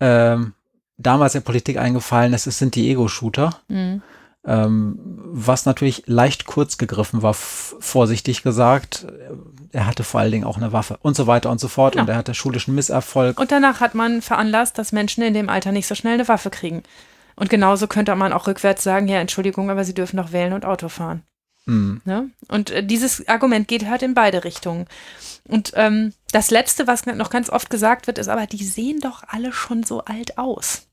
[0.00, 0.54] ähm,
[0.98, 3.60] damals der Politik eingefallen ist, es sind die Ego-Shooter.
[3.68, 4.02] Mhm.
[4.46, 9.06] Ähm, was natürlich leicht kurz gegriffen war, vorsichtig gesagt.
[9.72, 11.94] Er hatte vor allen Dingen auch eine Waffe und so weiter und so fort.
[11.94, 12.04] Genau.
[12.04, 13.40] Und er hatte schulischen Misserfolg.
[13.40, 16.50] Und danach hat man veranlasst, dass Menschen in dem Alter nicht so schnell eine Waffe
[16.50, 16.84] kriegen.
[17.34, 20.64] Und genauso könnte man auch rückwärts sagen, ja, Entschuldigung, aber sie dürfen doch wählen und
[20.64, 21.22] Auto fahren.
[21.64, 22.00] Hm.
[22.04, 22.30] Ne?
[22.48, 24.86] Und äh, dieses Argument geht halt in beide Richtungen.
[25.48, 29.22] Und ähm, das Letzte, was noch ganz oft gesagt wird, ist aber, die sehen doch
[29.28, 30.88] alle schon so alt aus.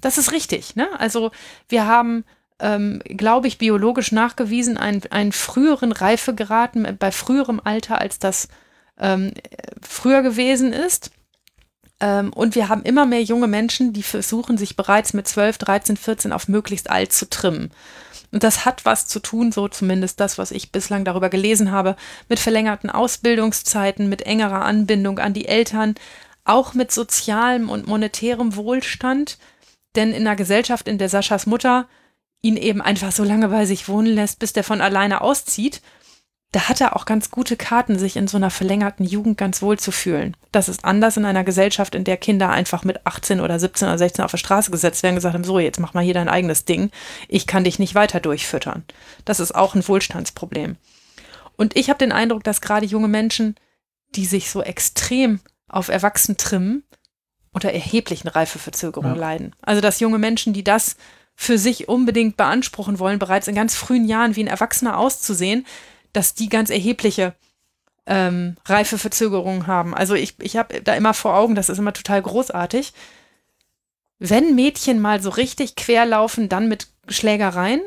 [0.00, 0.76] Das ist richtig.
[0.76, 0.88] Ne?
[0.98, 1.30] Also
[1.68, 2.24] wir haben,
[2.60, 8.48] ähm, glaube ich, biologisch nachgewiesen, einen, einen früheren Reifegrad bei früherem Alter, als das
[8.98, 9.32] ähm,
[9.82, 11.10] früher gewesen ist.
[12.00, 15.96] Ähm, und wir haben immer mehr junge Menschen, die versuchen, sich bereits mit 12, 13,
[15.96, 17.72] 14 auf möglichst alt zu trimmen.
[18.30, 21.96] Und das hat was zu tun, so zumindest das, was ich bislang darüber gelesen habe,
[22.28, 25.94] mit verlängerten Ausbildungszeiten, mit engerer Anbindung an die Eltern,
[26.44, 29.38] auch mit sozialem und monetärem Wohlstand.
[29.96, 31.88] Denn in einer Gesellschaft, in der Saschas Mutter
[32.42, 35.80] ihn eben einfach so lange bei sich wohnen lässt, bis der von alleine auszieht,
[36.52, 39.78] da hat er auch ganz gute Karten, sich in so einer verlängerten Jugend ganz wohl
[39.78, 40.34] zu fühlen.
[40.50, 43.98] Das ist anders in einer Gesellschaft, in der Kinder einfach mit 18 oder 17 oder
[43.98, 46.28] 16 auf die Straße gesetzt werden und gesagt haben, so, jetzt mach mal hier dein
[46.30, 46.90] eigenes Ding.
[47.28, 48.84] Ich kann dich nicht weiter durchfüttern.
[49.26, 50.76] Das ist auch ein Wohlstandsproblem.
[51.56, 53.56] Und ich habe den Eindruck, dass gerade junge Menschen,
[54.14, 56.82] die sich so extrem auf Erwachsen trimmen,
[57.52, 59.20] unter erheblichen Reifeverzögerungen Ja.
[59.20, 59.54] leiden.
[59.60, 60.96] Also dass junge Menschen, die das
[61.34, 65.66] für sich unbedingt beanspruchen wollen, bereits in ganz frühen Jahren wie ein Erwachsener auszusehen,
[66.12, 67.34] dass die ganz erhebliche
[68.06, 69.94] ähm, Reifeverzögerungen haben.
[69.94, 72.92] Also ich, ich habe da immer vor Augen, das ist immer total großartig.
[74.18, 77.82] Wenn Mädchen mal so richtig quer laufen, dann mit Schlägereien.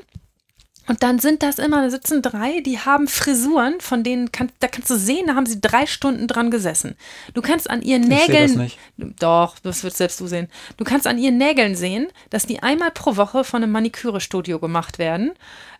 [0.88, 4.68] Und dann sind das immer, da sitzen drei, die haben Frisuren, von denen kann, da
[4.68, 6.96] kannst du sehen, da haben sie drei Stunden dran gesessen.
[7.34, 8.48] Du kannst an ihren Ich Nägeln.
[8.48, 8.80] das nicht.
[9.20, 10.48] Doch, das wird selbst du sehen.
[10.78, 14.98] Du kannst an ihren Nägeln sehen, dass die einmal pro Woche von einem Maniküre-Studio gemacht
[14.98, 15.32] werden.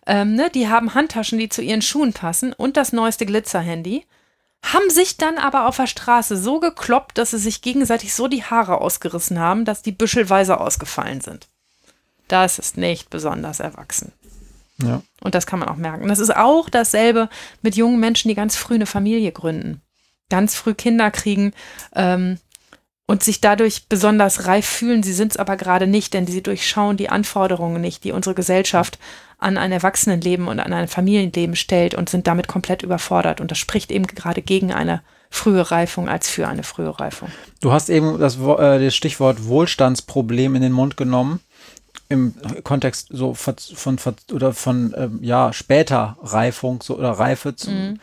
[0.06, 4.04] Ähm, ne, die haben Handtaschen, die zu ihren Schuhen passen und das neueste Glitzer-Handy.
[4.64, 8.44] Haben sich dann aber auf der Straße so gekloppt, dass sie sich gegenseitig so die
[8.44, 11.48] Haare ausgerissen haben, dass die büschelweise ausgefallen sind.
[12.28, 14.12] Das ist nicht besonders erwachsen.
[14.82, 15.02] Ja.
[15.20, 16.08] Und das kann man auch merken.
[16.08, 17.28] Das ist auch dasselbe
[17.60, 19.80] mit jungen Menschen, die ganz früh eine Familie gründen,
[20.30, 21.52] ganz früh Kinder kriegen
[21.94, 22.38] ähm,
[23.06, 25.02] und sich dadurch besonders reif fühlen.
[25.02, 28.98] Sie sind es aber gerade nicht, denn sie durchschauen die Anforderungen nicht, die unsere Gesellschaft
[29.42, 33.40] an ein Erwachsenenleben und an ein Familienleben stellt und sind damit komplett überfordert.
[33.40, 37.30] Und das spricht eben gerade gegen eine frühe Reifung als für eine frühe Reifung.
[37.60, 41.40] Du hast eben das, äh, das Stichwort Wohlstandsproblem in den Mund genommen.
[42.08, 47.98] Im Kontext so von, von, oder von ähm, ja später Reifung so, oder Reife zum,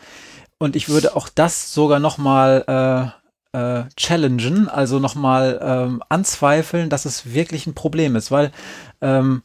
[0.58, 3.14] und ich würde auch das sogar noch mal
[3.54, 8.52] äh, äh, challengen, also noch mal ähm, anzweifeln, dass es wirklich ein Problem ist, weil
[9.00, 9.42] ähm,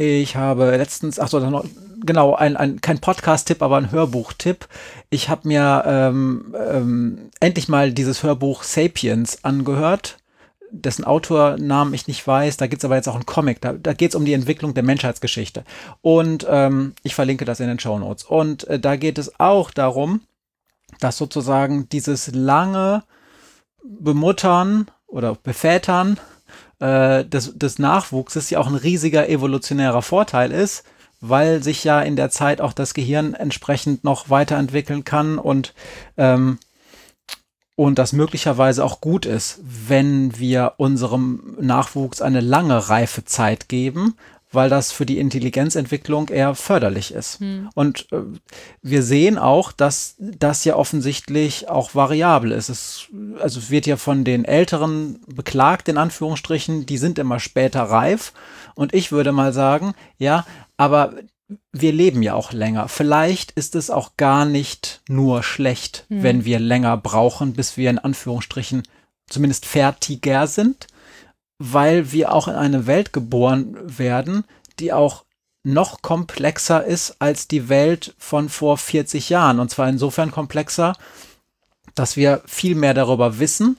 [0.00, 1.64] ich habe letztens, ach so, noch,
[2.06, 4.66] genau, ein, ein, kein Podcast-Tipp, aber ein Hörbuch-Tipp.
[5.10, 10.16] Ich habe mir ähm, ähm, endlich mal dieses Hörbuch Sapiens angehört,
[10.70, 12.56] dessen Autornamen ich nicht weiß.
[12.56, 13.60] Da gibt's aber jetzt auch einen Comic.
[13.60, 15.64] Da, da geht's um die Entwicklung der Menschheitsgeschichte.
[16.00, 18.24] Und ähm, ich verlinke das in den Show Notes.
[18.24, 20.22] Und äh, da geht es auch darum,
[21.00, 23.02] dass sozusagen dieses lange
[23.84, 26.18] Bemuttern oder Bevätern
[26.80, 30.84] äh, des, des Nachwuchses ja auch ein riesiger evolutionärer Vorteil ist,
[31.20, 35.74] weil sich ja in der Zeit auch das Gehirn entsprechend noch weiterentwickeln kann und
[36.16, 36.58] ähm,
[37.76, 44.16] und das möglicherweise auch gut ist, wenn wir unserem Nachwuchs eine lange Reifezeit geben,
[44.52, 47.40] weil das für die Intelligenzentwicklung eher förderlich ist.
[47.40, 47.68] Hm.
[47.74, 48.22] Und äh,
[48.82, 52.68] wir sehen auch, dass das ja offensichtlich auch variabel ist.
[52.68, 53.06] Es,
[53.38, 58.32] also es wird ja von den Älteren beklagt, in Anführungsstrichen, die sind immer später reif.
[58.74, 60.44] Und ich würde mal sagen, ja,
[60.76, 61.14] aber
[61.72, 62.88] wir leben ja auch länger.
[62.88, 66.22] Vielleicht ist es auch gar nicht nur schlecht, mhm.
[66.22, 68.82] wenn wir länger brauchen, bis wir in Anführungsstrichen
[69.28, 70.88] zumindest fertiger sind,
[71.62, 74.44] weil wir auch in eine Welt geboren werden,
[74.78, 75.26] die auch
[75.62, 79.60] noch komplexer ist als die Welt von vor 40 Jahren.
[79.60, 80.94] Und zwar insofern komplexer,
[81.94, 83.76] dass wir viel mehr darüber wissen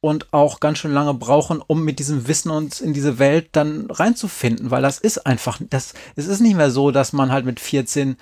[0.00, 3.88] und auch ganz schön lange brauchen, um mit diesem Wissen uns in diese Welt dann
[3.88, 7.60] reinzufinden, weil das ist einfach, das, es ist nicht mehr so, dass man halt mit
[7.60, 8.16] 14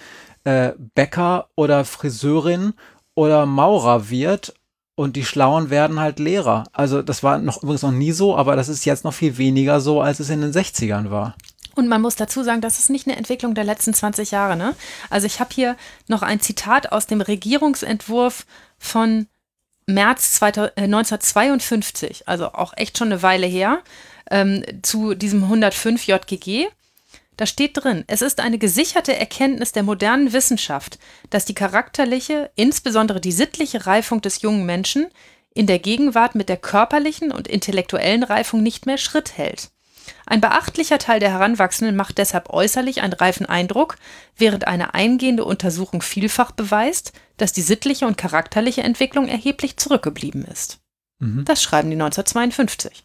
[0.45, 2.75] äh, Bäcker oder Friseurin
[3.15, 4.55] oder Maurer wird
[4.99, 6.65] und die Schlauen werden halt Lehrer.
[6.73, 9.81] Also das war noch übrigens noch nie so, aber das ist jetzt noch viel weniger
[9.81, 11.37] so, als es in den 60ern war.
[11.77, 14.57] Und man muss dazu sagen, das ist nicht eine Entwicklung der letzten 20 Jahre.
[14.57, 14.75] Ne?
[15.09, 15.77] Also ich habe hier
[16.09, 18.45] noch ein Zitat aus dem Regierungsentwurf
[18.77, 19.29] von
[19.87, 23.79] März 1952, äh, also auch echt schon eine Weile her,
[24.33, 26.67] ähm, zu diesem 105 JGG.
[27.39, 30.99] Da steht drin, es ist eine gesicherte Erkenntnis der modernen Wissenschaft,
[31.31, 35.07] dass die charakterliche, insbesondere die sittliche Reifung des jungen Menschen
[35.55, 39.71] in der Gegenwart mit der körperlichen und intellektuellen Reifung nicht mehr Schritt hält.
[40.27, 43.99] Ein beachtlicher Teil der Heranwachsenden macht deshalb äußerlich einen reifen Eindruck,
[44.37, 50.81] während eine eingehende Untersuchung vielfach beweist, dass die sittliche und charakterliche Entwicklung erheblich zurückgeblieben ist.
[51.21, 51.45] Mhm.
[51.45, 53.05] Das schreiben die 1952.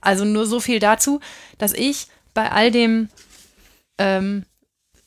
[0.00, 1.18] Also nur so viel dazu,
[1.58, 3.08] dass ich bei all dem
[4.02, 4.44] ähm,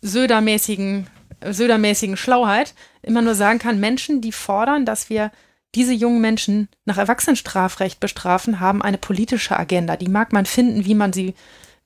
[0.01, 1.07] Södermäßigen,
[1.43, 5.31] Södermäßigen Schlauheit immer nur sagen kann, Menschen, die fordern, dass wir
[5.75, 9.97] diese jungen Menschen nach Erwachsenenstrafrecht bestrafen, haben eine politische Agenda.
[9.97, 11.35] Die mag man finden, wie man sie,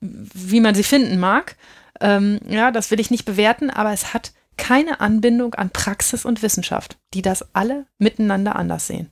[0.00, 1.56] wie man sie finden mag.
[2.00, 6.42] Ähm, ja, das will ich nicht bewerten, aber es hat keine Anbindung an Praxis und
[6.42, 9.10] Wissenschaft, die das alle miteinander anders sehen.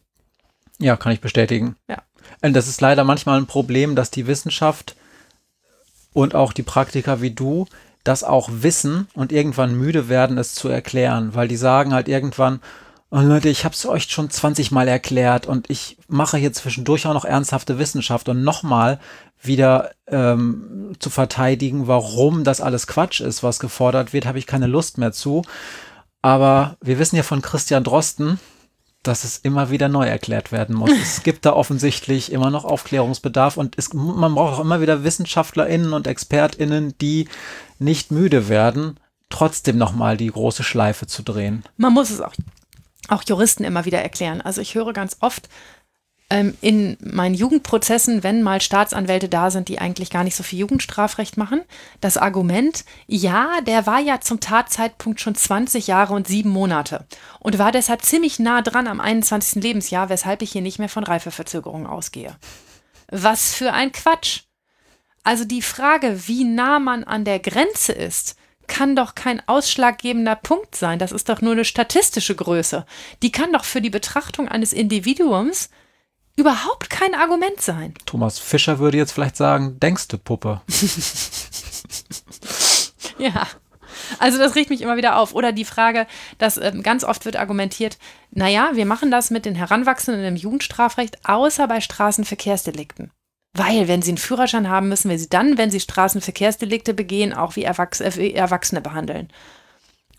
[0.78, 1.76] Ja, kann ich bestätigen.
[1.88, 2.02] Ja.
[2.42, 4.94] Und das ist leider manchmal ein Problem, dass die Wissenschaft
[6.12, 7.66] und auch die Praktiker wie du
[8.08, 12.60] das auch wissen und irgendwann müde werden, es zu erklären, weil die sagen halt irgendwann,
[13.10, 17.06] und Leute, ich habe es euch schon 20 Mal erklärt und ich mache hier zwischendurch
[17.06, 18.98] auch noch ernsthafte Wissenschaft und nochmal
[19.42, 24.66] wieder ähm, zu verteidigen, warum das alles Quatsch ist, was gefordert wird, habe ich keine
[24.66, 25.42] Lust mehr zu.
[26.20, 28.38] Aber wir wissen ja von Christian Drosten,
[29.08, 30.90] dass es immer wieder neu erklärt werden muss.
[30.90, 35.92] es gibt da offensichtlich immer noch Aufklärungsbedarf und es, man braucht auch immer wieder WissenschaftlerInnen
[35.92, 37.28] und ExpertInnen, die
[37.78, 41.64] nicht müde werden, trotzdem nochmal die große Schleife zu drehen.
[41.76, 42.34] Man muss es auch
[43.08, 44.40] auch Juristen immer wieder erklären.
[44.42, 45.48] Also ich höre ganz oft
[46.30, 51.38] in meinen Jugendprozessen, wenn mal Staatsanwälte da sind, die eigentlich gar nicht so viel Jugendstrafrecht
[51.38, 51.62] machen,
[52.02, 57.06] das Argument, ja, der war ja zum Tatzeitpunkt schon 20 Jahre und sieben Monate
[57.40, 59.62] und war deshalb ziemlich nah dran am 21.
[59.62, 62.36] Lebensjahr, weshalb ich hier nicht mehr von Reifeverzögerungen ausgehe.
[63.10, 64.42] Was für ein Quatsch.
[65.24, 68.36] Also die Frage, wie nah man an der Grenze ist,
[68.66, 70.98] kann doch kein ausschlaggebender Punkt sein.
[70.98, 72.84] Das ist doch nur eine statistische Größe.
[73.22, 75.70] Die kann doch für die Betrachtung eines Individuums
[76.38, 77.92] überhaupt kein Argument sein.
[78.06, 80.62] Thomas Fischer würde jetzt vielleicht sagen, denkst du Puppe.
[83.18, 83.46] ja.
[84.20, 85.34] Also das riecht mich immer wieder auf.
[85.34, 86.06] Oder die Frage,
[86.38, 87.98] dass ähm, ganz oft wird argumentiert,
[88.30, 93.10] naja, wir machen das mit den Heranwachsenden im Jugendstrafrecht, außer bei Straßenverkehrsdelikten.
[93.54, 97.56] Weil, wenn sie einen Führerschein haben, müssen wir sie dann, wenn sie Straßenverkehrsdelikte begehen, auch
[97.56, 99.28] wie, Erwachs äh, wie Erwachsene behandeln.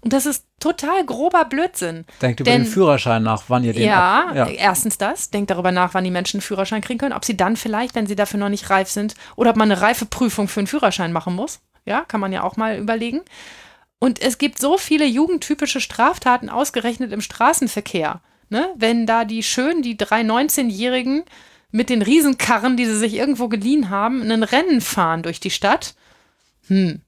[0.02, 2.06] Und das ist total grober Blödsinn.
[2.22, 5.30] Denkt über den Führerschein nach, wann ihr den ja, ja, erstens das.
[5.30, 7.14] Denkt darüber nach, wann die Menschen einen Führerschein kriegen können.
[7.14, 9.82] Ob sie dann vielleicht, wenn sie dafür noch nicht reif sind, oder ob man eine
[9.82, 11.60] Reifeprüfung für einen Führerschein machen muss.
[11.86, 13.22] Ja, kann man ja auch mal überlegen.
[14.00, 18.22] Und es gibt so viele jugendtypische Straftaten ausgerechnet im Straßenverkehr.
[18.50, 18.74] Ne?
[18.76, 21.24] Wenn da die schön, die drei 19-Jährigen
[21.72, 25.96] mit den Riesenkarren, die sie sich irgendwo geliehen haben, ein Rennen fahren durch die Stadt.
[26.68, 27.02] Hm.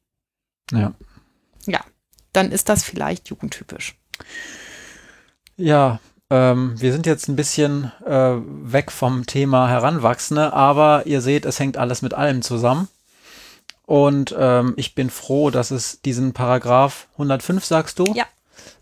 [0.72, 0.94] Ja.
[1.66, 1.82] Ja,
[2.34, 3.96] dann ist das vielleicht jugendtypisch.
[5.58, 6.00] Ja,
[6.30, 11.60] ähm, wir sind jetzt ein bisschen äh, weg vom Thema Heranwachsende, aber ihr seht, es
[11.60, 12.88] hängt alles mit allem zusammen.
[13.86, 18.06] Und ähm, ich bin froh, dass es diesen Paragraph 105, sagst du?
[18.14, 18.26] Ja.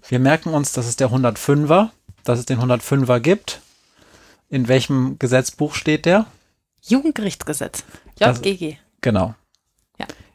[0.08, 1.90] Wir merken uns, das ist der 105er.
[2.24, 3.62] dass es den 105er gibt.
[4.50, 6.26] In welchem Gesetzbuch steht der?
[6.84, 7.84] Jugendgerichtsgesetz.
[8.20, 8.78] Das- JGG.
[9.02, 9.34] Genau.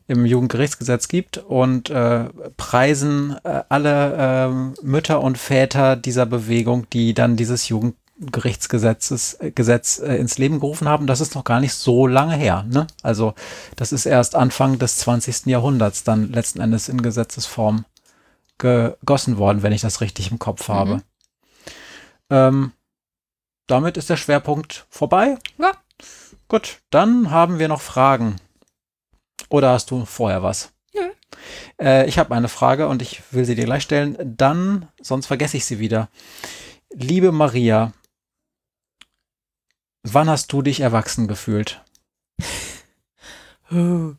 [0.07, 2.25] Im Jugendgerichtsgesetz gibt und äh,
[2.57, 9.99] preisen äh, alle ähm, Mütter und Väter dieser Bewegung, die dann dieses Jugendgerichtsgesetzes äh, Gesetz
[9.99, 11.07] äh, ins Leben gerufen haben.
[11.07, 12.67] Das ist noch gar nicht so lange her.
[12.69, 12.87] Ne?
[13.03, 13.35] Also
[13.77, 15.47] das ist erst Anfang des 20.
[15.47, 17.87] Jahrhunderts dann letzten Endes in Gesetzesform
[18.59, 20.97] gegossen worden, wenn ich das richtig im Kopf habe.
[20.97, 21.03] Mhm.
[22.31, 22.73] Ähm,
[23.67, 25.39] damit ist der Schwerpunkt vorbei.
[25.59, 25.73] Ja.
[26.49, 28.37] Gut, dann haben wir noch Fragen.
[29.49, 30.73] Oder hast du vorher was?
[30.95, 31.11] Nö.
[31.81, 34.17] Äh, ich habe eine Frage und ich will sie dir gleich stellen.
[34.37, 36.09] Dann, sonst vergesse ich sie wieder.
[36.93, 37.93] Liebe Maria,
[40.03, 41.83] wann hast du dich erwachsen gefühlt?
[43.69, 44.19] Wann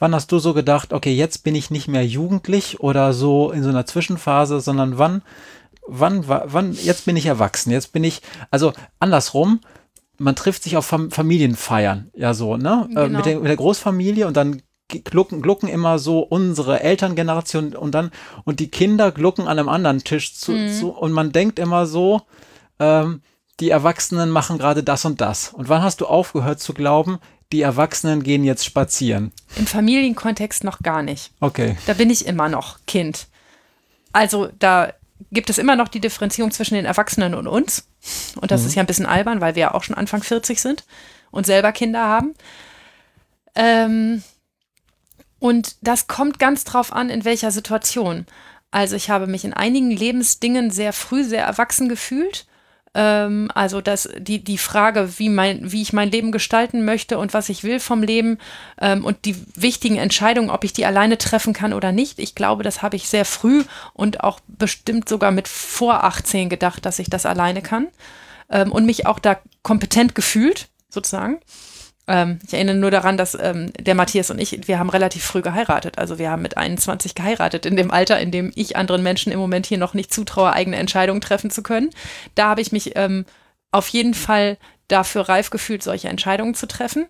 [0.00, 3.68] hast du so gedacht, okay, jetzt bin ich nicht mehr jugendlich oder so in so
[3.68, 5.22] einer Zwischenphase, sondern wann,
[5.86, 9.60] wann, wa- wann, jetzt bin ich erwachsen, jetzt bin ich, also andersrum,
[10.22, 12.88] man trifft sich auf Fam Familienfeiern, ja so, ne?
[12.90, 13.16] Äh, Genau.
[13.18, 18.10] mit, der, mit der Großfamilie und dann glucken, glucken immer so unsere Elterngeneration und dann,
[18.44, 20.72] und die Kinder glucken an einem anderen Tisch zu, Mhm.
[20.72, 22.22] zu und man denkt immer so,
[22.78, 23.22] ähm,
[23.60, 25.50] die Erwachsenen machen gerade das und das.
[25.52, 27.18] Und wann hast du aufgehört zu glauben,
[27.52, 29.30] die Erwachsenen gehen jetzt spazieren?
[29.56, 31.32] Im Familienkontext noch gar nicht.
[31.40, 31.76] Okay.
[31.86, 33.26] Da bin ich immer noch Kind.
[34.12, 34.92] Also da
[35.32, 37.88] gibt es immer noch die Differenzierung zwischen den Erwachsenen und uns.
[38.40, 40.84] Und das ist ja ein bisschen albern, weil wir ja auch schon Anfang 40 sind
[41.30, 42.34] und selber Kinder haben.
[43.54, 44.22] Ähm,
[45.38, 48.26] und das kommt ganz drauf an, in welcher Situation.
[48.70, 52.46] Also ich habe mich in einigen Lebensdingen sehr früh sehr erwachsen gefühlt.
[52.94, 57.32] Ähm, also das, die, die Frage, wie, mein, wie ich mein Leben gestalten möchte und
[57.32, 58.38] was ich will vom Leben
[58.80, 62.18] ähm, und die wichtigen Entscheidungen, ob ich die alleine treffen kann oder nicht.
[62.18, 63.64] Ich glaube, das habe ich sehr früh
[63.94, 67.88] und auch bestimmt sogar mit vor 18 gedacht, dass ich das alleine kann
[68.50, 71.40] ähm, und mich auch da kompetent gefühlt, sozusagen.
[72.12, 75.40] Ähm, ich erinnere nur daran, dass ähm, der Matthias und ich, wir haben relativ früh
[75.40, 75.96] geheiratet.
[75.96, 79.38] Also wir haben mit 21 geheiratet, in dem Alter, in dem ich anderen Menschen im
[79.38, 81.88] Moment hier noch nicht zutraue, eigene Entscheidungen treffen zu können.
[82.34, 83.24] Da habe ich mich ähm,
[83.70, 84.58] auf jeden Fall
[84.88, 87.06] dafür reif gefühlt, solche Entscheidungen zu treffen.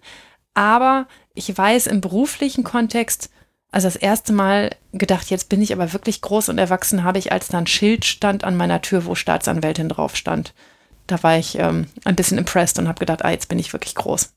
[0.55, 3.29] Aber ich weiß im beruflichen Kontext,
[3.73, 7.33] also das erste Mal gedacht, jetzt bin ich aber wirklich groß und erwachsen, habe ich,
[7.33, 10.55] als da ein Schild stand an meiner Tür, wo Staatsanwältin drauf stand.
[11.09, 13.97] Da war ich ähm, ein bisschen impressed und habe gedacht, ah, jetzt bin ich wirklich
[13.97, 14.35] groß.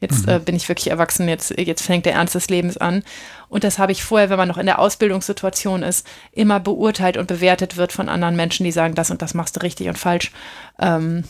[0.00, 3.02] Jetzt äh, bin ich wirklich erwachsen, jetzt, jetzt fängt der Ernst des Lebens an.
[3.48, 7.26] Und das habe ich vorher, wenn man noch in der Ausbildungssituation ist, immer beurteilt und
[7.28, 10.32] bewertet wird von anderen Menschen, die sagen, das und das machst du richtig und falsch.
[10.78, 11.24] Ähm,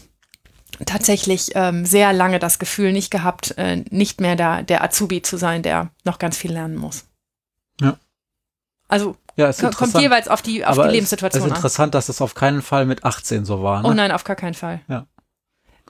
[0.85, 5.37] tatsächlich ähm, sehr lange das Gefühl nicht gehabt, äh, nicht mehr der, der Azubi zu
[5.37, 7.05] sein, der noch ganz viel lernen muss.
[7.81, 7.97] Ja.
[8.89, 11.57] Also Ja, kommt jeweils auf die, auf Aber die es- Lebenssituation Es ist an.
[11.57, 13.83] interessant, dass das auf keinen Fall mit 18 so war.
[13.83, 13.89] Ne?
[13.89, 14.81] Oh nein, auf gar keinen Fall.
[14.89, 15.07] Ja.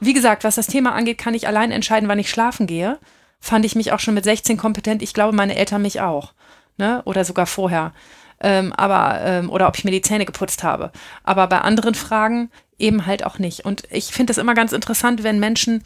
[0.01, 2.99] Wie gesagt, was das Thema angeht, kann ich allein entscheiden, wann ich schlafen gehe.
[3.41, 5.03] Fand ich mich auch schon mit 16 kompetent.
[5.03, 6.33] Ich glaube, meine Eltern mich auch.
[6.77, 7.03] Ne?
[7.05, 7.93] Oder sogar vorher.
[8.41, 10.93] Ähm, aber, ähm, oder ob ich mir die Zähne geputzt habe.
[11.25, 13.65] Aber bei anderen Fragen eben halt auch nicht.
[13.65, 15.83] Und ich finde es immer ganz interessant, wenn Menschen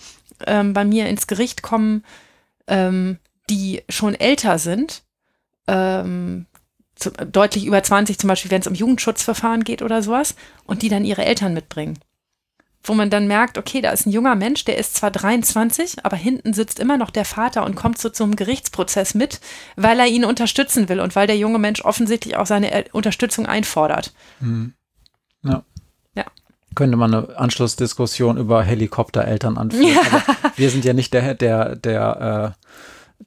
[0.47, 2.05] ähm, bei mir ins Gericht kommen,
[2.67, 3.19] ähm,
[3.49, 5.03] die schon älter sind,
[5.69, 6.47] ähm,
[6.97, 10.35] zu, deutlich über 20 zum Beispiel, wenn es um Jugendschutzverfahren geht oder sowas,
[10.65, 11.99] und die dann ihre Eltern mitbringen.
[12.83, 16.17] Wo man dann merkt, okay, da ist ein junger Mensch, der ist zwar 23, aber
[16.17, 19.41] hinten sitzt immer noch der Vater und kommt so zum Gerichtsprozess mit,
[19.77, 23.45] weil er ihn unterstützen will und weil der junge Mensch offensichtlich auch seine äh, Unterstützung
[23.45, 24.15] einfordert.
[24.39, 24.73] Hm.
[25.43, 25.63] Ja.
[26.15, 26.25] Ja.
[26.75, 29.99] Könnte man eine Anschlussdiskussion über Helikoptereltern anführen.
[30.11, 30.23] Aber
[30.57, 32.67] wir sind ja nicht der, der, der, äh,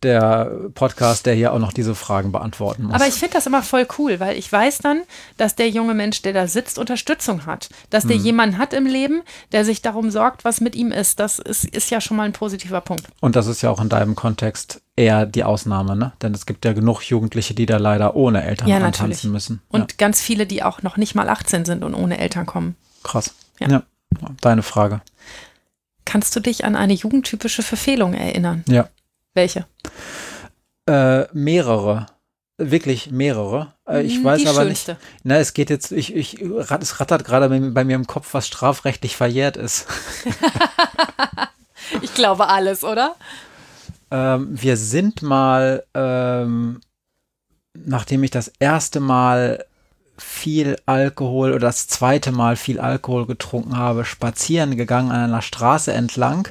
[0.03, 2.93] der Podcast, der hier auch noch diese Fragen beantworten muss.
[2.93, 5.01] Aber ich finde das immer voll cool, weil ich weiß dann,
[5.37, 7.69] dass der junge Mensch, der da sitzt, Unterstützung hat.
[7.89, 9.21] Dass der jemanden hat im Leben,
[9.51, 11.19] der sich darum sorgt, was mit ihm ist.
[11.19, 13.05] Das ist, ist ja schon mal ein positiver Punkt.
[13.21, 16.13] Und das ist ja auch in deinem Kontext eher die Ausnahme, ne?
[16.21, 19.23] Denn es gibt ja genug Jugendliche, die da leider ohne Eltern Ja, natürlich.
[19.23, 19.61] müssen.
[19.69, 22.75] Und ganz viele, die auch noch nicht mal 18 sind und ohne Eltern kommen.
[23.03, 23.33] ja, krass.
[23.59, 23.67] Ja.
[23.69, 23.83] ja.
[24.41, 25.01] Deine Frage.
[26.05, 28.63] Kannst du dich an eine jugendtypische Verfehlung erinnern?
[28.67, 28.89] Ja.
[29.33, 29.65] Welche?
[30.87, 32.05] Äh, mehrere.
[32.57, 33.73] Wirklich mehrere.
[33.87, 34.85] Äh, ich Hm, weiß die aber nicht.
[34.85, 34.97] schönste.
[35.23, 38.33] Na, es geht jetzt, ich, ich, es rattert gerade bei, mir- bei mir im Kopf,
[38.33, 39.87] was strafrechtlich verjährt ist.
[42.01, 43.15] Ich glaube alles, oder?
[44.09, 46.79] Ähm, wir sind mal, ähm,
[47.73, 49.65] nachdem ich das erste Mal
[50.17, 55.91] viel Alkohol oder das zweite Mal viel Alkohol getrunken habe, spazieren gegangen an einer Straße
[55.93, 56.47] entlang.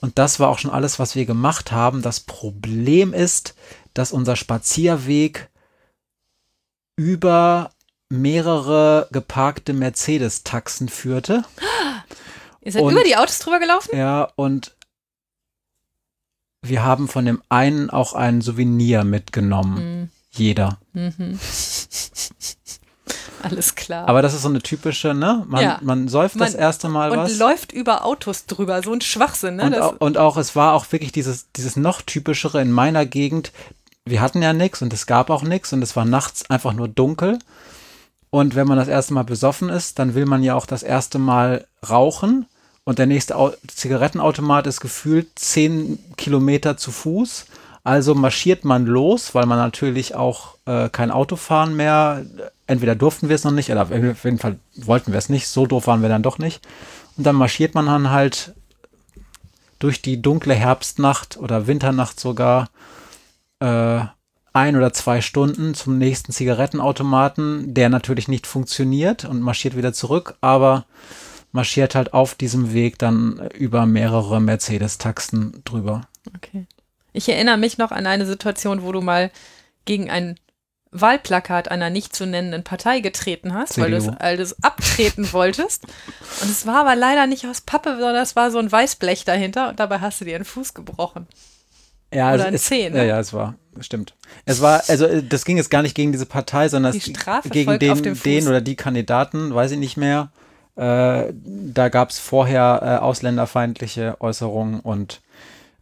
[0.00, 2.02] Und das war auch schon alles, was wir gemacht haben.
[2.02, 3.54] Das Problem ist,
[3.94, 5.50] dass unser Spazierweg
[6.96, 7.72] über
[8.08, 11.44] mehrere geparkte Mercedes-Taxen führte.
[12.62, 13.96] Ihr seid Und- über die Autos drüber gelaufen?
[13.96, 14.76] Ja, und
[16.62, 20.10] wir haben von dem einen auch ein Souvenir mitgenommen.
[20.30, 20.78] Jeder.
[20.92, 21.38] Mhm.
[23.50, 24.08] Alles klar.
[24.08, 25.44] Aber das ist so eine typische, ne?
[25.48, 25.78] Man, Ja.
[25.82, 27.38] man säuft das Man- erste Mal und was.
[27.38, 28.82] läuft über Autos drüber.
[28.82, 29.64] So ein Schwachsinn, ne?
[29.64, 33.06] Und, Das, auch, und auch, es war auch wirklich dieses, dieses noch typischere in meiner
[33.06, 33.52] Gegend.
[34.04, 36.88] Wir hatten ja nichts und es gab auch nichts und es war nachts einfach nur
[36.88, 37.38] dunkel.
[38.30, 41.18] Und wenn man das erste Mal besoffen ist, dann will man ja auch das erste
[41.18, 42.46] Mal rauchen.
[42.84, 47.46] Und der nächste Au Zigarettenautomat ist gefühlt zehn Kilometer zu Fuß.
[47.82, 52.24] Also marschiert man los, weil man natürlich auch äh, kein Auto fahren mehr.
[52.70, 55.48] Entweder durften wir es noch nicht, oder auf jeden Fall wollten wir es nicht.
[55.48, 56.64] So doof waren wir dann doch nicht.
[57.16, 58.54] Und dann marschiert man dann halt
[59.80, 62.70] durch die dunkle Herbstnacht oder Winternacht sogar
[63.58, 64.02] äh,
[64.52, 70.36] ein oder zwei Stunden zum nächsten Zigarettenautomaten, der natürlich nicht funktioniert und marschiert wieder zurück,
[70.40, 70.84] aber
[71.50, 76.02] marschiert halt auf diesem Weg dann über mehrere Mercedes-Taxen drüber.
[76.36, 76.66] okay.
[77.12, 79.32] Ich erinnere mich noch an eine Situation, wo du mal
[79.86, 80.36] gegen ein
[80.92, 84.16] Wahlplakat einer nicht zu nennenden Partei getreten hast, weil du es CDU.
[84.18, 85.84] alles abtreten wolltest.
[86.42, 89.68] Und es war aber leider nicht aus Pappe, sondern es war so ein Weißblech dahinter
[89.68, 91.26] und dabei hast du dir einen Fuß gebrochen.
[92.12, 92.98] Ja, Oder es ein ist, Zeh, ne?
[92.98, 94.14] Ja, ja, es war, stimmt.
[94.44, 97.12] Es war, also äh, das ging jetzt gar nicht gegen diese Partei, sondern Die
[97.50, 100.32] gegen den, den oder die Kandidaten, weiß ich nicht mehr.
[100.74, 105.20] Äh, da gab es vorher äh, ausländerfeindliche Äußerungen und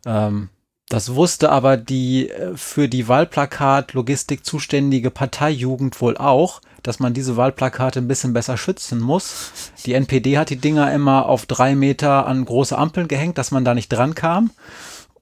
[0.05, 0.51] ähm,
[0.89, 7.37] das wusste aber die äh, für die Wahlplakat-Logistik zuständige Parteijugend wohl auch, dass man diese
[7.37, 9.53] Wahlplakate ein bisschen besser schützen muss.
[9.85, 13.65] Die NPD hat die Dinger immer auf drei Meter an große Ampeln gehängt, dass man
[13.65, 14.51] da nicht dran kam.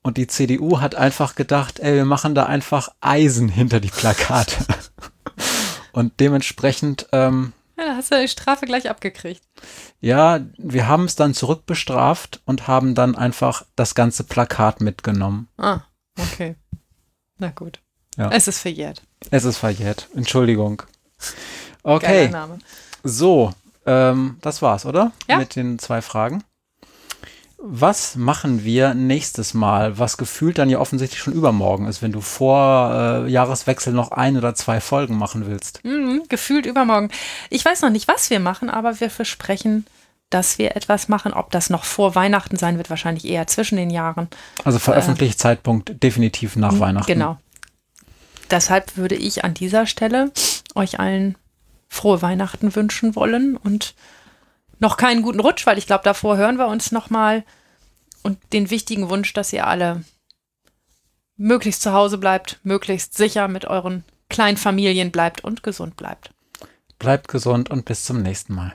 [0.02, 4.54] Und die CDU hat einfach gedacht, ey, wir machen da einfach Eisen hinter die Plakate.
[5.92, 9.42] Und dementsprechend, ähm, Ja, da hast du die Strafe gleich abgekriegt.
[10.00, 15.48] ja, wir haben es dann zurückbestraft und haben dann einfach das ganze Plakat mitgenommen.
[15.58, 15.80] Ah,
[16.18, 16.56] okay.
[17.38, 17.80] Na gut.
[18.16, 18.30] Ja.
[18.30, 19.02] Es ist verjährt.
[19.30, 20.08] Es ist verjährt.
[20.14, 20.82] Entschuldigung.
[21.82, 22.58] Okay, Name.
[23.04, 23.52] so,
[23.84, 25.12] ähm, das war's, oder?
[25.28, 25.36] Ja.
[25.36, 26.42] Mit den zwei Fragen.
[27.68, 32.20] Was machen wir nächstes Mal, was gefühlt dann ja offensichtlich schon übermorgen ist, wenn du
[32.20, 35.84] vor äh, Jahreswechsel noch ein oder zwei Folgen machen willst?
[35.84, 37.10] Mhm, gefühlt übermorgen.
[37.50, 39.84] Ich weiß noch nicht, was wir machen, aber wir versprechen,
[40.30, 41.32] dass wir etwas machen.
[41.32, 44.28] Ob das noch vor Weihnachten sein wird, wahrscheinlich eher zwischen den Jahren.
[44.64, 47.12] Also Veröffentlichungszeitpunkt definitiv nach Weihnachten.
[47.12, 47.38] Genau.
[48.50, 50.30] Deshalb würde ich an dieser Stelle
[50.76, 51.36] euch allen
[51.88, 53.94] frohe Weihnachten wünschen wollen und
[54.78, 57.44] noch keinen guten Rutsch, weil ich glaube, davor hören wir uns nochmal
[58.22, 60.04] und den wichtigen Wunsch, dass ihr alle
[61.36, 66.30] möglichst zu Hause bleibt, möglichst sicher mit euren kleinen Familien bleibt und gesund bleibt.
[66.98, 68.74] Bleibt gesund und bis zum nächsten Mal.